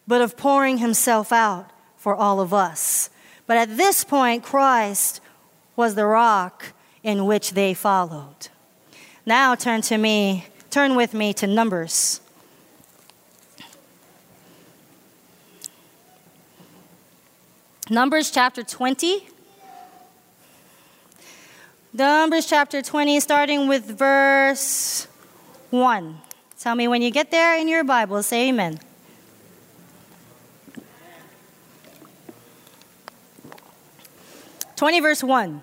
but 0.09 0.23
of 0.23 0.39
pouring 0.39 0.79
himself 0.79 1.31
out 1.31 1.71
for 1.99 2.15
all 2.15 2.41
of 2.41 2.55
us. 2.55 3.11
But 3.51 3.59
at 3.59 3.77
this 3.77 4.05
point, 4.05 4.45
Christ 4.45 5.21
was 5.75 5.97
the 5.97 6.07
rock 6.07 6.67
in 7.03 7.27
which 7.27 7.51
they 7.51 7.75
followed. 7.75 8.47
Now 9.27 9.57
turn 9.57 9.83
to 9.91 9.99
me, 9.99 10.47
turn 10.71 10.95
with 10.95 11.15
me 11.15 11.33
to 11.35 11.49
Numbers. 11.49 12.21
Numbers 17.91 18.31
chapter 18.31 18.63
20. 18.63 19.27
Numbers 21.93 22.47
chapter 22.47 22.81
20, 22.81 23.19
starting 23.19 23.67
with 23.67 23.85
verse 23.85 25.09
1. 25.71 26.19
Tell 26.61 26.77
me 26.77 26.87
when 26.87 27.03
you 27.03 27.11
get 27.11 27.33
there 27.33 27.59
in 27.59 27.67
your 27.67 27.83
Bible, 27.83 28.23
say 28.23 28.51
amen. 28.51 28.79
Twenty 34.81 35.01
verse 35.01 35.23
one. 35.23 35.61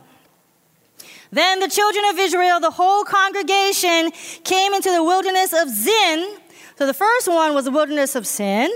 Then 1.31 1.59
the 1.59 1.67
children 1.67 2.05
of 2.05 2.19
Israel, 2.19 2.59
the 2.59 2.69
whole 2.69 3.03
congregation, 3.03 4.11
came 4.43 4.75
into 4.75 4.91
the 4.91 5.03
wilderness 5.03 5.53
of 5.53 5.69
Zin. 5.69 6.37
So 6.77 6.85
the 6.85 6.93
first 6.93 7.27
one 7.27 7.55
was 7.55 7.65
the 7.65 7.71
wilderness 7.71 8.13
of 8.13 8.27
Sin. 8.27 8.71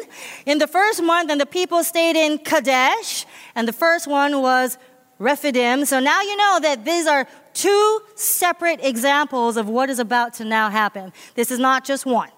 In 0.48 0.58
the 0.58 0.66
first 0.66 1.04
month, 1.04 1.30
and 1.30 1.40
the 1.40 1.46
people 1.46 1.84
stayed 1.84 2.16
in 2.16 2.40
Kadesh, 2.40 3.28
and 3.54 3.68
the 3.68 3.72
first 3.72 4.08
one 4.08 4.42
was 4.42 4.80
Rephidim. 5.20 5.86
So 5.86 6.00
now 6.00 6.24
you 6.24 6.36
know 6.36 6.58
that 6.64 6.86
these 6.86 7.06
are 7.06 7.28
two 7.54 8.02
separate 8.16 8.80
examples 8.82 9.58
of 9.58 9.70
what 9.70 9.92
is 9.92 10.00
about 10.00 10.34
to 10.40 10.44
now 10.44 10.72
happen. 10.72 11.14
This 11.36 11.52
is 11.52 11.60
not 11.60 11.86
just 11.86 12.04
one. 12.04 12.32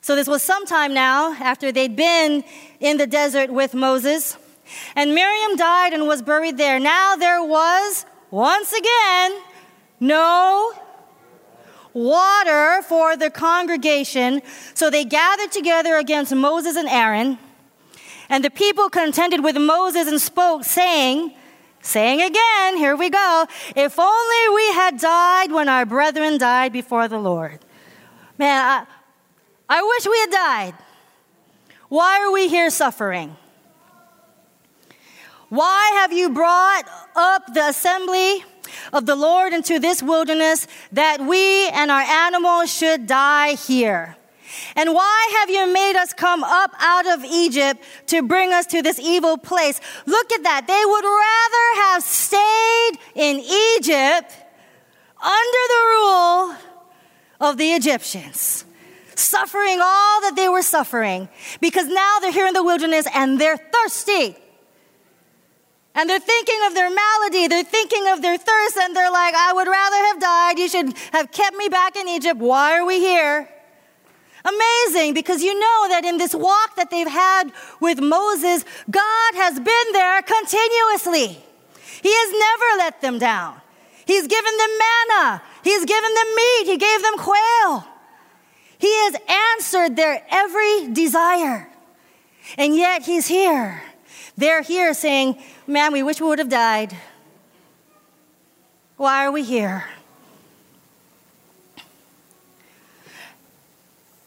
So 0.00 0.16
this 0.16 0.26
was 0.26 0.42
sometime 0.42 0.92
now 0.92 1.34
after 1.34 1.70
they'd 1.70 1.94
been 1.94 2.42
in 2.80 2.96
the 2.96 3.06
desert 3.06 3.52
with 3.52 3.74
Moses. 3.74 4.36
And 4.94 5.14
Miriam 5.14 5.56
died 5.56 5.92
and 5.92 6.06
was 6.06 6.22
buried 6.22 6.56
there. 6.58 6.78
Now 6.78 7.16
there 7.16 7.42
was 7.42 8.04
once 8.30 8.72
again, 8.72 9.40
no 10.00 10.72
water 11.94 12.82
for 12.82 13.16
the 13.16 13.30
congregation. 13.30 14.42
So 14.74 14.90
they 14.90 15.04
gathered 15.04 15.52
together 15.52 15.96
against 15.96 16.34
Moses 16.34 16.76
and 16.76 16.88
Aaron. 16.88 17.38
And 18.28 18.44
the 18.44 18.50
people 18.50 18.90
contended 18.90 19.42
with 19.42 19.56
Moses 19.56 20.06
and 20.06 20.20
spoke, 20.20 20.64
saying, 20.64 21.32
saying 21.80 22.20
again, 22.20 22.76
here 22.76 22.94
we 22.94 23.08
go, 23.08 23.46
if 23.74 23.98
only 23.98 24.54
we 24.54 24.72
had 24.74 24.98
died 24.98 25.50
when 25.50 25.68
our 25.68 25.86
brethren 25.86 26.36
died 26.36 26.72
before 26.72 27.08
the 27.08 27.18
Lord. 27.18 27.60
Man, 28.36 28.86
I, 29.68 29.78
I 29.78 29.82
wish 29.82 30.06
we 30.06 30.18
had 30.20 30.30
died. 30.30 30.74
Why 31.88 32.20
are 32.20 32.30
we 32.30 32.48
here 32.48 32.68
suffering? 32.68 33.36
Why 35.48 35.92
have 36.00 36.12
you 36.12 36.30
brought 36.30 36.82
up 37.16 37.54
the 37.54 37.68
assembly 37.68 38.44
of 38.92 39.06
the 39.06 39.16
Lord 39.16 39.54
into 39.54 39.78
this 39.78 40.02
wilderness 40.02 40.66
that 40.92 41.22
we 41.22 41.68
and 41.68 41.90
our 41.90 42.02
animals 42.02 42.72
should 42.72 43.06
die 43.06 43.54
here? 43.54 44.16
And 44.76 44.94
why 44.94 45.38
have 45.40 45.50
you 45.50 45.72
made 45.72 45.96
us 45.96 46.12
come 46.12 46.44
up 46.44 46.72
out 46.78 47.06
of 47.06 47.24
Egypt 47.24 47.82
to 48.06 48.22
bring 48.22 48.52
us 48.52 48.66
to 48.66 48.82
this 48.82 48.98
evil 48.98 49.38
place? 49.38 49.80
Look 50.06 50.32
at 50.32 50.42
that. 50.42 50.66
They 50.66 50.82
would 50.84 51.04
rather 51.04 51.82
have 51.88 52.02
stayed 52.02 52.98
in 53.14 53.40
Egypt 53.40 54.34
under 55.22 55.62
the 55.68 55.82
rule 55.88 56.56
of 57.40 57.56
the 57.56 57.72
Egyptians, 57.72 58.64
suffering 59.14 59.80
all 59.80 60.20
that 60.22 60.34
they 60.36 60.48
were 60.48 60.62
suffering, 60.62 61.28
because 61.60 61.86
now 61.86 62.18
they're 62.20 62.32
here 62.32 62.46
in 62.46 62.54
the 62.54 62.64
wilderness 62.64 63.06
and 63.14 63.40
they're 63.40 63.56
thirsty. 63.56 64.36
And 65.98 66.08
they're 66.08 66.20
thinking 66.20 66.60
of 66.68 66.74
their 66.74 66.90
malady, 66.90 67.48
they're 67.48 67.64
thinking 67.64 68.06
of 68.06 68.22
their 68.22 68.38
thirst, 68.38 68.76
and 68.76 68.94
they're 68.94 69.10
like, 69.10 69.34
I 69.34 69.52
would 69.52 69.66
rather 69.66 69.96
have 69.96 70.20
died. 70.20 70.56
You 70.60 70.68
should 70.68 70.96
have 71.10 71.32
kept 71.32 71.56
me 71.56 71.68
back 71.68 71.96
in 71.96 72.06
Egypt. 72.06 72.38
Why 72.38 72.78
are 72.78 72.86
we 72.86 73.00
here? 73.00 73.48
Amazing, 74.44 75.14
because 75.14 75.42
you 75.42 75.58
know 75.58 75.86
that 75.88 76.04
in 76.04 76.16
this 76.16 76.36
walk 76.36 76.76
that 76.76 76.92
they've 76.92 77.10
had 77.10 77.50
with 77.80 78.00
Moses, 78.00 78.64
God 78.88 79.34
has 79.34 79.58
been 79.58 79.92
there 79.92 80.22
continuously. 80.22 81.42
He 82.00 82.14
has 82.14 82.30
never 82.30 82.78
let 82.78 83.00
them 83.00 83.18
down. 83.18 83.60
He's 84.06 84.28
given 84.28 84.56
them 84.56 84.70
manna, 84.78 85.42
He's 85.64 85.84
given 85.84 86.14
them 86.14 86.26
meat, 86.36 86.64
He 86.66 86.76
gave 86.76 87.02
them 87.02 87.16
quail. 87.18 87.88
He 88.78 88.86
has 88.86 89.16
answered 89.56 89.96
their 89.96 90.24
every 90.30 90.92
desire. 90.92 91.68
And 92.56 92.76
yet 92.76 93.02
He's 93.02 93.26
here. 93.26 93.82
They're 94.38 94.62
here 94.62 94.94
saying, 94.94 95.36
Man, 95.66 95.92
we 95.92 96.04
wish 96.04 96.20
we 96.20 96.28
would 96.28 96.38
have 96.38 96.48
died. 96.48 96.96
Why 98.96 99.26
are 99.26 99.32
we 99.32 99.42
here? 99.42 99.84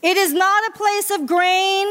It 0.02 0.18
is 0.18 0.34
not 0.34 0.68
a 0.68 0.72
place 0.78 1.12
of 1.12 1.26
grain 1.26 1.88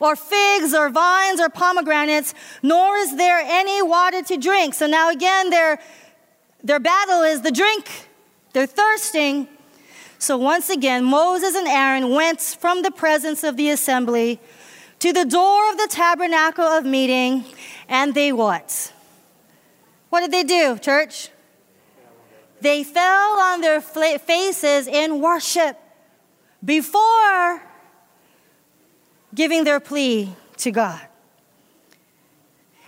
or 0.00 0.16
figs 0.16 0.74
or 0.74 0.88
vines 0.90 1.40
or 1.40 1.48
pomegranates, 1.48 2.34
nor 2.64 2.96
is 2.96 3.16
there 3.16 3.38
any 3.38 3.80
water 3.80 4.22
to 4.22 4.36
drink. 4.36 4.74
So 4.74 4.88
now 4.88 5.10
again, 5.10 5.50
their, 5.50 5.78
their 6.64 6.80
battle 6.80 7.22
is 7.22 7.42
the 7.42 7.52
drink. 7.52 8.08
They're 8.54 8.66
thirsting. 8.66 9.46
So 10.18 10.36
once 10.36 10.68
again, 10.68 11.04
Moses 11.04 11.54
and 11.54 11.68
Aaron 11.68 12.10
went 12.10 12.40
from 12.40 12.82
the 12.82 12.90
presence 12.90 13.44
of 13.44 13.56
the 13.56 13.70
assembly 13.70 14.40
to 15.00 15.12
the 15.12 15.24
door 15.24 15.70
of 15.70 15.76
the 15.76 15.88
tabernacle 15.90 16.64
of 16.64 16.84
meeting, 16.84 17.44
and 17.88 18.14
they 18.14 18.32
what? 18.32 18.92
What 20.10 20.20
did 20.20 20.30
they 20.30 20.44
do, 20.44 20.78
church? 20.78 21.30
They 22.60 22.84
fell 22.84 23.38
on 23.40 23.60
their 23.60 23.80
faces 23.80 24.86
in 24.86 25.20
worship 25.20 25.78
before 26.64 27.62
giving 29.34 29.64
their 29.64 29.80
plea 29.80 30.34
to 30.58 30.70
God. 30.70 31.00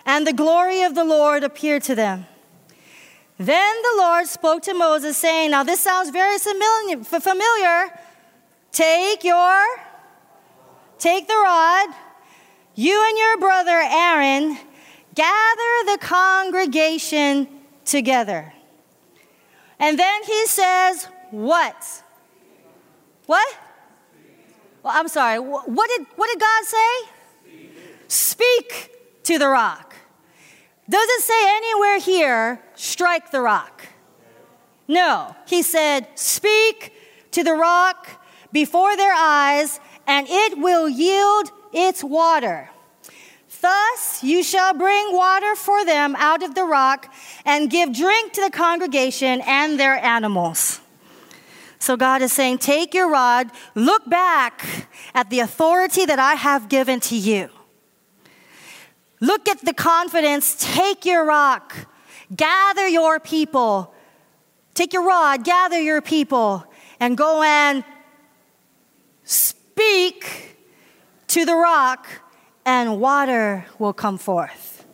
And 0.04 0.26
the 0.26 0.32
glory 0.32 0.82
of 0.82 0.94
the 0.94 1.04
Lord 1.04 1.44
appeared 1.44 1.82
to 1.84 1.94
them. 1.94 2.26
Then 3.38 3.82
the 3.82 3.94
Lord 3.98 4.26
spoke 4.26 4.62
to 4.62 4.74
Moses, 4.74 5.16
saying, 5.16 5.52
Now 5.52 5.62
this 5.62 5.80
sounds 5.80 6.10
very 6.10 6.38
familiar. 6.38 7.98
Take 8.72 9.24
your, 9.24 9.64
take 10.98 11.28
the 11.28 11.34
rod, 11.34 11.88
you 12.74 13.04
and 13.08 13.18
your 13.18 13.38
brother 13.38 13.70
Aaron, 13.70 14.58
gather 15.14 15.84
the 15.86 15.98
congregation 16.00 17.48
together. 17.84 18.52
And 19.78 19.98
then 19.98 20.22
he 20.24 20.46
says, 20.46 21.08
What? 21.30 22.02
What? 23.26 23.58
Well, 24.82 24.92
I'm 24.96 25.08
sorry. 25.08 25.38
What 25.38 25.88
did, 25.88 26.06
what 26.16 26.28
did 26.30 26.40
God 26.40 26.64
say? 26.64 27.08
Speak 28.08 28.90
to 29.24 29.38
the 29.38 29.48
rock. 29.48 29.94
Does 30.88 31.08
it 31.08 31.22
say 31.22 31.56
anywhere 31.56 31.98
here, 31.98 32.62
strike 32.74 33.30
the 33.30 33.40
rock? 33.40 33.86
No. 34.88 35.34
He 35.46 35.62
said, 35.62 36.08
Speak 36.14 36.92
to 37.30 37.42
the 37.42 37.54
rock 37.54 38.08
before 38.52 38.96
their 38.96 39.14
eyes, 39.14 39.80
and 40.06 40.26
it 40.28 40.58
will 40.58 40.88
yield 40.88 41.50
its 41.72 42.02
water. 42.04 42.70
Thus 43.60 44.24
you 44.24 44.42
shall 44.42 44.74
bring 44.74 45.12
water 45.12 45.54
for 45.54 45.84
them 45.84 46.16
out 46.16 46.42
of 46.42 46.54
the 46.54 46.64
rock 46.64 47.14
and 47.44 47.70
give 47.70 47.92
drink 47.92 48.32
to 48.32 48.40
the 48.42 48.50
congregation 48.50 49.40
and 49.46 49.78
their 49.78 49.94
animals. 49.94 50.80
So 51.78 51.96
God 51.96 52.22
is 52.22 52.32
saying, 52.32 52.58
Take 52.58 52.92
your 52.92 53.08
rod, 53.08 53.50
look 53.74 54.08
back 54.08 54.86
at 55.14 55.30
the 55.30 55.40
authority 55.40 56.04
that 56.04 56.18
I 56.18 56.34
have 56.34 56.68
given 56.68 57.00
to 57.00 57.16
you. 57.16 57.50
Look 59.20 59.48
at 59.48 59.64
the 59.64 59.72
confidence, 59.72 60.56
take 60.58 61.04
your 61.04 61.24
rock, 61.24 61.74
gather 62.34 62.88
your 62.88 63.20
people, 63.20 63.94
take 64.74 64.92
your 64.92 65.06
rod, 65.06 65.44
gather 65.44 65.80
your 65.80 66.02
people, 66.02 66.64
and 66.98 67.16
go 67.16 67.42
and 67.42 67.84
speak 69.22 69.61
to 71.32 71.46
the 71.46 71.54
rock, 71.54 72.06
and 72.66 73.00
water 73.00 73.64
will 73.78 73.94
come 73.94 74.18
forth. 74.18 74.84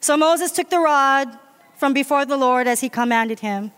So 0.00 0.16
Moses 0.16 0.52
took 0.52 0.70
the 0.70 0.78
rod 0.78 1.36
from 1.76 1.92
before 1.92 2.24
the 2.24 2.36
Lord 2.36 2.68
as 2.68 2.80
he 2.80 2.88
commanded 2.88 3.40
him. 3.40 3.72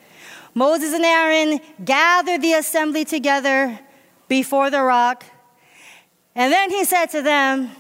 Moses 0.55 0.93
and 0.93 1.05
Aaron 1.05 1.61
gathered 1.85 2.43
the 2.43 2.53
assembly 2.53 3.07
together 3.07 3.81
before 4.29 4.69
the 4.69 4.83
rock. 4.83 5.25
And 6.35 6.53
then 6.53 6.71
he 6.71 6.85
said 6.85 7.07
to 7.07 7.23
them, 7.23 7.71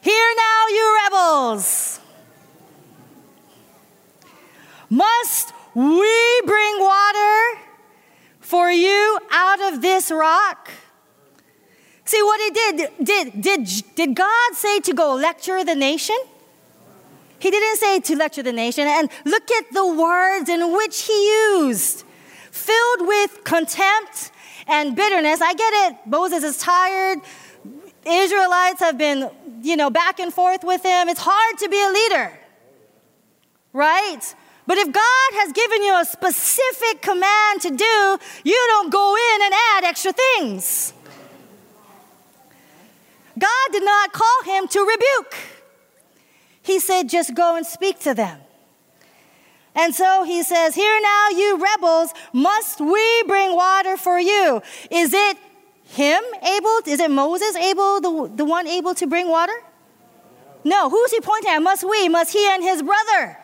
Hear 0.00 0.34
now, 0.36 0.66
you 0.68 1.00
rebels. 1.04 2.00
Must 4.88 5.52
we 5.74 6.40
bring 6.46 6.80
water 6.80 7.58
for 8.52 8.70
you 8.70 9.18
out 9.30 9.72
of 9.72 9.80
this 9.80 10.10
rock? 10.10 10.70
See 12.04 12.22
what 12.22 12.38
he 12.38 12.50
did. 12.50 12.90
Did, 13.02 13.40
did, 13.40 13.60
did 13.94 14.14
God 14.14 14.52
say 14.52 14.78
to 14.80 14.92
go 14.92 15.14
lecture 15.14 15.64
the 15.64 15.74
nation? 15.74 16.18
He 17.38 17.50
didn't 17.50 17.78
say 17.78 18.00
to 18.00 18.14
lecture 18.14 18.42
the 18.42 18.52
nation. 18.52 18.86
And 18.86 19.08
look 19.24 19.50
at 19.50 19.72
the 19.72 19.86
words 19.94 20.50
in 20.50 20.76
which 20.76 21.04
he 21.04 21.18
used 21.54 22.04
filled 22.50 23.08
with 23.08 23.42
contempt 23.44 24.32
and 24.66 24.94
bitterness. 24.94 25.40
I 25.40 25.54
get 25.54 25.72
it. 25.84 25.96
Moses 26.04 26.44
is 26.44 26.58
tired. 26.58 27.20
Israelites 28.04 28.80
have 28.80 28.98
been, 28.98 29.30
you 29.62 29.76
know, 29.76 29.88
back 29.88 30.20
and 30.20 30.30
forth 30.30 30.62
with 30.62 30.82
him. 30.82 31.08
It's 31.08 31.22
hard 31.22 31.58
to 31.60 31.70
be 31.70 31.82
a 31.82 31.90
leader, 31.90 32.38
right? 33.72 34.34
But 34.66 34.78
if 34.78 34.92
God 34.92 35.30
has 35.40 35.52
given 35.52 35.82
you 35.82 36.00
a 36.00 36.04
specific 36.04 37.02
command 37.02 37.60
to 37.62 37.70
do, 37.70 38.18
you 38.44 38.64
don't 38.68 38.92
go 38.92 39.16
in 39.16 39.42
and 39.42 39.54
add 39.74 39.84
extra 39.84 40.12
things. 40.12 40.92
God 43.38 43.72
did 43.72 43.84
not 43.84 44.12
call 44.12 44.42
him 44.44 44.68
to 44.68 44.80
rebuke. 44.80 45.34
He 46.62 46.78
said, 46.78 47.08
just 47.08 47.34
go 47.34 47.56
and 47.56 47.66
speak 47.66 47.98
to 48.00 48.14
them. 48.14 48.38
And 49.74 49.94
so 49.94 50.24
he 50.24 50.42
says, 50.42 50.74
Hear 50.74 51.00
now, 51.02 51.28
you 51.30 51.56
rebels, 51.56 52.12
must 52.32 52.80
we 52.80 53.22
bring 53.26 53.56
water 53.56 53.96
for 53.96 54.20
you? 54.20 54.62
Is 54.90 55.14
it 55.14 55.38
him 55.84 56.22
able? 56.42 56.78
Is 56.86 57.00
it 57.00 57.10
Moses 57.10 57.56
able, 57.56 58.00
the, 58.00 58.32
the 58.36 58.44
one 58.44 58.66
able 58.66 58.94
to 58.94 59.06
bring 59.06 59.28
water? 59.28 59.54
No. 60.62 60.90
Who's 60.90 61.10
he 61.10 61.20
pointing 61.20 61.50
at? 61.52 61.60
Must 61.60 61.88
we? 61.88 62.08
Must 62.08 62.32
he 62.32 62.46
and 62.50 62.62
his 62.62 62.82
brother? 62.82 63.38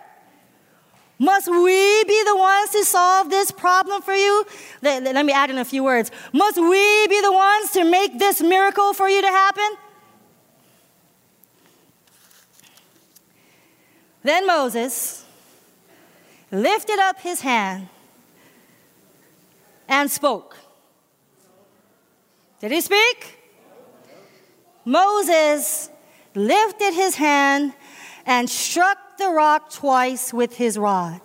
Must 1.18 1.48
we 1.48 2.04
be 2.04 2.22
the 2.24 2.36
ones 2.36 2.70
to 2.70 2.84
solve 2.84 3.28
this 3.28 3.50
problem 3.50 4.02
for 4.02 4.14
you? 4.14 4.46
Let, 4.82 5.02
let 5.02 5.26
me 5.26 5.32
add 5.32 5.50
in 5.50 5.58
a 5.58 5.64
few 5.64 5.82
words. 5.82 6.12
Must 6.32 6.56
we 6.56 7.06
be 7.08 7.20
the 7.20 7.32
ones 7.32 7.72
to 7.72 7.84
make 7.84 8.18
this 8.18 8.40
miracle 8.40 8.92
for 8.94 9.08
you 9.08 9.20
to 9.20 9.26
happen? 9.26 9.68
Then 14.22 14.46
Moses 14.46 15.24
lifted 16.52 16.98
up 16.98 17.20
his 17.20 17.40
hand 17.40 17.88
and 19.88 20.10
spoke. 20.10 20.56
Did 22.60 22.72
he 22.72 22.80
speak? 22.80 23.38
Moses 24.84 25.90
lifted 26.34 26.92
his 26.92 27.16
hand 27.16 27.72
and 28.24 28.48
struck 28.48 28.98
the 29.18 29.28
rock 29.28 29.70
twice 29.70 30.32
with 30.32 30.56
his 30.56 30.78
rod. 30.78 31.20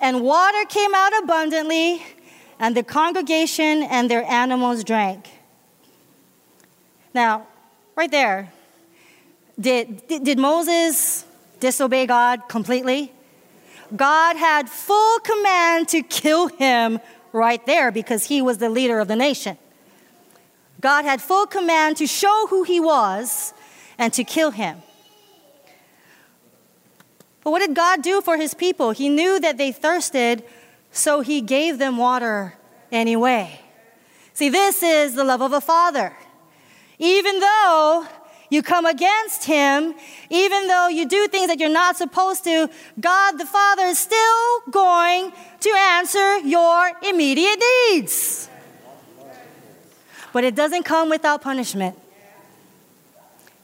And 0.00 0.22
water 0.22 0.64
came 0.68 0.94
out 0.94 1.12
abundantly, 1.22 2.04
and 2.58 2.76
the 2.76 2.82
congregation 2.82 3.82
and 3.82 4.10
their 4.10 4.24
animals 4.24 4.84
drank. 4.84 5.28
Now, 7.14 7.46
right 7.96 8.10
there, 8.10 8.52
did, 9.58 10.06
did, 10.06 10.38
Moses 10.38 11.24
disobey 11.60 12.06
God 12.06 12.46
completely? 12.46 13.10
God 13.94 14.36
had 14.36 14.68
full 14.68 15.18
command 15.20 15.88
to 15.88 16.02
kill 16.02 16.48
him 16.48 17.00
right 17.32 17.64
there 17.64 17.90
because 17.90 18.24
he 18.24 18.42
was 18.42 18.58
the 18.58 18.68
leader 18.68 18.98
of 18.98 19.08
the 19.08 19.16
nation. 19.16 19.56
God 20.80 21.06
had 21.06 21.22
full 21.22 21.46
command 21.46 21.96
to 21.96 22.06
show 22.06 22.46
who 22.50 22.64
he 22.64 22.80
was 22.80 23.54
and 23.96 24.12
to 24.12 24.24
kill 24.24 24.50
him. 24.50 24.82
But 27.46 27.52
what 27.52 27.60
did 27.60 27.76
God 27.76 28.02
do 28.02 28.20
for 28.22 28.36
his 28.36 28.54
people? 28.54 28.90
He 28.90 29.08
knew 29.08 29.38
that 29.38 29.56
they 29.56 29.70
thirsted, 29.70 30.42
so 30.90 31.20
he 31.20 31.40
gave 31.40 31.78
them 31.78 31.96
water 31.96 32.56
anyway. 32.90 33.60
See, 34.34 34.48
this 34.48 34.82
is 34.82 35.14
the 35.14 35.22
love 35.22 35.40
of 35.42 35.52
a 35.52 35.60
father. 35.60 36.16
Even 36.98 37.38
though 37.38 38.04
you 38.50 38.64
come 38.64 38.84
against 38.84 39.44
him, 39.44 39.94
even 40.28 40.66
though 40.66 40.88
you 40.88 41.06
do 41.06 41.28
things 41.28 41.46
that 41.46 41.60
you're 41.60 41.68
not 41.68 41.96
supposed 41.96 42.42
to, 42.42 42.68
God 42.98 43.38
the 43.38 43.46
Father 43.46 43.84
is 43.84 43.98
still 44.00 44.60
going 44.68 45.32
to 45.60 45.70
answer 45.70 46.38
your 46.38 46.90
immediate 47.04 47.62
needs. 47.92 48.50
But 50.32 50.42
it 50.42 50.56
doesn't 50.56 50.82
come 50.82 51.10
without 51.10 51.42
punishment. 51.42 51.96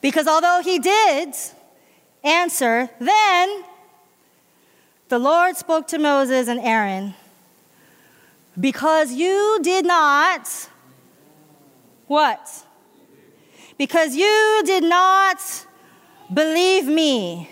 Because 0.00 0.28
although 0.28 0.60
he 0.62 0.78
did 0.78 1.34
answer, 2.22 2.88
then 3.00 3.64
the 5.12 5.18
Lord 5.18 5.56
spoke 5.58 5.86
to 5.88 5.98
Moses 5.98 6.48
and 6.48 6.58
Aaron, 6.58 7.12
because 8.58 9.12
you 9.12 9.60
did 9.62 9.84
not, 9.84 10.48
what? 12.06 12.64
because 13.76 14.14
you 14.14 14.62
did 14.64 14.84
not 14.84 15.66
believe 16.32 16.86
me 16.86 17.50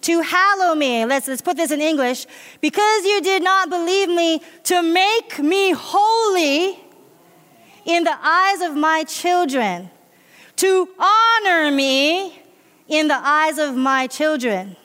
to 0.00 0.20
hallow 0.20 0.74
me. 0.74 1.04
Let's, 1.04 1.28
let's 1.28 1.42
put 1.42 1.56
this 1.56 1.70
in 1.70 1.80
English. 1.80 2.26
Because 2.60 3.04
you 3.04 3.20
did 3.20 3.44
not 3.44 3.70
believe 3.70 4.08
me 4.08 4.40
to 4.64 4.82
make 4.82 5.38
me 5.38 5.72
holy 5.76 6.78
in 7.84 8.04
the 8.04 8.18
eyes 8.20 8.62
of 8.62 8.74
my 8.74 9.04
children, 9.04 9.90
to 10.56 10.88
honor 10.98 11.70
me 11.70 12.42
in 12.88 13.08
the 13.08 13.20
eyes 13.22 13.58
of 13.58 13.76
my 13.76 14.06
children, 14.06 14.76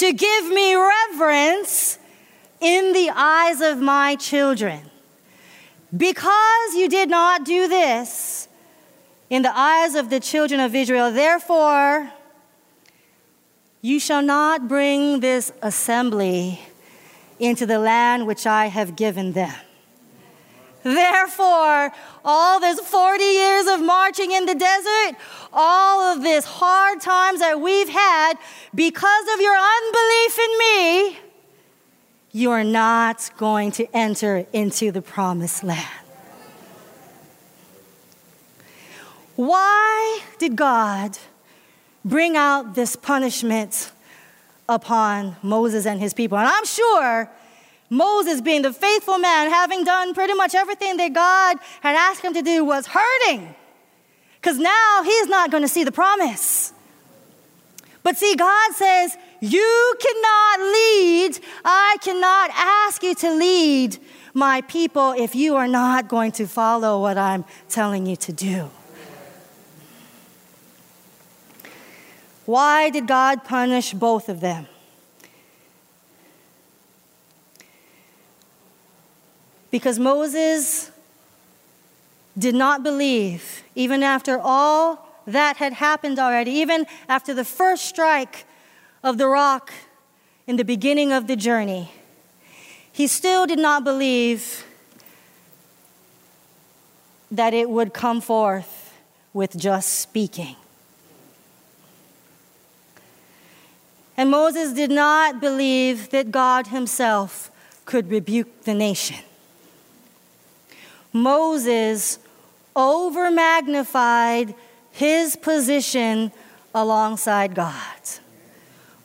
to 0.00 0.14
give 0.14 0.48
me 0.48 0.74
reverence 0.74 1.98
in 2.58 2.94
the 2.94 3.10
eyes 3.14 3.60
of 3.60 3.78
my 3.80 4.16
children. 4.16 4.80
Because 5.94 6.74
you 6.74 6.88
did 6.88 7.10
not 7.10 7.44
do 7.44 7.68
this, 7.68 8.48
in 9.28 9.42
the 9.42 9.54
eyes 9.54 9.94
of 9.94 10.08
the 10.08 10.18
children 10.18 10.58
of 10.58 10.74
Israel. 10.74 11.12
Therefore, 11.12 12.10
you 13.82 14.00
shall 14.00 14.22
not 14.22 14.68
bring 14.68 15.20
this 15.20 15.52
assembly 15.60 16.60
into 17.38 17.66
the 17.66 17.78
land 17.78 18.26
which 18.26 18.46
I 18.46 18.66
have 18.66 18.96
given 18.96 19.32
them. 19.32 19.54
Therefore, 20.82 21.92
all 22.24 22.60
this 22.60 22.80
40 22.80 23.22
years 23.22 23.66
of 23.66 23.80
marching 23.80 24.32
in 24.32 24.46
the 24.46 24.54
desert, 24.54 25.16
all 25.52 26.00
of 26.00 26.22
this 26.22 26.44
hard 26.44 27.00
times 27.00 27.40
that 27.40 27.60
we've 27.60 27.88
had, 27.88 28.34
because 28.74 29.24
of 29.34 29.40
your 29.40 29.56
unbelief 29.56 30.38
in 30.38 30.58
me, 30.58 31.18
you 32.32 32.50
are 32.50 32.64
not 32.64 33.30
going 33.36 33.72
to 33.72 33.86
enter 33.94 34.46
into 34.52 34.90
the 34.92 35.02
promised 35.02 35.64
land. 35.64 35.88
Why 39.36 40.20
did 40.38 40.56
God 40.56 41.18
bring 42.04 42.36
out 42.36 42.74
this 42.74 42.94
punishment 42.94 43.90
upon 44.68 45.36
Moses 45.42 45.86
and 45.86 46.00
his 46.00 46.14
people? 46.14 46.38
And 46.38 46.46
I'm 46.46 46.64
sure 46.64 47.30
Moses, 47.90 48.40
being 48.40 48.62
the 48.62 48.72
faithful 48.72 49.18
man, 49.18 49.50
having 49.50 49.82
done 49.82 50.14
pretty 50.14 50.34
much 50.34 50.54
everything 50.54 50.96
that 50.96 51.12
God 51.12 51.58
had 51.80 51.96
asked 51.96 52.22
him 52.22 52.32
to 52.34 52.42
do, 52.42 52.64
was 52.64 52.86
hurting. 52.86 53.54
Because 54.40 54.58
now 54.58 55.02
he's 55.02 55.26
not 55.26 55.50
going 55.50 55.64
to 55.64 55.68
see 55.68 55.82
the 55.82 55.92
promise. 55.92 56.72
But 58.02 58.16
see, 58.16 58.34
God 58.36 58.72
says, 58.74 59.16
You 59.40 59.94
cannot 60.00 60.60
lead. 60.60 61.38
I 61.64 61.96
cannot 62.00 62.50
ask 62.54 63.02
you 63.02 63.14
to 63.16 63.34
lead 63.34 63.98
my 64.32 64.60
people 64.62 65.12
if 65.12 65.34
you 65.34 65.56
are 65.56 65.68
not 65.68 66.08
going 66.08 66.32
to 66.32 66.46
follow 66.46 67.00
what 67.00 67.18
I'm 67.18 67.44
telling 67.68 68.06
you 68.06 68.16
to 68.16 68.32
do. 68.32 68.70
Why 72.46 72.90
did 72.90 73.06
God 73.06 73.44
punish 73.44 73.92
both 73.92 74.28
of 74.28 74.40
them? 74.40 74.66
Because 79.70 79.98
Moses 79.98 80.90
did 82.38 82.54
not 82.54 82.82
believe, 82.82 83.62
even 83.74 84.02
after 84.02 84.38
all 84.40 85.08
that 85.26 85.56
had 85.56 85.74
happened 85.74 86.18
already, 86.18 86.50
even 86.52 86.86
after 87.08 87.34
the 87.34 87.44
first 87.44 87.84
strike 87.84 88.44
of 89.02 89.18
the 89.18 89.26
rock 89.26 89.72
in 90.46 90.56
the 90.56 90.64
beginning 90.64 91.12
of 91.12 91.26
the 91.26 91.36
journey, 91.36 91.92
he 92.90 93.06
still 93.06 93.46
did 93.46 93.58
not 93.58 93.84
believe 93.84 94.64
that 97.30 97.54
it 97.54 97.70
would 97.70 97.94
come 97.94 98.20
forth 98.20 98.92
with 99.32 99.56
just 99.56 100.00
speaking. 100.00 100.56
And 104.16 104.30
Moses 104.30 104.72
did 104.72 104.90
not 104.90 105.40
believe 105.40 106.10
that 106.10 106.30
God 106.30 106.66
himself 106.66 107.50
could 107.86 108.10
rebuke 108.10 108.64
the 108.64 108.74
nation. 108.74 109.16
Moses 111.12 112.18
over 112.74 113.30
magnified 113.30 114.54
his 114.90 115.36
position 115.36 116.32
alongside 116.74 117.54
God. 117.54 118.00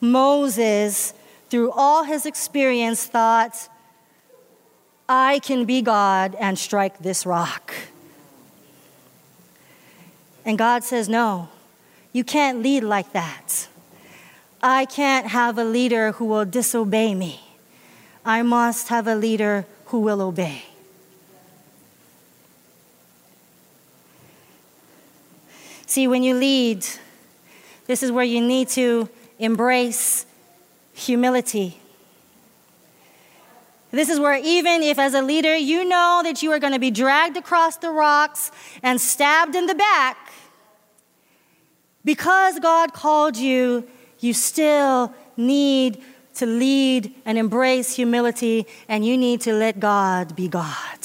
Moses, 0.00 1.14
through 1.50 1.70
all 1.72 2.04
his 2.04 2.26
experience, 2.26 3.06
thought, 3.06 3.68
I 5.08 5.38
can 5.40 5.64
be 5.64 5.82
God 5.82 6.36
and 6.38 6.58
strike 6.58 6.98
this 6.98 7.24
rock. 7.24 7.74
And 10.44 10.58
God 10.58 10.84
says, 10.84 11.08
No, 11.08 11.48
you 12.12 12.24
can't 12.24 12.62
lead 12.62 12.82
like 12.82 13.12
that. 13.12 13.68
I 14.62 14.84
can't 14.84 15.28
have 15.28 15.58
a 15.58 15.64
leader 15.64 16.12
who 16.12 16.24
will 16.24 16.44
disobey 16.44 17.14
me. 17.14 17.40
I 18.24 18.42
must 18.42 18.88
have 18.88 19.06
a 19.06 19.14
leader 19.14 19.66
who 19.86 20.00
will 20.00 20.20
obey. 20.20 20.64
See, 25.96 26.06
when 26.06 26.22
you 26.22 26.34
lead, 26.34 26.84
this 27.86 28.02
is 28.02 28.12
where 28.12 28.22
you 28.22 28.42
need 28.46 28.68
to 28.80 29.08
embrace 29.38 30.26
humility. 30.92 31.80
This 33.92 34.10
is 34.10 34.20
where, 34.20 34.34
even 34.34 34.82
if 34.82 34.98
as 34.98 35.14
a 35.14 35.22
leader 35.22 35.56
you 35.56 35.86
know 35.86 36.20
that 36.22 36.42
you 36.42 36.52
are 36.52 36.58
going 36.58 36.74
to 36.74 36.78
be 36.78 36.90
dragged 36.90 37.38
across 37.38 37.78
the 37.78 37.88
rocks 37.88 38.52
and 38.82 39.00
stabbed 39.00 39.54
in 39.54 39.64
the 39.64 39.74
back, 39.74 40.18
because 42.04 42.58
God 42.58 42.92
called 42.92 43.38
you 43.38 43.88
you 44.20 44.34
still 44.34 45.14
need 45.34 46.02
to 46.34 46.44
lead 46.44 47.14
and 47.24 47.38
embrace 47.38 47.96
humility, 47.96 48.66
and 48.86 49.02
you 49.02 49.16
need 49.16 49.40
to 49.40 49.54
let 49.54 49.80
God 49.80 50.36
be 50.36 50.46
God. 50.46 50.98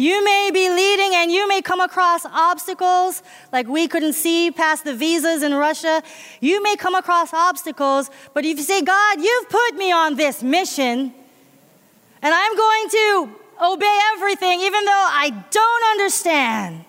You 0.00 0.24
may 0.24 0.50
be 0.50 0.66
leading 0.70 1.14
and 1.14 1.30
you 1.30 1.46
may 1.46 1.60
come 1.60 1.78
across 1.78 2.24
obstacles 2.24 3.22
like 3.52 3.68
we 3.68 3.86
couldn't 3.86 4.14
see 4.14 4.50
past 4.50 4.84
the 4.84 4.94
visas 4.94 5.42
in 5.42 5.52
Russia. 5.52 6.02
You 6.40 6.62
may 6.62 6.74
come 6.76 6.94
across 6.94 7.34
obstacles, 7.34 8.08
but 8.32 8.46
if 8.46 8.56
you 8.56 8.64
say, 8.64 8.80
God, 8.80 9.20
you've 9.20 9.50
put 9.50 9.74
me 9.74 9.92
on 9.92 10.14
this 10.14 10.42
mission, 10.42 11.12
and 12.22 12.34
I'm 12.34 12.56
going 12.56 12.88
to 12.88 13.28
obey 13.62 13.98
everything, 14.14 14.60
even 14.62 14.86
though 14.86 15.06
I 15.10 15.44
don't 15.50 15.84
understand. 15.90 16.86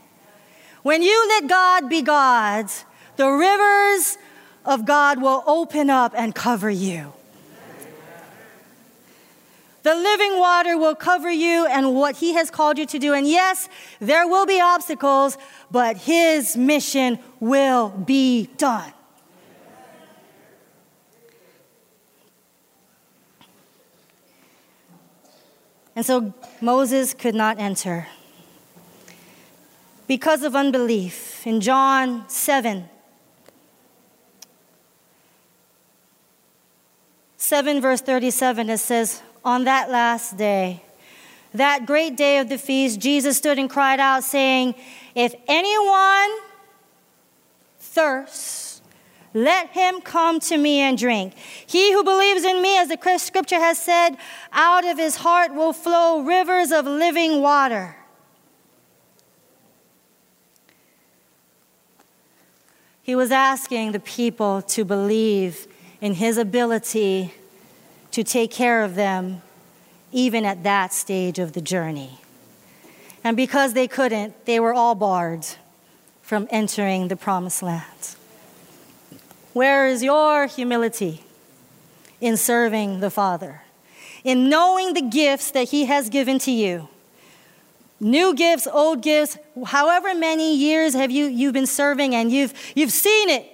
When 0.81 1.01
you 1.01 1.27
let 1.27 1.49
God 1.49 1.89
be 1.89 2.01
God, 2.01 2.71
the 3.17 3.27
rivers 3.27 4.17
of 4.63 4.85
God 4.85 5.21
will 5.21 5.43
open 5.45 5.89
up 5.89 6.13
and 6.15 6.33
cover 6.33 6.69
you. 6.69 7.11
The 9.83 9.95
living 9.95 10.37
water 10.37 10.77
will 10.77 10.95
cover 10.95 11.31
you 11.31 11.65
and 11.65 11.95
what 11.95 12.17
He 12.17 12.33
has 12.33 12.51
called 12.51 12.77
you 12.77 12.85
to 12.85 12.99
do. 12.99 13.13
And 13.13 13.27
yes, 13.27 13.67
there 13.99 14.27
will 14.27 14.45
be 14.45 14.61
obstacles, 14.61 15.37
but 15.71 15.97
His 15.97 16.55
mission 16.55 17.17
will 17.39 17.89
be 17.89 18.49
done. 18.57 18.93
And 25.95 26.05
so 26.05 26.33
Moses 26.61 27.13
could 27.13 27.35
not 27.35 27.59
enter 27.59 28.07
because 30.07 30.43
of 30.43 30.55
unbelief. 30.55 31.45
In 31.45 31.59
John 31.59 32.27
7, 32.29 32.87
7 37.37 37.81
verse 37.81 38.01
37, 38.01 38.69
it 38.69 38.77
says, 38.77 39.21
On 39.43 39.63
that 39.63 39.89
last 39.89 40.37
day, 40.37 40.83
that 41.53 41.85
great 41.85 42.15
day 42.15 42.37
of 42.37 42.49
the 42.49 42.57
feast, 42.57 42.99
Jesus 42.99 43.37
stood 43.37 43.57
and 43.59 43.69
cried 43.69 43.99
out, 43.99 44.23
saying, 44.23 44.75
If 45.15 45.33
anyone 45.47 46.29
thirsts, 47.79 48.81
let 49.33 49.69
him 49.69 50.01
come 50.01 50.39
to 50.41 50.57
me 50.57 50.79
and 50.79 50.97
drink. 50.97 51.33
He 51.65 51.93
who 51.93 52.03
believes 52.03 52.43
in 52.43 52.61
me, 52.61 52.77
as 52.77 52.89
the 52.89 53.17
scripture 53.17 53.59
has 53.59 53.77
said, 53.77 54.17
out 54.51 54.85
of 54.85 54.97
his 54.97 55.17
heart 55.17 55.53
will 55.53 55.73
flow 55.73 56.21
rivers 56.21 56.71
of 56.71 56.85
living 56.85 57.41
water. 57.41 57.97
He 63.01 63.15
was 63.15 63.31
asking 63.31 63.93
the 63.93 63.99
people 63.99 64.61
to 64.63 64.85
believe 64.85 65.67
in 66.01 66.13
his 66.13 66.37
ability 66.37 67.33
to 68.11 68.23
take 68.23 68.51
care 68.51 68.83
of 68.83 68.95
them, 68.95 69.41
even 70.11 70.45
at 70.45 70.63
that 70.63 70.93
stage 70.93 71.39
of 71.39 71.53
the 71.53 71.61
journey. 71.61 72.19
And 73.23 73.37
because 73.37 73.73
they 73.73 73.87
couldn't, 73.87 74.45
they 74.45 74.59
were 74.59 74.73
all 74.73 74.95
barred 74.95 75.45
from 76.21 76.47
entering 76.49 77.07
the 77.07 77.15
promised 77.15 77.61
land. 77.61 78.15
Where 79.53 79.87
is 79.87 80.01
your 80.01 80.47
humility 80.47 81.23
in 82.19 82.37
serving 82.37 82.99
the 82.99 83.09
Father? 83.09 83.61
In 84.23 84.49
knowing 84.49 84.93
the 84.93 85.01
gifts 85.01 85.51
that 85.51 85.69
He 85.69 85.85
has 85.85 86.09
given 86.09 86.39
to 86.39 86.51
you? 86.51 86.87
New 87.99 88.33
gifts, 88.33 88.65
old 88.65 89.03
gifts, 89.03 89.37
however 89.65 90.15
many 90.15 90.55
years 90.55 90.93
have 90.93 91.11
you 91.11 91.25
you've 91.25 91.53
been 91.53 91.67
serving 91.67 92.15
and 92.15 92.31
you've, 92.31 92.53
you've 92.75 92.91
seen 92.91 93.29
it. 93.29 93.45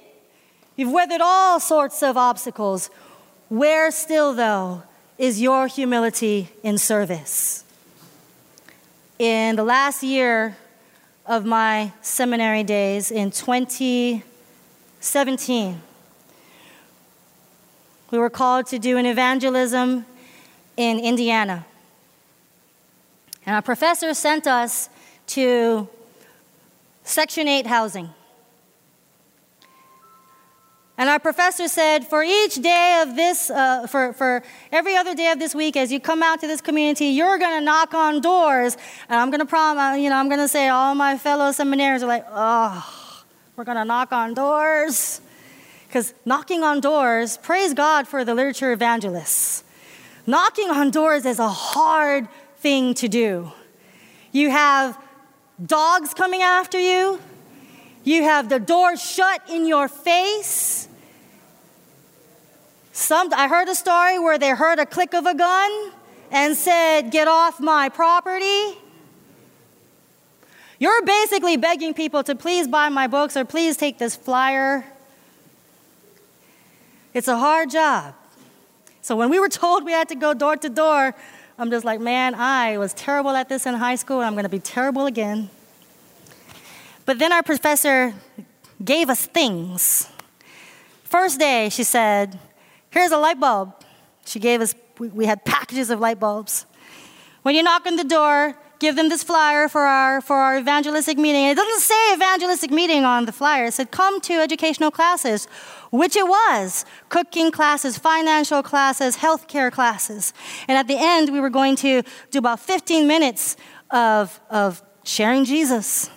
You've 0.78 0.92
weathered 0.92 1.22
all 1.22 1.60
sorts 1.60 2.02
of 2.04 2.16
obstacles. 2.16 2.90
Where 3.50 3.92
still, 3.92 4.34
though, 4.34 4.84
is 5.18 5.42
your 5.42 5.68
humility 5.68 6.50
in 6.64 6.78
service? 6.78 7.64
In 9.20 9.56
the 9.56 9.64
last 9.64 10.04
year 10.04 10.58
of 11.26 11.46
my 11.46 11.94
seminary 12.02 12.64
days, 12.64 13.10
in 13.10 13.32
2017, 13.32 15.82
we 18.12 18.18
were 18.18 18.30
called 18.30 18.66
to 18.68 18.80
do 18.80 18.98
an 18.98 19.06
evangelism 19.06 20.06
in 20.76 21.00
Indiana. 21.00 21.66
And 23.46 23.56
our 23.56 23.62
professor 23.62 24.14
sent 24.14 24.46
us 24.46 24.90
to 25.28 25.88
Section 27.06 27.48
8 27.48 27.68
housing. 27.68 28.10
And 31.00 31.10
our 31.10 31.20
professor 31.20 31.68
said, 31.68 32.08
for 32.08 32.24
each 32.24 32.56
day 32.56 33.04
of 33.06 33.16
this, 33.16 33.52
uh, 33.52 33.86
for, 33.86 34.14
for 34.14 34.42
every 34.72 34.96
other 34.96 35.14
day 35.14 35.32
of 35.32 35.38
this 35.38 35.54
week, 35.54 35.78
as 35.78 35.92
you 35.92 36.00
come 36.00 36.24
out 36.24 36.42
to 36.42 36.48
this 36.48 36.60
community, 36.60 37.06
you're 37.08 37.38
going 37.38 37.60
to 37.60 37.64
knock 37.64 37.94
on 37.94 38.20
doors. 38.20 38.76
And 39.08 39.20
I'm 39.20 39.30
going 39.30 39.40
to 39.40 39.46
prom, 39.46 39.78
uh, 39.78 39.94
you 39.94 40.10
know, 40.10 40.16
I'm 40.16 40.28
going 40.28 40.40
to 40.40 40.48
say, 40.48 40.70
all 40.70 40.96
my 40.96 41.18
fellow 41.18 41.52
seminarians 41.52 42.02
are 42.02 42.08
like, 42.08 42.26
oh, 42.32 43.24
we're 43.56 43.64
going 43.64 43.78
to 43.78 43.86
knock 43.86 44.12
on 44.12 44.34
doors. 44.34 45.22
Because 45.88 46.16
knocking 46.26 46.64
on 46.64 46.80
doors, 46.80 47.38
praise 47.38 47.76
God 47.76 48.08
for 48.08 48.26
the 48.26 48.34
literature 48.34 48.72
evangelists. 48.72 49.64
Knocking 50.26 50.70
on 50.70 50.90
doors 50.90 51.26
is 51.26 51.38
a 51.38 51.48
hard 51.48 52.28
thing 52.58 52.96
to 52.96 53.08
do. 53.08 53.52
You 54.32 54.50
have 54.50 54.98
dogs 55.64 56.14
coming 56.14 56.42
after 56.42 56.80
you, 56.80 57.20
you 58.04 58.24
have 58.24 58.50
the 58.50 58.60
door 58.60 58.98
shut 58.98 59.42
in 59.50 59.68
your 59.68 59.88
face. 59.88 60.87
Some, 62.98 63.32
I 63.32 63.48
heard 63.48 63.70
a 63.70 63.76
story 63.76 64.18
where 64.18 64.40
they 64.40 64.50
heard 64.50 64.80
a 64.80 64.86
click 64.86 65.14
of 65.14 65.28
a 65.28 65.36
gun 65.36 65.92
and 66.32 66.58
said, 66.58 67.12
Get 67.12 67.28
off 67.28 67.60
my 67.60 67.90
property. 67.90 68.76
You're 70.80 71.04
basically 71.04 71.58
begging 71.58 71.94
people 71.94 72.24
to 72.24 72.34
please 72.34 72.68
buy 72.68 72.90
my 72.90 73.06
books 73.06 73.38
or 73.38 73.46
please 73.46 73.78
take 73.78 74.00
this 74.00 74.16
flyer. 74.16 74.84
It's 77.14 77.28
a 77.28 77.38
hard 77.38 77.70
job. 77.70 78.16
So 79.04 79.16
when 79.16 79.30
we 79.30 79.40
were 79.40 79.48
told 79.48 79.86
we 79.86 79.92
had 79.92 80.10
to 80.10 80.16
go 80.16 80.34
door 80.34 80.58
to 80.58 80.68
door, 80.68 81.14
I'm 81.60 81.70
just 81.70 81.86
like, 81.86 82.00
man, 82.00 82.34
I 82.34 82.80
was 82.80 82.96
terrible 82.96 83.30
at 83.36 83.48
this 83.48 83.68
in 83.68 83.76
high 83.76 83.96
school, 83.96 84.22
I'm 84.22 84.34
going 84.34 84.44
to 84.44 84.50
be 84.50 84.60
terrible 84.60 85.06
again. 85.06 85.52
But 87.06 87.20
then 87.20 87.32
our 87.32 87.44
professor 87.44 88.16
gave 88.84 89.12
us 89.12 89.28
things. 89.28 90.10
First 91.04 91.40
day, 91.40 91.70
she 91.70 91.84
said, 91.84 92.40
Here's 92.90 93.12
a 93.12 93.18
light 93.18 93.40
bulb. 93.40 93.74
She 94.26 94.40
gave 94.40 94.62
us, 94.62 94.76
we 95.00 95.26
had 95.26 95.46
packages 95.46 95.90
of 95.90 96.00
light 96.00 96.20
bulbs. 96.20 96.66
When 97.44 97.56
you 97.56 97.64
knock 97.64 97.86
on 97.86 97.96
the 97.96 98.04
door, 98.04 98.58
give 98.80 98.96
them 98.96 99.10
this 99.10 99.24
flyer 99.24 99.68
for 99.68 99.82
our, 99.82 100.22
for 100.22 100.36
our 100.36 100.58
evangelistic 100.58 101.18
meeting. 101.18 101.46
It 101.46 101.56
doesn't 101.56 101.82
say 101.82 102.14
evangelistic 102.14 102.72
meeting 102.72 103.06
on 103.06 103.26
the 103.26 103.32
flyer, 103.32 103.66
it 103.66 103.74
said 103.74 103.92
come 103.92 104.20
to 104.22 104.34
educational 104.34 104.92
classes, 104.92 105.46
which 105.92 106.16
it 106.16 106.28
was 106.28 106.86
cooking 107.10 107.52
classes, 107.52 107.98
financial 107.98 108.62
classes, 108.62 109.18
healthcare 109.18 109.72
classes. 109.72 110.34
And 110.68 110.78
at 110.78 110.88
the 110.88 110.98
end, 110.98 111.32
we 111.32 111.40
were 111.40 111.50
going 111.50 111.76
to 111.78 112.04
do 112.32 112.40
about 112.40 112.60
15 112.60 113.08
minutes 113.08 113.56
of, 113.92 114.40
of 114.50 114.82
sharing 115.04 115.46
Jesus. 115.46 116.10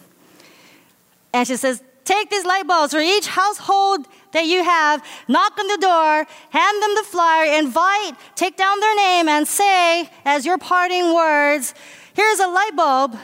And 1.32 1.46
she 1.46 1.56
says, 1.56 1.82
Take 2.04 2.30
these 2.30 2.44
light 2.44 2.66
bulbs 2.66 2.92
for 2.92 3.00
each 3.00 3.28
household 3.28 4.06
that 4.32 4.46
you 4.46 4.64
have, 4.64 5.04
knock 5.28 5.58
on 5.58 5.66
the 5.66 5.78
door, 5.78 6.26
hand 6.50 6.82
them 6.82 6.94
the 6.94 7.04
flyer, 7.04 7.58
invite, 7.58 8.14
take 8.34 8.56
down 8.56 8.80
their 8.80 8.96
name, 8.96 9.28
and 9.28 9.46
say, 9.46 10.08
as 10.24 10.46
your 10.46 10.58
parting 10.58 11.14
words, 11.14 11.74
here's 12.14 12.38
a 12.38 12.46
light 12.46 12.76
bulb. 12.76 13.16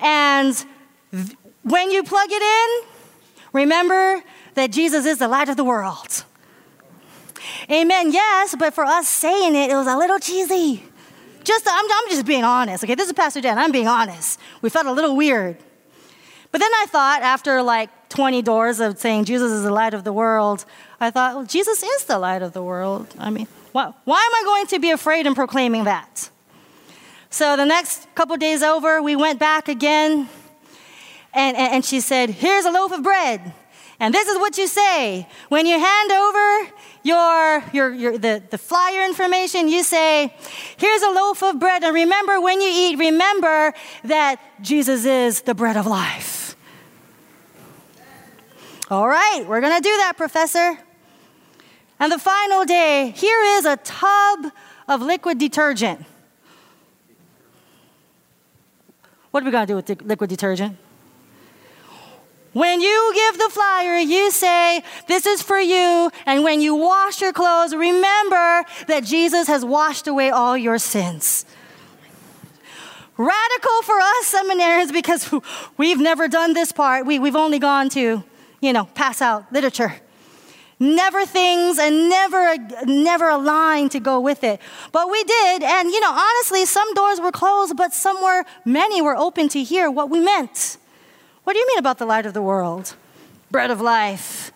And 0.00 0.64
when 1.62 1.90
you 1.90 2.02
plug 2.02 2.28
it 2.30 2.42
in, 2.42 2.88
remember 3.52 4.22
that 4.54 4.70
Jesus 4.70 5.06
is 5.06 5.18
the 5.18 5.28
light 5.28 5.48
of 5.48 5.56
the 5.56 5.64
world. 5.64 6.24
Amen. 7.70 8.12
Yes, 8.12 8.54
but 8.58 8.74
for 8.74 8.84
us 8.84 9.08
saying 9.08 9.54
it, 9.54 9.70
it 9.70 9.74
was 9.74 9.86
a 9.86 9.96
little 9.96 10.18
cheesy. 10.18 10.84
Just, 11.44 11.66
I'm, 11.68 11.84
I'm 11.84 12.08
just 12.08 12.26
being 12.26 12.44
honest. 12.44 12.84
Okay, 12.84 12.94
this 12.94 13.06
is 13.06 13.12
Pastor 13.12 13.40
Dan. 13.40 13.58
I'm 13.58 13.72
being 13.72 13.88
honest. 13.88 14.38
We 14.62 14.70
felt 14.70 14.86
a 14.86 14.92
little 14.92 15.14
weird. 15.14 15.58
But 16.50 16.60
then 16.60 16.70
I 16.72 16.86
thought, 16.88 17.22
after 17.22 17.62
like 17.62 17.90
20 18.14 18.42
doors 18.42 18.78
of 18.78 18.96
saying 18.98 19.24
Jesus 19.24 19.50
is 19.50 19.64
the 19.64 19.72
light 19.72 19.92
of 19.92 20.04
the 20.04 20.12
world, 20.12 20.64
I 21.00 21.10
thought, 21.10 21.34
well, 21.34 21.44
Jesus 21.44 21.82
is 21.82 22.04
the 22.04 22.18
light 22.18 22.42
of 22.42 22.52
the 22.52 22.62
world. 22.62 23.12
I 23.18 23.30
mean, 23.30 23.48
why, 23.72 23.92
why 24.04 24.18
am 24.18 24.34
I 24.34 24.42
going 24.44 24.66
to 24.68 24.78
be 24.78 24.92
afraid 24.92 25.26
in 25.26 25.34
proclaiming 25.34 25.84
that? 25.84 26.30
So 27.30 27.56
the 27.56 27.64
next 27.64 28.06
couple 28.14 28.36
days 28.36 28.62
over, 28.62 29.02
we 29.02 29.16
went 29.16 29.40
back 29.40 29.66
again, 29.66 30.28
and, 31.34 31.56
and, 31.56 31.74
and 31.74 31.84
she 31.84 31.98
said, 31.98 32.30
Here's 32.30 32.64
a 32.64 32.70
loaf 32.70 32.92
of 32.92 33.02
bread. 33.02 33.52
And 33.98 34.14
this 34.14 34.28
is 34.28 34.38
what 34.38 34.58
you 34.58 34.68
say. 34.68 35.26
When 35.48 35.66
you 35.66 35.78
hand 35.78 36.12
over 36.12 36.72
your, 37.02 37.64
your, 37.72 37.92
your, 37.92 38.18
the, 38.18 38.42
the 38.48 38.58
flyer 38.58 39.04
information, 39.04 39.66
you 39.66 39.82
say, 39.82 40.32
Here's 40.76 41.02
a 41.02 41.10
loaf 41.10 41.42
of 41.42 41.58
bread. 41.58 41.82
And 41.82 41.92
remember, 41.92 42.40
when 42.40 42.60
you 42.60 42.70
eat, 42.72 42.96
remember 42.96 43.74
that 44.04 44.40
Jesus 44.62 45.04
is 45.04 45.42
the 45.42 45.54
bread 45.54 45.76
of 45.76 45.86
life. 45.86 46.43
All 48.90 49.08
right, 49.08 49.44
we're 49.46 49.62
going 49.62 49.74
to 49.74 49.82
do 49.82 49.96
that, 49.96 50.14
Professor. 50.18 50.78
And 51.98 52.12
the 52.12 52.18
final 52.18 52.66
day, 52.66 53.14
here 53.16 53.42
is 53.56 53.64
a 53.64 53.78
tub 53.78 54.52
of 54.86 55.00
liquid 55.00 55.38
detergent. 55.38 56.04
What 59.30 59.42
are 59.42 59.46
we 59.46 59.52
going 59.52 59.66
to 59.66 59.72
do 59.72 59.76
with 59.76 60.02
liquid 60.02 60.28
detergent? 60.28 60.76
When 62.52 62.82
you 62.82 63.12
give 63.14 63.38
the 63.38 63.48
flyer, 63.50 63.96
you 63.98 64.30
say, 64.30 64.84
This 65.08 65.24
is 65.24 65.40
for 65.40 65.58
you. 65.58 66.10
And 66.26 66.44
when 66.44 66.60
you 66.60 66.74
wash 66.74 67.22
your 67.22 67.32
clothes, 67.32 67.74
remember 67.74 68.64
that 68.86 69.02
Jesus 69.02 69.48
has 69.48 69.64
washed 69.64 70.06
away 70.06 70.28
all 70.28 70.58
your 70.58 70.78
sins. 70.78 71.46
Radical 73.16 73.82
for 73.82 73.98
us 73.98 74.34
seminarians 74.34 74.92
because 74.92 75.34
we've 75.78 75.98
never 75.98 76.28
done 76.28 76.52
this 76.52 76.70
part. 76.70 77.06
We, 77.06 77.18
we've 77.18 77.34
only 77.34 77.58
gone 77.58 77.88
to 77.90 78.22
you 78.64 78.72
know, 78.72 78.86
pass 78.94 79.20
out 79.20 79.52
literature. 79.52 79.94
never 80.80 81.24
things 81.24 81.78
and 81.78 82.08
never 82.08 82.56
never 82.84 83.28
a 83.28 83.38
line 83.38 83.88
to 83.88 84.00
go 84.00 84.18
with 84.20 84.42
it. 84.42 84.60
But 84.92 85.10
we 85.10 85.22
did 85.22 85.62
and 85.62 85.90
you 85.90 86.00
know 86.00 86.10
honestly 86.10 86.66
some 86.66 86.92
doors 86.94 87.20
were 87.20 87.30
closed 87.32 87.76
but 87.76 87.92
some 87.94 88.20
were 88.22 88.44
many 88.64 89.00
were 89.00 89.16
open 89.16 89.48
to 89.50 89.62
hear 89.62 89.90
what 89.90 90.10
we 90.10 90.18
meant. 90.20 90.76
What 91.44 91.52
do 91.52 91.58
you 91.58 91.66
mean 91.68 91.78
about 91.78 91.98
the 91.98 92.06
light 92.06 92.26
of 92.26 92.34
the 92.34 92.42
world? 92.42 92.96
Bread 93.50 93.70
of 93.70 93.80
life. 93.80 94.50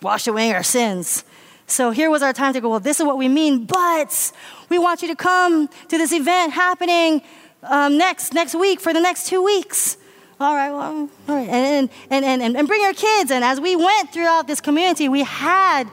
Wash 0.00 0.26
away 0.26 0.52
our 0.52 0.62
sins. 0.62 1.24
So 1.66 1.90
here 1.90 2.10
was 2.10 2.22
our 2.22 2.32
time 2.32 2.52
to 2.52 2.60
go 2.60 2.68
well 2.70 2.80
this 2.80 3.00
is 3.00 3.06
what 3.06 3.18
we 3.18 3.28
mean 3.28 3.64
but 3.64 4.32
we 4.68 4.78
want 4.78 5.02
you 5.02 5.08
to 5.08 5.16
come 5.16 5.68
to 5.88 5.98
this 5.98 6.12
event 6.12 6.52
happening 6.52 7.20
um, 7.64 7.98
next 7.98 8.32
next 8.32 8.54
week 8.54 8.78
for 8.80 8.92
the 8.92 9.00
next 9.00 9.26
two 9.26 9.42
weeks 9.42 9.96
all 10.42 10.54
right, 10.54 10.70
well, 10.70 11.08
all 11.28 11.36
right. 11.36 11.48
And, 11.48 11.90
and, 12.10 12.24
and, 12.24 12.42
and, 12.42 12.56
and 12.56 12.68
bring 12.68 12.82
your 12.82 12.94
kids. 12.94 13.30
And 13.30 13.44
as 13.44 13.60
we 13.60 13.76
went 13.76 14.12
throughout 14.12 14.46
this 14.46 14.60
community, 14.60 15.08
we 15.08 15.22
had 15.22 15.84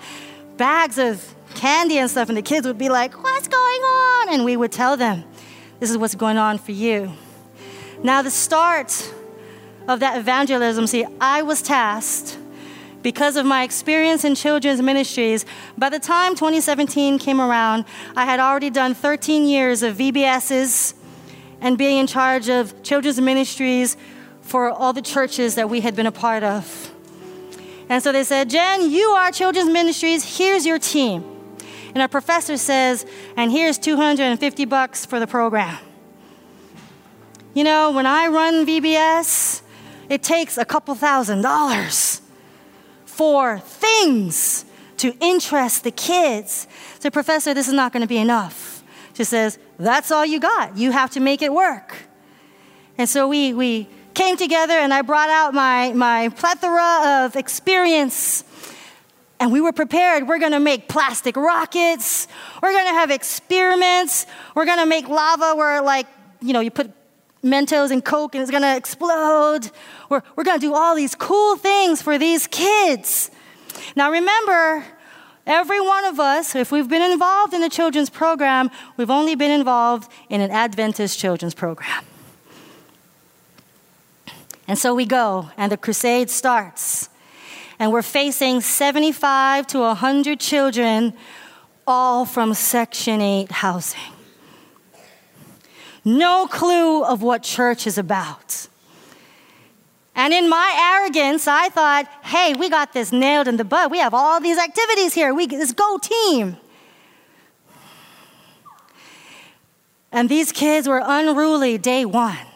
bags 0.57 0.97
of 0.97 1.33
candy 1.55 1.97
and 1.97 2.09
stuff, 2.09 2.29
and 2.29 2.37
the 2.37 2.41
kids 2.41 2.65
would 2.65 2.77
be 2.77 2.89
like, 2.89 3.21
What's 3.23 3.47
going 3.47 3.81
on? 3.81 4.33
And 4.33 4.45
we 4.45 4.57
would 4.57 4.71
tell 4.71 4.97
them, 4.97 5.23
This 5.79 5.89
is 5.89 5.97
what's 5.97 6.15
going 6.15 6.37
on 6.37 6.57
for 6.57 6.71
you. 6.71 7.13
Now, 8.03 8.21
the 8.21 8.31
start 8.31 9.13
of 9.87 9.99
that 9.99 10.17
evangelism, 10.17 10.87
see, 10.87 11.05
I 11.19 11.41
was 11.41 11.61
tasked 11.61 12.37
because 13.01 13.35
of 13.35 13.45
my 13.45 13.63
experience 13.63 14.23
in 14.23 14.35
children's 14.35 14.81
ministries. 14.81 15.45
By 15.77 15.89
the 15.89 15.99
time 15.99 16.35
2017 16.35 17.19
came 17.19 17.41
around, 17.41 17.85
I 18.15 18.25
had 18.25 18.39
already 18.39 18.69
done 18.69 18.93
13 18.93 19.45
years 19.45 19.83
of 19.83 19.97
VBSs 19.97 20.93
and 21.61 21.77
being 21.77 21.97
in 21.97 22.07
charge 22.07 22.49
of 22.49 22.81
children's 22.83 23.19
ministries 23.19 23.97
for 24.49 24.71
all 24.71 24.93
the 24.93 25.01
churches 25.01 25.55
that 25.55 25.69
we 25.69 25.81
had 25.81 25.95
been 25.95 26.07
a 26.07 26.11
part 26.11 26.43
of. 26.43 26.91
And 27.87 28.01
so 28.01 28.11
they 28.11 28.23
said, 28.23 28.49
Jen, 28.49 28.89
you 28.89 29.09
are 29.09 29.31
children's 29.31 29.69
ministries, 29.69 30.37
here's 30.37 30.65
your 30.65 30.79
team. 30.79 31.23
And 31.93 32.01
our 32.01 32.07
professor 32.07 32.57
says, 32.57 33.05
and 33.37 33.51
here's 33.51 33.77
250 33.77 34.65
bucks 34.65 35.05
for 35.05 35.19
the 35.19 35.27
program. 35.27 35.77
You 37.53 37.63
know, 37.63 37.91
when 37.91 38.05
I 38.05 38.27
run 38.27 38.65
VBS, 38.65 39.61
it 40.09 40.23
takes 40.23 40.57
a 40.57 40.65
couple 40.65 40.95
thousand 40.95 41.41
dollars 41.41 42.21
for 43.05 43.59
things 43.59 44.65
to 44.97 45.15
interest 45.19 45.83
the 45.83 45.91
kids. 45.91 46.67
So, 46.99 47.09
professor, 47.09 47.53
this 47.53 47.67
is 47.67 47.73
not 47.73 47.93
going 47.93 48.01
to 48.01 48.07
be 48.07 48.17
enough. 48.17 48.83
She 49.13 49.23
says, 49.23 49.59
that's 49.77 50.11
all 50.11 50.25
you 50.25 50.39
got. 50.39 50.77
You 50.77 50.91
have 50.91 51.11
to 51.11 51.19
make 51.19 51.41
it 51.41 51.53
work. 51.53 51.95
And 52.97 53.07
so 53.07 53.27
we, 53.27 53.53
we 53.53 53.87
came 54.19 54.35
together 54.35 54.73
and 54.73 54.93
I 54.93 55.01
brought 55.01 55.29
out 55.29 55.53
my, 55.53 55.93
my 55.93 56.27
plethora 56.27 57.23
of 57.23 57.37
experience. 57.37 58.43
And 59.39 59.49
we 59.49 59.61
were 59.61 59.71
prepared. 59.71 60.27
We're 60.27 60.39
gonna 60.39 60.59
make 60.59 60.89
plastic 60.89 61.37
rockets. 61.37 62.27
We're 62.61 62.73
gonna 62.73 62.89
have 62.99 63.11
experiments. 63.11 64.25
We're 64.55 64.65
gonna 64.65 64.85
make 64.85 65.07
lava 65.07 65.55
where, 65.55 65.81
like, 65.81 66.05
you 66.41 66.51
know, 66.51 66.59
you 66.59 66.69
put 66.69 66.91
Mentos 67.41 67.91
and 67.91 68.03
Coke 68.03 68.35
and 68.35 68.41
it's 68.41 68.51
gonna 68.51 68.75
explode. 68.75 69.71
We're, 70.09 70.21
we're 70.35 70.43
gonna 70.43 70.59
do 70.59 70.73
all 70.75 70.95
these 70.95 71.15
cool 71.15 71.55
things 71.55 72.01
for 72.01 72.17
these 72.17 72.45
kids. 72.45 73.31
Now, 73.95 74.11
remember, 74.11 74.83
every 75.47 75.79
one 75.79 76.03
of 76.03 76.19
us, 76.19 76.55
if 76.55 76.73
we've 76.73 76.89
been 76.89 77.09
involved 77.09 77.53
in 77.53 77.61
the 77.61 77.69
children's 77.69 78.09
program, 78.09 78.69
we've 78.97 79.09
only 79.09 79.35
been 79.35 79.51
involved 79.51 80.11
in 80.27 80.41
an 80.41 80.51
Adventist 80.51 81.17
children's 81.17 81.53
program. 81.53 82.03
And 84.69 84.77
so 84.77 84.93
we 84.93 85.07
go, 85.07 85.49
and 85.57 85.71
the 85.71 85.77
crusade 85.77 86.29
starts. 86.29 87.09
And 87.79 87.91
we're 87.91 88.03
facing 88.03 88.61
75 88.61 89.65
to 89.65 89.79
100 89.79 90.39
children, 90.39 91.13
all 91.87 92.23
from 92.23 92.53
Section 92.53 93.19
8 93.19 93.51
housing. 93.51 94.13
No 96.05 96.45
clue 96.45 97.03
of 97.03 97.23
what 97.23 97.41
church 97.41 97.87
is 97.87 97.97
about. 97.97 98.67
And 100.13 100.35
in 100.35 100.47
my 100.47 100.99
arrogance, 100.99 101.47
I 101.47 101.69
thought, 101.69 102.05
hey, 102.25 102.53
we 102.53 102.69
got 102.69 102.93
this 102.93 103.11
nailed 103.11 103.47
in 103.47 103.57
the 103.57 103.65
bud. 103.65 103.89
We 103.89 103.97
have 103.97 104.13
all 104.13 104.39
these 104.39 104.59
activities 104.59 105.15
here. 105.15 105.33
We 105.33 105.47
this 105.47 105.71
go 105.71 105.97
team. 105.97 106.57
And 110.11 110.29
these 110.29 110.51
kids 110.51 110.87
were 110.87 111.01
unruly 111.03 111.79
day 111.79 112.05
one. 112.05 112.48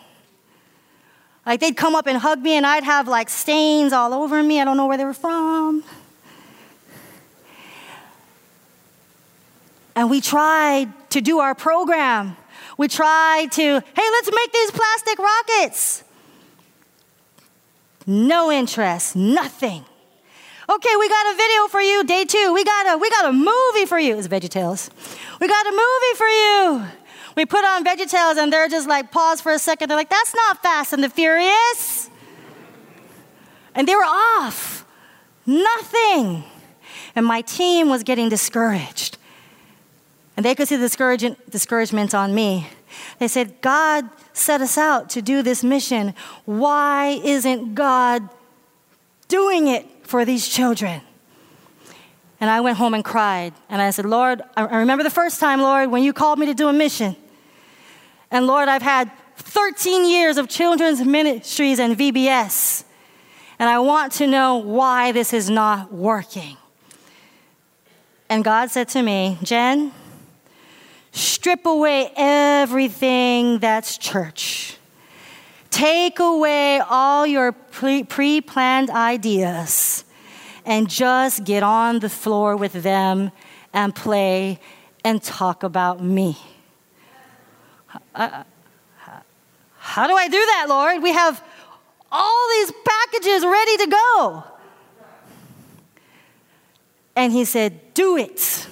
Like 1.45 1.59
they'd 1.59 1.75
come 1.75 1.95
up 1.95 2.07
and 2.07 2.17
hug 2.17 2.41
me, 2.41 2.53
and 2.53 2.65
I'd 2.65 2.83
have 2.83 3.07
like 3.07 3.29
stains 3.29 3.93
all 3.93 4.13
over 4.13 4.41
me. 4.41 4.61
I 4.61 4.65
don't 4.65 4.77
know 4.77 4.87
where 4.87 4.97
they 4.97 5.05
were 5.05 5.13
from. 5.13 5.83
And 9.95 10.09
we 10.09 10.21
tried 10.21 10.91
to 11.11 11.21
do 11.21 11.39
our 11.39 11.53
program. 11.53 12.35
We 12.77 12.87
tried 12.87 13.51
to, 13.51 13.61
hey, 13.61 13.81
let's 14.11 14.29
make 14.33 14.51
these 14.51 14.71
plastic 14.71 15.19
rockets. 15.19 16.03
No 18.07 18.51
interest, 18.51 19.15
nothing. 19.15 19.85
Okay, 20.69 20.95
we 20.97 21.09
got 21.09 21.33
a 21.33 21.35
video 21.35 21.67
for 21.67 21.81
you, 21.81 22.03
day 22.05 22.25
two. 22.25 22.53
We 22.53 22.63
got 22.63 22.95
a 22.95 22.97
we 22.97 23.09
got 23.09 23.25
a 23.25 23.33
movie 23.33 23.85
for 23.85 23.99
you. 23.99 24.17
It's 24.17 24.27
VeggieTales. 24.27 24.89
We 25.39 25.47
got 25.47 25.67
a 25.67 25.71
movie 25.71 26.15
for 26.15 26.27
you. 26.27 26.85
We 27.35 27.45
put 27.45 27.63
on 27.65 27.83
VeggieTales 27.83 28.37
and 28.37 28.53
they're 28.53 28.67
just 28.67 28.87
like, 28.87 29.11
pause 29.11 29.41
for 29.41 29.51
a 29.51 29.59
second. 29.59 29.89
They're 29.89 29.97
like, 29.97 30.09
that's 30.09 30.35
not 30.35 30.61
Fast 30.61 30.93
and 30.93 31.03
the 31.03 31.09
Furious. 31.09 32.09
And 33.75 33.87
they 33.87 33.95
were 33.95 34.03
off. 34.03 34.85
Nothing. 35.45 36.43
And 37.15 37.25
my 37.25 37.41
team 37.41 37.89
was 37.89 38.03
getting 38.03 38.29
discouraged. 38.29 39.17
And 40.35 40.45
they 40.45 40.55
could 40.55 40.67
see 40.67 40.77
the 40.77 41.37
discouragement 41.49 42.15
on 42.15 42.33
me. 42.33 42.67
They 43.19 43.27
said, 43.27 43.61
God 43.61 44.09
set 44.33 44.61
us 44.61 44.77
out 44.77 45.09
to 45.11 45.21
do 45.21 45.41
this 45.41 45.63
mission. 45.63 46.13
Why 46.45 47.19
isn't 47.23 47.75
God 47.75 48.29
doing 49.27 49.67
it 49.67 49.87
for 50.03 50.25
these 50.25 50.47
children? 50.47 51.01
And 52.39 52.49
I 52.49 52.61
went 52.61 52.77
home 52.77 52.93
and 52.93 53.05
cried. 53.05 53.53
And 53.69 53.81
I 53.81 53.91
said, 53.91 54.05
Lord, 54.05 54.41
I 54.57 54.77
remember 54.77 55.03
the 55.03 55.09
first 55.09 55.39
time, 55.39 55.61
Lord, 55.61 55.89
when 55.91 56.03
you 56.03 56.13
called 56.13 56.39
me 56.39 56.45
to 56.47 56.53
do 56.53 56.67
a 56.67 56.73
mission. 56.73 57.15
And 58.33 58.47
Lord, 58.47 58.67
I've 58.67 58.81
had 58.81 59.11
13 59.35 60.09
years 60.09 60.37
of 60.37 60.49
children's 60.49 61.01
ministries 61.05 61.77
and 61.77 61.95
VBS, 61.95 62.83
and 63.59 63.69
I 63.69 63.77
want 63.77 64.11
to 64.13 64.25
know 64.25 64.57
why 64.57 65.11
this 65.11 65.33
is 65.33 65.51
not 65.51 65.93
working. 65.93 66.57
And 68.29 68.43
God 68.43 68.71
said 68.71 68.89
to 68.89 69.03
me, 69.03 69.37
Jen, 69.43 69.91
strip 71.11 71.67
away 71.67 72.11
everything 72.15 73.59
that's 73.59 73.99
church. 73.99 74.77
Take 75.69 76.17
away 76.17 76.79
all 76.79 77.27
your 77.27 77.51
pre 77.51 78.41
planned 78.41 78.89
ideas 78.89 80.05
and 80.65 80.89
just 80.89 81.43
get 81.43 81.61
on 81.61 81.99
the 81.99 82.09
floor 82.09 82.57
with 82.57 82.73
them 82.73 83.31
and 83.73 83.93
play 83.93 84.59
and 85.05 85.21
talk 85.21 85.61
about 85.61 86.03
me. 86.03 86.35
Uh, 88.15 88.43
how 89.77 90.07
do 90.07 90.15
I 90.15 90.27
do 90.27 90.37
that, 90.37 90.65
Lord? 90.69 91.03
We 91.03 91.11
have 91.11 91.43
all 92.11 92.47
these 92.51 92.71
packages 92.85 93.43
ready 93.43 93.77
to 93.77 93.87
go. 93.87 94.43
And 97.15 97.33
he 97.33 97.45
said, 97.45 97.93
Do 97.93 98.17
it. 98.17 98.67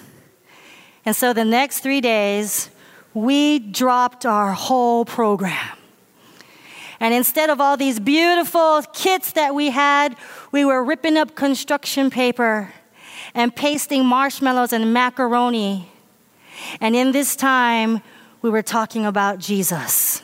And 1.06 1.16
so 1.16 1.34
the 1.34 1.46
next 1.46 1.80
three 1.80 2.02
days, 2.02 2.70
we 3.14 3.60
dropped 3.60 4.26
our 4.26 4.54
whole 4.54 5.06
program. 5.06 5.78
And 7.00 7.14
instead 7.14 7.50
of 7.50 7.60
all 7.60 7.78
these 7.78 8.00
beautiful 8.00 8.84
kits 8.94 9.32
that 9.32 9.56
we 9.56 9.72
had, 9.72 10.16
we 10.52 10.64
were 10.64 10.84
ripping 10.84 11.18
up 11.18 11.36
construction 11.36 12.12
paper 12.12 12.72
and 13.34 13.56
pasting 13.56 14.06
marshmallows 14.06 14.72
and 14.72 14.94
macaroni. 14.94 15.90
And 16.80 16.96
in 16.96 17.12
this 17.12 17.36
time, 17.36 18.02
we 18.42 18.50
were 18.50 18.62
talking 18.64 19.06
about 19.06 19.40
Jesus. 19.40 20.22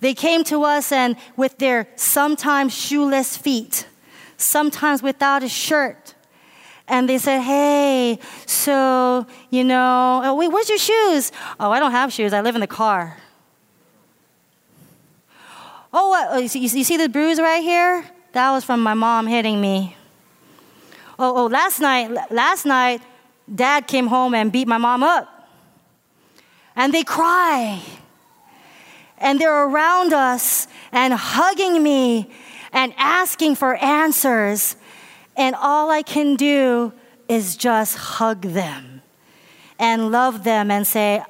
They 0.00 0.14
came 0.14 0.44
to 0.44 0.62
us 0.64 0.92
and 0.92 1.16
with 1.36 1.58
their 1.58 1.88
sometimes 1.96 2.74
shoeless 2.74 3.36
feet, 3.36 3.86
sometimes 4.36 5.02
without 5.02 5.42
a 5.42 5.48
shirt. 5.48 6.14
And 6.86 7.08
they 7.08 7.18
said, 7.18 7.40
Hey, 7.40 8.18
so, 8.44 9.26
you 9.50 9.64
know, 9.64 10.20
oh, 10.22 10.34
wait, 10.34 10.48
where's 10.48 10.68
your 10.68 10.78
shoes? 10.78 11.32
Oh, 11.58 11.70
I 11.70 11.80
don't 11.80 11.90
have 11.90 12.12
shoes. 12.12 12.32
I 12.32 12.42
live 12.42 12.54
in 12.54 12.60
the 12.60 12.66
car. 12.66 13.16
Oh? 15.92 16.28
Oh, 16.30 16.38
you, 16.38 16.48
see, 16.48 16.60
you 16.60 16.84
see 16.84 16.96
the 16.96 17.08
bruise 17.08 17.40
right 17.40 17.62
here? 17.62 18.04
That 18.32 18.52
was 18.52 18.64
from 18.64 18.82
my 18.82 18.94
mom 18.94 19.26
hitting 19.26 19.60
me. 19.60 19.96
Oh, 21.18 21.44
oh, 21.44 21.46
last 21.46 21.80
night, 21.80 22.10
last 22.30 22.66
night, 22.66 23.00
dad 23.52 23.86
came 23.86 24.06
home 24.06 24.34
and 24.34 24.52
beat 24.52 24.68
my 24.68 24.76
mom 24.76 25.02
up 25.02 25.35
and 26.76 26.92
they 26.92 27.02
cry. 27.02 27.82
And 29.18 29.40
they're 29.40 29.64
around 29.64 30.12
us 30.12 30.68
and 30.92 31.14
hugging 31.14 31.82
me 31.82 32.30
and 32.72 32.92
asking 32.98 33.56
for 33.56 33.74
answers. 33.76 34.76
And 35.36 35.56
all 35.56 35.90
I 35.90 36.02
can 36.02 36.36
do 36.36 36.92
is 37.28 37.56
just 37.56 37.96
hug 37.96 38.42
them 38.42 39.02
and 39.78 40.12
love 40.12 40.44
them 40.44 40.70
and 40.70 40.86
say, 40.86 41.24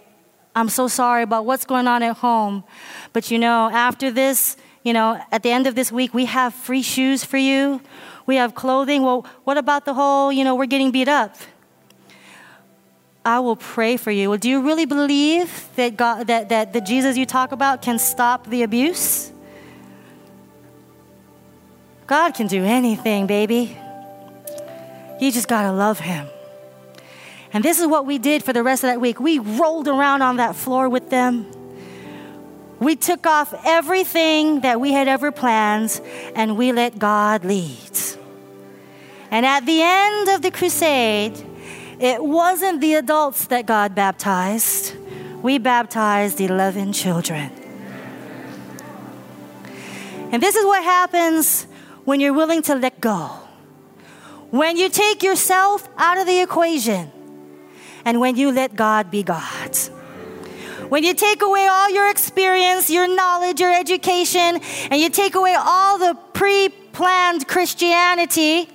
I'm 0.54 0.68
so 0.68 0.88
sorry 0.88 1.22
about 1.22 1.46
what's 1.46 1.64
going 1.64 1.86
on 1.86 2.02
at 2.02 2.16
home. 2.16 2.64
But 3.12 3.30
you 3.30 3.38
know, 3.38 3.70
after 3.70 4.10
this, 4.10 4.56
you 4.82 4.92
know, 4.92 5.20
at 5.30 5.42
the 5.42 5.50
end 5.50 5.66
of 5.66 5.74
this 5.74 5.92
week, 5.92 6.14
we 6.14 6.24
have 6.26 6.54
free 6.54 6.82
shoes 6.82 7.24
for 7.24 7.36
you. 7.36 7.80
We 8.26 8.36
have 8.36 8.54
clothing. 8.54 9.02
Well, 9.02 9.26
what 9.44 9.58
about 9.58 9.84
the 9.84 9.94
whole, 9.94 10.32
you 10.32 10.44
know, 10.44 10.54
we're 10.54 10.66
getting 10.66 10.90
beat 10.90 11.08
up? 11.08 11.36
I 13.26 13.40
will 13.40 13.56
pray 13.56 13.96
for 13.96 14.12
you. 14.12 14.28
Well, 14.30 14.38
do 14.38 14.48
you 14.48 14.62
really 14.62 14.86
believe 14.86 15.68
that 15.74 15.96
God 15.96 16.28
that, 16.28 16.48
that 16.50 16.72
the 16.72 16.80
Jesus 16.80 17.16
you 17.16 17.26
talk 17.26 17.50
about 17.50 17.82
can 17.82 17.98
stop 17.98 18.46
the 18.46 18.62
abuse? 18.62 19.32
God 22.06 22.34
can 22.34 22.46
do 22.46 22.62
anything, 22.64 23.26
baby. 23.26 23.76
You 25.20 25.32
just 25.32 25.48
gotta 25.48 25.72
love 25.72 25.98
him. 25.98 26.28
And 27.52 27.64
this 27.64 27.80
is 27.80 27.88
what 27.88 28.06
we 28.06 28.18
did 28.18 28.44
for 28.44 28.52
the 28.52 28.62
rest 28.62 28.84
of 28.84 28.90
that 28.90 29.00
week. 29.00 29.18
We 29.18 29.40
rolled 29.40 29.88
around 29.88 30.22
on 30.22 30.36
that 30.36 30.54
floor 30.54 30.88
with 30.88 31.10
them. 31.10 31.50
We 32.78 32.94
took 32.94 33.26
off 33.26 33.52
everything 33.64 34.60
that 34.60 34.80
we 34.80 34.92
had 34.92 35.08
ever 35.08 35.32
planned 35.32 36.00
and 36.36 36.56
we 36.56 36.70
let 36.70 36.96
God 36.96 37.44
lead. 37.44 37.90
And 39.32 39.44
at 39.44 39.66
the 39.66 39.82
end 39.82 40.28
of 40.28 40.42
the 40.42 40.52
crusade, 40.52 41.44
it 41.98 42.22
wasn't 42.22 42.80
the 42.80 42.94
adults 42.94 43.46
that 43.46 43.66
God 43.66 43.94
baptized, 43.94 44.94
we 45.42 45.58
baptized 45.58 46.40
11 46.40 46.92
children. 46.92 47.50
And 50.32 50.42
this 50.42 50.56
is 50.56 50.64
what 50.64 50.82
happens 50.82 51.66
when 52.04 52.20
you're 52.20 52.34
willing 52.34 52.62
to 52.62 52.74
let 52.74 53.00
go. 53.00 53.30
When 54.50 54.76
you 54.76 54.88
take 54.88 55.22
yourself 55.22 55.88
out 55.96 56.18
of 56.18 56.26
the 56.26 56.40
equation 56.40 57.10
and 58.04 58.20
when 58.20 58.36
you 58.36 58.52
let 58.52 58.76
God 58.76 59.10
be 59.10 59.22
God. 59.22 59.76
When 60.88 61.02
you 61.02 61.14
take 61.14 61.42
away 61.42 61.66
all 61.66 61.90
your 61.90 62.08
experience, 62.08 62.88
your 62.88 63.08
knowledge, 63.08 63.60
your 63.60 63.72
education, 63.72 64.60
and 64.90 65.00
you 65.00 65.10
take 65.10 65.34
away 65.34 65.56
all 65.58 65.98
the 65.98 66.16
pre 66.32 66.68
planned 66.68 67.48
Christianity. 67.48 68.68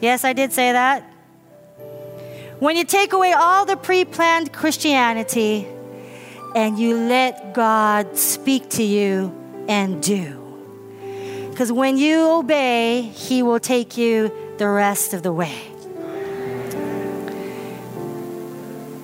Yes, 0.00 0.24
I 0.24 0.32
did 0.32 0.52
say 0.52 0.72
that. 0.72 1.02
When 2.58 2.76
you 2.76 2.84
take 2.84 3.12
away 3.12 3.32
all 3.32 3.66
the 3.66 3.76
pre 3.76 4.04
planned 4.04 4.52
Christianity 4.52 5.66
and 6.54 6.78
you 6.78 6.96
let 6.96 7.54
God 7.54 8.16
speak 8.16 8.70
to 8.70 8.82
you 8.82 9.34
and 9.68 10.02
do. 10.02 10.42
Because 11.50 11.70
when 11.70 11.96
you 11.98 12.30
obey, 12.30 13.02
He 13.02 13.42
will 13.42 13.60
take 13.60 13.96
you 13.96 14.32
the 14.58 14.68
rest 14.68 15.12
of 15.12 15.22
the 15.22 15.32
way. 15.32 15.54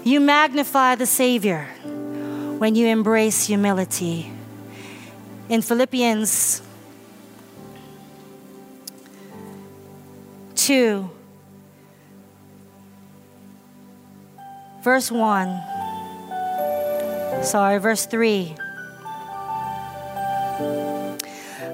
You 0.04 0.20
magnify 0.20 0.96
the 0.96 1.06
Savior 1.06 1.64
when 2.58 2.74
you 2.74 2.86
embrace 2.86 3.46
humility. 3.46 4.32
In 5.48 5.62
Philippians 5.62 6.62
2, 10.62 11.10
verse 14.84 15.10
1, 15.10 15.60
sorry, 17.42 17.78
verse 17.78 18.06
3. 18.06 18.54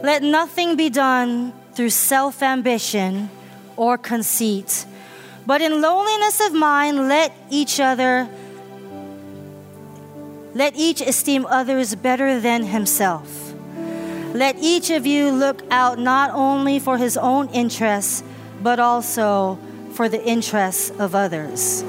Let 0.03 0.23
nothing 0.23 0.77
be 0.77 0.89
done 0.89 1.53
through 1.75 1.91
self 1.91 2.43
ambition 2.43 3.29
or 3.77 3.99
conceit, 3.99 4.87
but 5.45 5.61
in 5.61 5.83
lowliness 5.83 6.41
of 6.41 6.55
mind, 6.55 7.09
let 7.09 7.31
each 7.51 7.81
other, 7.81 8.27
let 10.55 10.75
each 10.77 11.03
esteem 11.03 11.45
others 11.45 11.95
better 11.95 12.41
than 12.41 12.65
himself. 12.65 13.53
Let 14.33 14.57
each 14.61 14.89
of 14.89 15.05
you 15.07 15.31
look 15.31 15.63
out 15.71 15.99
not 15.99 16.31
only 16.31 16.79
for 16.79 16.97
his 16.97 17.19
own 17.19 17.51
interests, 17.51 18.23
but 18.63 18.79
also 18.79 19.59
for 19.93 20.09
the 20.09 20.23
interests 20.25 20.91
of 20.99 21.15
others. 21.15 21.83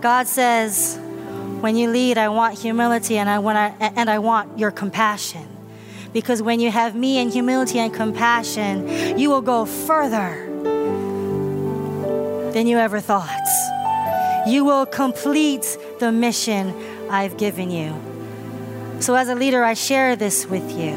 God 0.00 0.26
says, 0.26 0.98
when 1.60 1.74
you 1.76 1.90
lead, 1.90 2.18
I 2.18 2.28
want 2.28 2.58
humility 2.58 3.18
and 3.18 3.28
I 3.28 3.38
want, 3.38 3.74
and 3.80 4.08
I 4.08 4.18
want 4.18 4.58
your 4.58 4.70
compassion. 4.70 5.48
Because 6.12 6.40
when 6.40 6.60
you 6.60 6.70
have 6.70 6.94
me 6.94 7.18
in 7.18 7.30
humility 7.30 7.78
and 7.78 7.92
compassion, 7.92 9.18
you 9.18 9.30
will 9.30 9.42
go 9.42 9.64
further 9.64 10.46
than 12.52 12.66
you 12.66 12.78
ever 12.78 13.00
thought. 13.00 13.48
You 14.46 14.64
will 14.64 14.86
complete 14.86 15.76
the 15.98 16.12
mission 16.12 16.72
I've 17.10 17.36
given 17.36 17.70
you. 17.70 17.94
So, 19.00 19.14
as 19.14 19.28
a 19.28 19.34
leader, 19.34 19.62
I 19.62 19.74
share 19.74 20.16
this 20.16 20.46
with 20.46 20.70
you. 20.70 20.94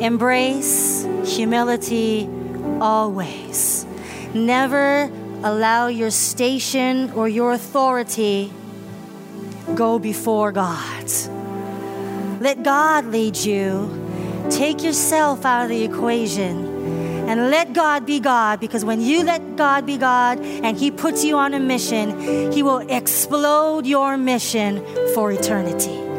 Embrace 0.00 1.06
humility 1.24 2.28
always. 2.82 3.86
Never 4.34 5.10
allow 5.44 5.86
your 5.86 6.10
station 6.10 7.12
or 7.12 7.28
your 7.28 7.52
authority 7.52 8.52
go 9.74 9.98
before 9.98 10.50
God. 10.50 11.06
Let 12.40 12.64
God 12.64 13.06
lead 13.06 13.36
you. 13.36 13.88
Take 14.50 14.82
yourself 14.82 15.44
out 15.44 15.62
of 15.62 15.68
the 15.68 15.84
equation 15.84 16.66
and 17.28 17.50
let 17.50 17.72
God 17.72 18.04
be 18.04 18.18
God 18.18 18.58
because 18.58 18.84
when 18.84 19.00
you 19.00 19.22
let 19.22 19.56
God 19.56 19.86
be 19.86 19.96
God 19.96 20.40
and 20.40 20.76
He 20.76 20.90
puts 20.90 21.24
you 21.24 21.36
on 21.36 21.54
a 21.54 21.60
mission, 21.60 22.50
He 22.52 22.64
will 22.64 22.80
explode 22.90 23.86
your 23.86 24.16
mission 24.16 24.84
for 25.14 25.30
eternity. 25.30 26.11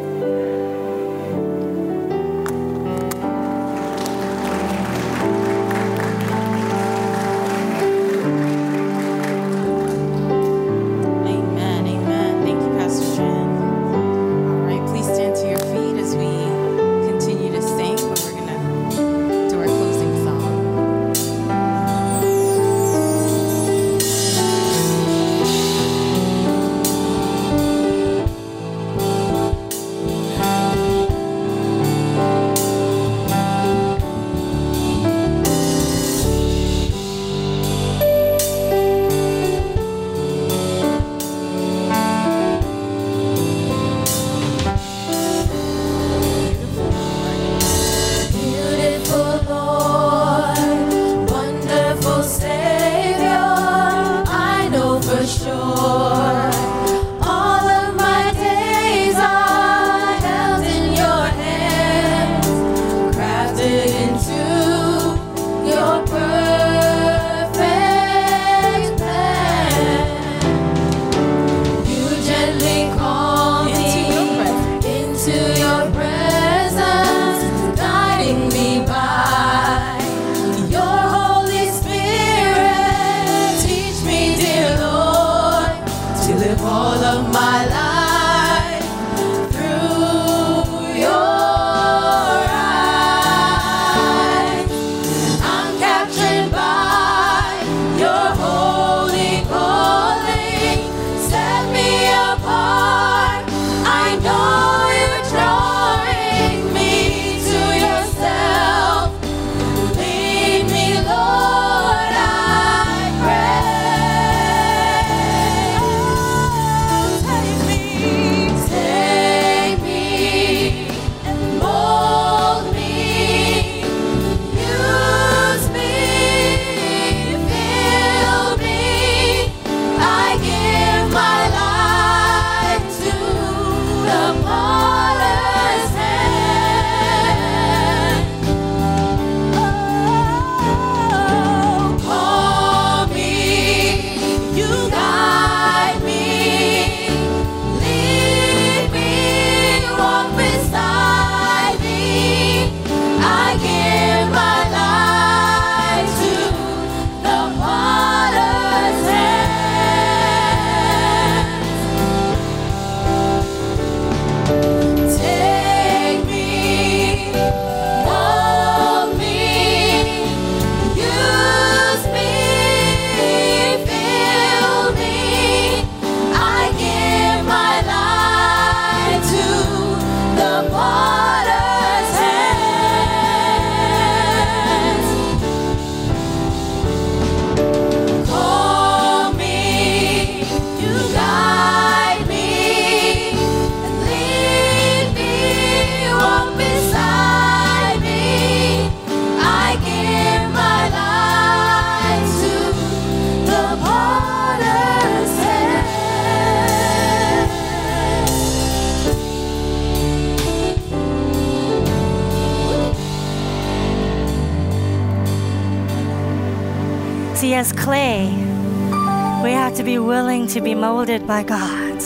Molded 221.04 221.28
by 221.28 221.44
God. 221.44 222.00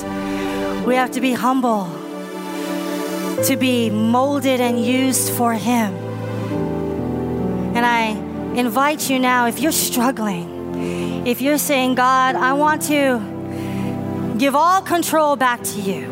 We 0.88 0.96
have 0.96 1.12
to 1.12 1.22
be 1.22 1.32
humble 1.32 1.86
to 3.46 3.56
be 3.56 3.92
molded 3.92 4.60
and 4.60 4.84
used 4.84 5.34
for 5.34 5.54
Him. 5.54 5.94
And 7.76 7.86
I 7.86 8.18
invite 8.56 9.08
you 9.08 9.20
now, 9.20 9.46
if 9.46 9.60
you're 9.60 9.72
struggling, 9.72 11.28
if 11.28 11.42
you're 11.42 11.60
saying, 11.60 11.94
God, 11.94 12.34
I 12.34 12.54
want 12.54 12.82
to 12.94 14.36
give 14.40 14.56
all 14.56 14.82
control 14.82 15.36
back 15.36 15.62
to 15.62 15.80
you. 15.80 16.06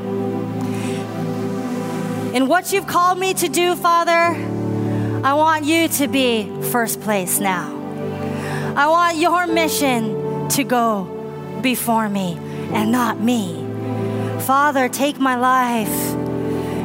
In 2.35 2.47
what 2.47 2.71
you've 2.71 2.85
called 2.85 3.17
me 3.17 3.33
to 3.33 3.49
do, 3.49 3.75
Father, 3.75 4.37
I 5.23 5.33
want 5.33 5.65
you 5.65 5.87
to 5.87 6.07
be 6.07 6.51
first 6.69 7.01
place 7.01 7.39
now. 7.39 7.65
I 8.75 8.85
want 8.85 9.17
your 9.17 9.47
mission 9.47 10.47
to 10.49 10.63
go 10.63 11.05
before 11.63 12.07
me 12.09 12.44
and 12.73 12.91
not 12.91 13.19
me. 13.19 13.65
Father, 14.41 14.89
take 14.89 15.19
my 15.19 15.35
life 15.35 16.15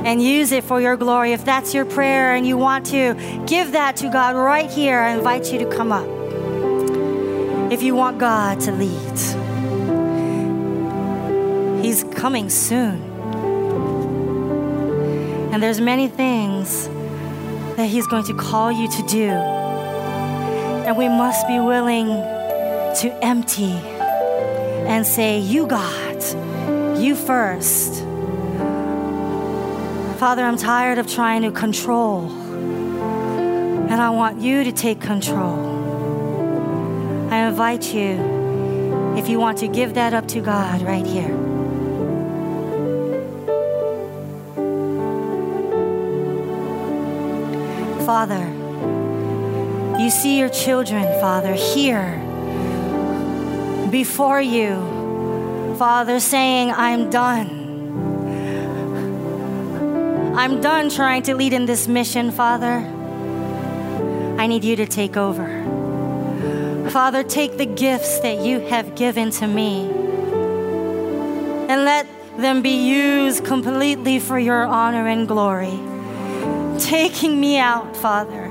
and 0.04 0.22
use 0.22 0.52
it 0.52 0.64
for 0.64 0.80
your 0.80 0.96
glory. 0.96 1.32
If 1.32 1.44
that's 1.44 1.74
your 1.74 1.84
prayer 1.84 2.34
and 2.34 2.46
you 2.46 2.56
want 2.56 2.86
to 2.86 3.14
give 3.46 3.72
that 3.72 3.96
to 3.96 4.08
God 4.08 4.34
right 4.34 4.70
here, 4.70 4.98
I 4.98 5.10
invite 5.14 5.52
you 5.52 5.58
to 5.58 5.66
come 5.66 5.92
up. 5.92 6.06
If 7.70 7.82
you 7.82 7.94
want 7.94 8.18
God 8.18 8.60
to 8.60 8.72
lead, 8.72 9.18
He's 11.84 12.04
coming 12.14 12.48
soon. 12.50 13.02
And 15.52 15.62
there's 15.62 15.80
many 15.80 16.08
things 16.08 16.88
that 17.76 17.86
He's 17.86 18.06
going 18.06 18.24
to 18.24 18.34
call 18.34 18.72
you 18.72 18.88
to 18.90 19.02
do. 19.06 19.28
And 20.88 20.96
we 20.96 21.08
must 21.08 21.46
be 21.46 21.60
willing 21.60 22.06
to 22.06 23.18
empty 23.22 23.78
and 24.90 25.06
say, 25.06 25.38
You, 25.38 25.68
God, 25.68 26.20
you 26.98 27.14
first. 27.14 28.02
Father, 30.18 30.42
I'm 30.42 30.56
tired 30.56 30.98
of 30.98 31.06
trying 31.06 31.42
to 31.42 31.52
control, 31.52 32.28
and 32.28 34.02
I 34.02 34.10
want 34.10 34.40
you 34.40 34.64
to 34.64 34.72
take 34.72 35.00
control. 35.00 35.78
I 37.30 37.46
invite 37.46 37.94
you, 37.94 39.14
if 39.16 39.28
you 39.28 39.38
want 39.38 39.58
to 39.58 39.68
give 39.68 39.94
that 39.94 40.12
up 40.12 40.26
to 40.28 40.40
God 40.40 40.82
right 40.82 41.06
here. 41.06 41.36
Father, 48.04 48.44
you 50.02 50.10
see 50.10 50.36
your 50.40 50.48
children, 50.48 51.04
Father, 51.20 51.54
here 51.54 52.26
before 53.90 54.40
you, 54.40 55.74
Father, 55.78 56.20
saying, 56.20 56.70
I'm 56.70 57.10
done. 57.10 57.60
I'm 60.36 60.60
done 60.60 60.90
trying 60.90 61.22
to 61.24 61.34
lead 61.34 61.52
in 61.52 61.66
this 61.66 61.88
mission, 61.88 62.30
Father. 62.30 62.78
I 64.38 64.46
need 64.46 64.64
you 64.64 64.76
to 64.76 64.86
take 64.86 65.16
over. 65.16 65.46
Father, 66.90 67.22
take 67.22 67.56
the 67.56 67.66
gifts 67.66 68.20
that 68.20 68.44
you 68.44 68.60
have 68.60 68.94
given 68.94 69.30
to 69.32 69.46
me 69.46 69.88
and 71.68 71.84
let 71.84 72.06
them 72.36 72.62
be 72.62 72.88
used 72.88 73.44
completely 73.44 74.18
for 74.18 74.38
your 74.38 74.64
honor 74.64 75.06
and 75.06 75.28
glory. 75.28 75.78
Taking 76.80 77.38
me 77.38 77.58
out, 77.58 77.96
Father. 77.96 78.46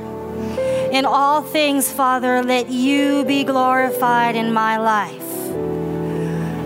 In 0.92 1.06
all 1.06 1.42
things, 1.42 1.92
Father, 1.92 2.42
let 2.44 2.70
you 2.70 3.26
be 3.26 3.44
glorified 3.44 4.36
in 4.36 4.54
my 4.54 4.78
life. 4.78 5.29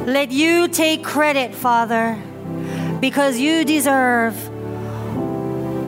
Let 0.05 0.31
you 0.31 0.67
take 0.67 1.01
credit, 1.01 1.55
Father, 1.55 2.21
because 2.99 3.37
you 3.37 3.63
deserve 3.63 4.35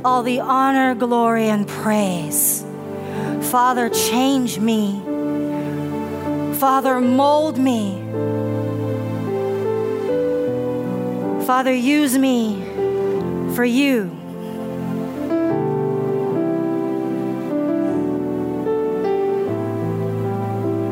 all 0.05 0.24
the 0.24 0.39
honor, 0.39 0.95
glory, 0.95 1.49
and 1.49 1.68
praise. 1.68 2.66
Father, 3.51 3.89
change 3.89 4.57
me. 4.57 5.01
Father, 6.59 7.01
mold 7.01 7.57
me. 7.57 8.01
Father, 11.45 11.74
use 11.74 12.18
me 12.18 12.55
for 13.53 13.66
you. 13.66 14.09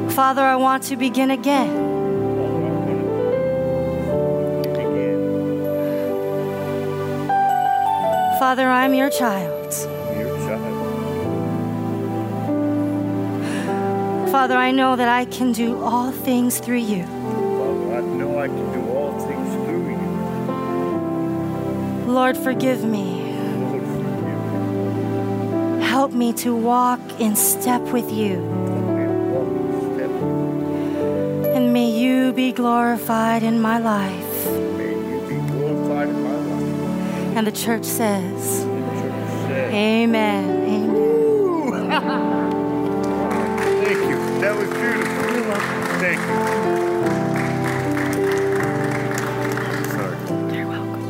Father, 0.09 0.41
I 0.41 0.57
want 0.57 0.83
to 0.83 0.97
begin 0.97 1.31
again. 1.31 1.92
Father, 8.43 8.67
I'm 8.69 8.93
your 8.93 9.09
child. 9.09 9.73
Your 10.17 10.35
child. 10.45 10.75
Father, 14.31 14.57
I 14.57 14.71
know 14.71 14.97
that 14.97 15.07
I 15.07 15.23
can 15.23 15.53
do 15.53 15.81
all 15.81 16.11
things 16.11 16.59
through 16.59 16.83
you. 16.93 17.05
Father, 17.05 17.95
I 17.95 18.01
know 18.01 18.37
I 18.37 18.47
can 18.47 18.73
do 18.73 18.81
all 18.91 19.17
things 19.27 19.53
through 19.63 19.91
you. 19.91 19.97
Lord, 22.11 22.35
forgive 22.35 22.83
me. 22.83 23.33
Lord, 23.63 23.81
forgive 23.81 24.19
me. 25.79 25.85
Help 25.85 26.11
me 26.11 26.33
to 26.33 26.53
walk 26.53 26.99
in 27.21 27.37
step 27.37 27.81
with 27.93 28.11
you. 28.11 28.43
Help 28.43 28.97
me 28.97 29.05
to 29.05 29.13
walk 29.31 29.47
in 29.47 29.95
step 29.95 30.11
And 31.55 31.71
may 31.71 31.89
you 31.89 32.33
be 32.33 32.51
glorified 32.51 33.41
in 33.41 33.61
my 33.61 33.77
life. 33.77 34.22
And 37.35 37.47
the 37.47 37.51
church 37.51 37.83
says, 37.83 38.59
The 38.59 38.69
church 38.69 39.27
said. 39.47 39.73
Amen. 39.73 40.49
Amen. 40.69 40.93
Thank 43.83 43.99
you. 44.07 44.17
That 44.39 44.55
was 44.55 44.69
beautiful. 44.69 45.33
You're 45.33 45.47
welcome. 45.47 45.83
Thank 45.99 46.19
you. 46.19 46.35
Sorry. 49.89 50.17
You're 50.55 50.67
welcome. 50.67 51.01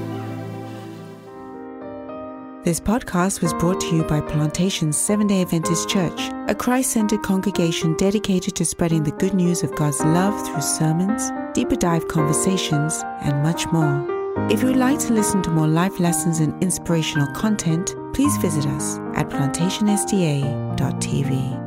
This 2.63 2.79
podcast 2.79 3.41
was 3.41 3.53
brought 3.55 3.81
to 3.81 3.93
you 3.93 4.03
by 4.05 4.21
Plantation's 4.21 4.97
Seventh-day 4.97 5.41
Adventist 5.41 5.89
Church, 5.89 6.31
a 6.47 6.55
Christ 6.55 6.91
centered 6.91 7.21
congregation 7.23 7.97
dedicated 7.97 8.55
to 8.55 8.63
spreading 8.63 9.03
the 9.03 9.11
good 9.11 9.33
news 9.33 9.61
of 9.61 9.75
God's 9.75 9.99
love 9.99 10.47
through 10.47 10.61
sermons, 10.61 11.31
deeper 11.53 11.75
dive 11.75 12.07
conversations, 12.07 13.03
and 13.21 13.43
much 13.43 13.67
more. 13.73 14.12
If 14.49 14.61
you 14.61 14.67
would 14.67 14.77
like 14.77 14.99
to 14.99 15.13
listen 15.13 15.41
to 15.43 15.51
more 15.51 15.67
life 15.67 15.99
lessons 15.99 16.39
and 16.39 16.61
inspirational 16.61 17.27
content, 17.33 17.95
please 18.13 18.35
visit 18.37 18.65
us 18.65 18.97
at 19.15 19.29
plantationsda.tv. 19.29 21.62